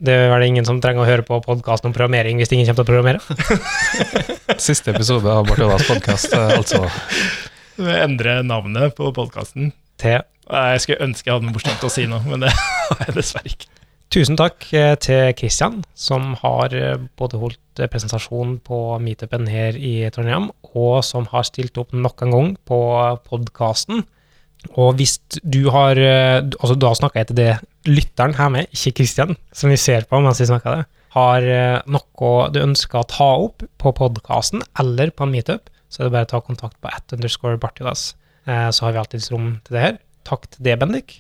Det 0.03 0.15
er 0.19 0.33
vel 0.33 0.43
ingen 0.49 0.67
som 0.67 0.81
trenger 0.83 1.05
å 1.05 1.07
høre 1.07 1.23
på 1.23 1.37
podkasten 1.45 1.91
om 1.91 1.93
programmering 1.95 2.41
hvis 2.41 2.51
ingen 2.55 2.67
kommer 2.67 2.83
til 2.83 2.87
å 2.87 2.91
programmere. 2.91 3.21
Siste 4.67 4.91
episode 4.91 5.31
av 5.31 5.47
Bartolas 5.47 5.87
podkast, 5.87 6.35
altså. 6.35 6.89
Vi 7.79 7.95
endrer 8.03 8.43
navnet 8.47 8.97
på 8.99 9.13
podkasten. 9.15 9.71
Til 10.03 10.19
Jeg 10.19 10.83
skulle 10.83 11.05
ønske 11.07 11.29
jeg 11.29 11.37
hadde 11.37 11.47
noe 11.47 11.55
morsomt 11.55 11.87
å 11.87 11.93
si 11.93 12.09
nå, 12.11 12.19
men 12.27 12.45
det 12.45 12.51
har 12.91 13.07
jeg 13.07 13.21
dessverre 13.21 13.55
ikke. 13.55 13.71
Tusen 14.13 14.37
takk 14.37 14.67
eh, 14.77 14.93
til 15.01 15.31
Kristian, 15.39 15.79
som 15.97 16.35
har 16.43 16.75
eh, 16.77 17.01
både 17.17 17.39
holdt 17.41 17.81
eh, 17.81 17.89
presentasjon 17.89 18.59
på 18.61 18.81
meetupen 19.01 19.47
her 19.49 19.79
i 19.79 20.11
Trondheim, 20.13 20.51
og 20.77 20.99
som 21.07 21.25
har 21.31 21.47
stilt 21.49 21.81
opp 21.81 21.95
nok 21.97 22.27
en 22.27 22.35
gang 22.35 22.51
på 22.69 22.81
podkasten. 23.31 24.05
Og 24.77 24.99
hvis 24.99 25.17
du 25.43 25.65
har 25.75 25.99
Altså, 25.99 26.77
da 26.79 26.93
snakker 26.95 27.19
jeg 27.19 27.31
til 27.33 27.39
det 27.41 27.53
lytteren 27.89 28.37
her 28.37 28.53
med, 28.53 28.69
ikke 28.71 29.01
Kristian, 29.01 29.33
som 29.51 29.73
vi 29.73 29.81
ser 29.81 30.05
på 30.07 30.21
mens 30.23 30.39
vi 30.39 30.47
snakker 30.47 30.77
det, 30.77 30.85
har 31.17 31.49
noe 31.91 32.37
du 32.55 32.61
ønsker 32.61 33.01
å 33.01 33.09
ta 33.11 33.31
opp 33.49 33.65
på 33.83 33.95
podkasten 33.97 34.63
eller 34.79 35.11
på 35.11 35.27
en 35.27 35.35
meetup, 35.35 35.73
så 35.91 36.03
er 36.03 36.07
det 36.07 36.15
bare 36.15 36.29
å 36.29 36.33
ta 36.37 36.45
kontakt 36.45 36.79
på 36.79 36.93
at 36.93 37.17
underscore 37.17 37.59
Bartidas. 37.59 38.13
Så 38.47 38.83
har 38.87 38.95
vi 38.95 38.99
alltids 38.99 39.29
rom 39.31 39.53
til 39.67 39.77
det 39.77 39.83
her. 39.85 40.01
Takk 40.27 40.49
til 40.51 40.65
det, 40.67 40.75
Bendik, 40.81 41.13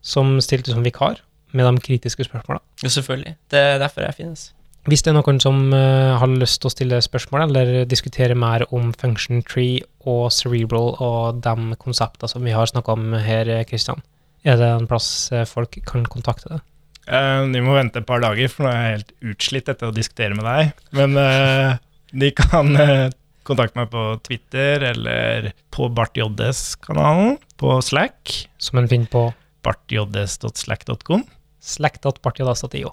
som 0.00 0.38
stilte 0.40 0.72
som 0.72 0.84
vikar 0.84 1.20
med 1.56 1.66
de 1.66 1.82
kritiske 1.84 2.24
spørsmåla. 2.24 2.62
Jo, 2.82 2.88
selvfølgelig. 2.88 3.34
Det 3.50 3.60
er 3.60 3.78
derfor 3.82 4.06
jeg 4.06 4.16
finnes. 4.16 4.46
Hvis 4.88 5.02
det 5.04 5.12
er 5.12 5.18
noen 5.18 5.40
som 5.42 5.58
uh, 5.74 6.16
har 6.16 6.30
lyst 6.40 6.62
til 6.62 6.70
å 6.70 6.72
stille 6.72 7.00
spørsmål 7.04 7.50
eller 7.50 7.84
diskutere 7.88 8.36
mer 8.38 8.64
om 8.72 8.94
function 8.96 9.42
tree 9.44 9.82
og 10.08 10.30
cerebral 10.32 10.94
og 11.04 11.42
de 11.44 11.76
konseptene 11.82 12.30
som 12.32 12.46
vi 12.46 12.54
har 12.56 12.70
snakka 12.70 12.96
om 12.96 13.12
her, 13.20 13.50
Kristian, 13.68 14.00
er 14.40 14.56
det 14.56 14.70
en 14.72 14.88
plass 14.88 15.28
eh, 15.36 15.44
folk 15.44 15.76
kan 15.84 16.06
kontakte 16.08 16.48
deg? 16.48 16.62
Uh, 17.04 17.44
de 17.52 17.60
må 17.60 17.74
vente 17.76 18.00
et 18.00 18.08
par 18.08 18.22
dager, 18.24 18.48
for 18.48 18.64
nå 18.64 18.72
er 18.72 18.80
jeg 18.80 18.94
helt 18.94 19.12
utslitt 19.34 19.68
etter 19.68 19.90
å 19.90 19.92
diskutere 19.92 20.36
med 20.38 20.48
deg. 20.48 20.72
Men 20.96 21.18
uh, 21.20 21.76
de 22.16 22.30
kan 22.38 22.72
kontakte 23.50 23.78
meg 23.82 23.90
på 23.92 24.04
Twitter 24.26 24.86
eller 24.92 25.50
på 25.74 25.90
Bart 25.94 26.16
JS-kanalen 26.18 27.36
på 27.60 27.76
Slack. 27.84 28.36
Som 28.62 28.80
en 28.80 28.88
finner 28.90 29.10
på 29.12 29.26
bartjs.slack.com. 29.66 31.26
Slekt.bartjodas.io. 31.60 32.90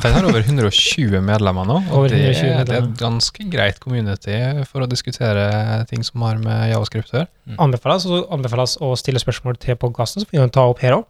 Den 0.00 0.14
har 0.14 0.24
over 0.24 0.40
120 0.40 1.18
medlemmer 1.20 1.66
nå, 1.68 1.74
og 1.92 2.06
det, 2.08 2.20
120 2.22 2.46
er- 2.54 2.64
det 2.64 2.76
er 2.78 2.86
et 2.86 2.94
ganske 2.96 3.44
greit 3.52 3.80
community 3.84 4.38
for 4.70 4.80
å 4.80 4.88
diskutere 4.88 5.84
ting 5.90 6.00
som 6.06 6.22
har 6.24 6.38
med 6.40 6.70
javascript 6.72 7.12
å 7.12 7.18
gjøre. 7.20 7.28
Anbefales, 7.60 8.06
anbefales 8.32 8.78
å 8.80 8.94
stille 8.96 9.20
spørsmål 9.20 9.58
til 9.60 9.76
podkasten, 9.76 10.24
som 10.24 10.30
vi 10.32 10.38
kan 10.40 10.48
ta 10.54 10.64
opp 10.70 10.80
her 10.80 10.96
òg, 11.02 11.04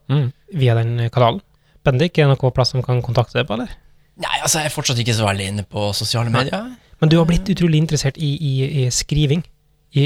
via 0.52 0.74
den 0.74 1.08
kanalen. 1.14 1.38
Bendik, 1.86 2.18
er 2.18 2.26
det 2.26 2.34
noe 2.42 2.50
plass 2.50 2.74
som 2.74 2.82
kan 2.82 2.98
kontakte 3.00 3.38
deg 3.38 3.46
på, 3.46 3.54
eller? 3.60 3.70
Nei, 4.18 4.40
altså, 4.42 4.58
jeg 4.58 4.66
er 4.72 4.74
fortsatt 4.74 4.98
ikke 4.98 5.14
så 5.14 5.28
veldig 5.28 5.46
inne 5.52 5.62
på 5.70 5.92
sosiale 5.94 6.30
medier. 6.34 6.72
Men 7.00 7.10
du 7.12 7.16
har 7.20 7.26
blitt 7.28 7.48
utrolig 7.52 7.78
interessert 7.78 8.16
i, 8.18 8.32
i, 8.36 8.54
i 8.84 8.88
skriving. 8.94 9.44
I 9.96 10.04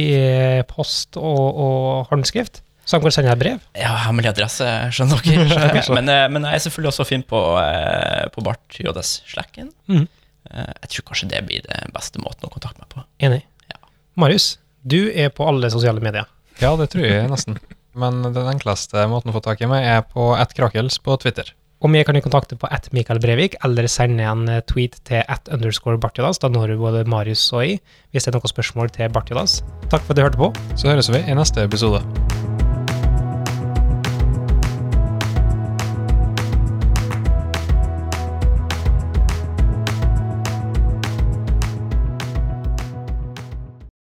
post 0.71 1.17
og, 1.19 1.57
og 1.65 2.07
håndskrift. 2.13 2.61
Så 2.85 2.97
han 2.97 3.03
kan 3.05 3.15
sende 3.15 3.31
deg 3.33 3.41
brev. 3.41 3.61
Har 3.79 4.01
hemmelig 4.09 4.33
adresse, 4.33 4.67
skjønner 4.95 5.23
dere. 5.27 5.83
men, 5.95 6.09
eh, 6.11 6.25
men 6.35 6.47
jeg 6.49 6.59
er 6.59 6.65
selvfølgelig 6.67 6.91
også 6.93 7.07
fin 7.09 7.23
på, 7.27 7.41
eh, 7.63 8.27
på 8.35 8.45
Bart 8.47 8.79
JS-slacken. 8.79 9.71
Mhm. 9.91 10.09
Eh, 10.51 10.73
Jeg 10.83 10.91
tror 10.97 11.07
kanskje 11.13 11.29
det 11.31 11.43
blir 11.47 11.63
den 11.69 11.93
beste 11.95 12.19
måten 12.23 12.49
å 12.49 12.53
kontakte 12.53 12.83
meg 12.83 12.91
på. 12.93 13.05
Enig. 13.23 13.43
Ja. 13.71 13.79
Marius, 14.19 14.57
du 14.83 14.99
er 15.15 15.31
på 15.35 15.47
alle 15.49 15.71
sosiale 15.71 16.03
medier. 16.03 16.27
Ja, 16.61 16.75
det 16.77 16.91
tror 16.93 17.07
jeg 17.07 17.31
nesten. 17.31 17.59
Men 17.95 18.23
den 18.25 18.49
enkleste 18.51 19.07
måten 19.11 19.31
å 19.31 19.37
få 19.37 19.43
tak 19.45 19.63
i 19.63 19.69
meg 19.71 19.85
er 19.87 20.03
på 20.09 20.33
attkrakels 20.37 20.99
på 21.05 21.15
Twitter. 21.23 21.53
Og 21.83 21.91
vi 21.91 22.03
kan 22.07 22.15
jo 22.15 22.23
kontakte 22.23 22.59
på 22.59 22.71
at 22.71 22.87
Mikael 22.95 23.21
Brevik, 23.23 23.57
eller 23.67 23.89
sende 23.91 24.27
en 24.29 24.47
eh, 24.49 24.63
tweet 24.71 25.01
til 25.09 25.25
at 25.27 25.51
underscore 25.51 25.99
Bartjodas. 25.99 26.39
Da 26.39 26.51
når 26.53 26.75
du 26.75 26.79
både 26.79 27.03
Marius 27.11 27.43
og 27.53 27.67
jeg, 27.67 27.83
hvis 28.15 28.29
det 28.29 28.33
er 28.33 28.39
noen 28.39 28.55
spørsmål 28.55 28.95
til 28.95 29.11
Bartjodas. 29.11 29.61
Takk 29.91 30.07
for 30.07 30.15
at 30.15 30.21
du 30.21 30.27
hørte 30.29 30.43
på. 30.45 30.53
Så 30.77 30.93
høres 30.93 31.11
vi 31.11 31.25
i 31.27 31.39
neste 31.39 31.67
episode. 31.67 32.05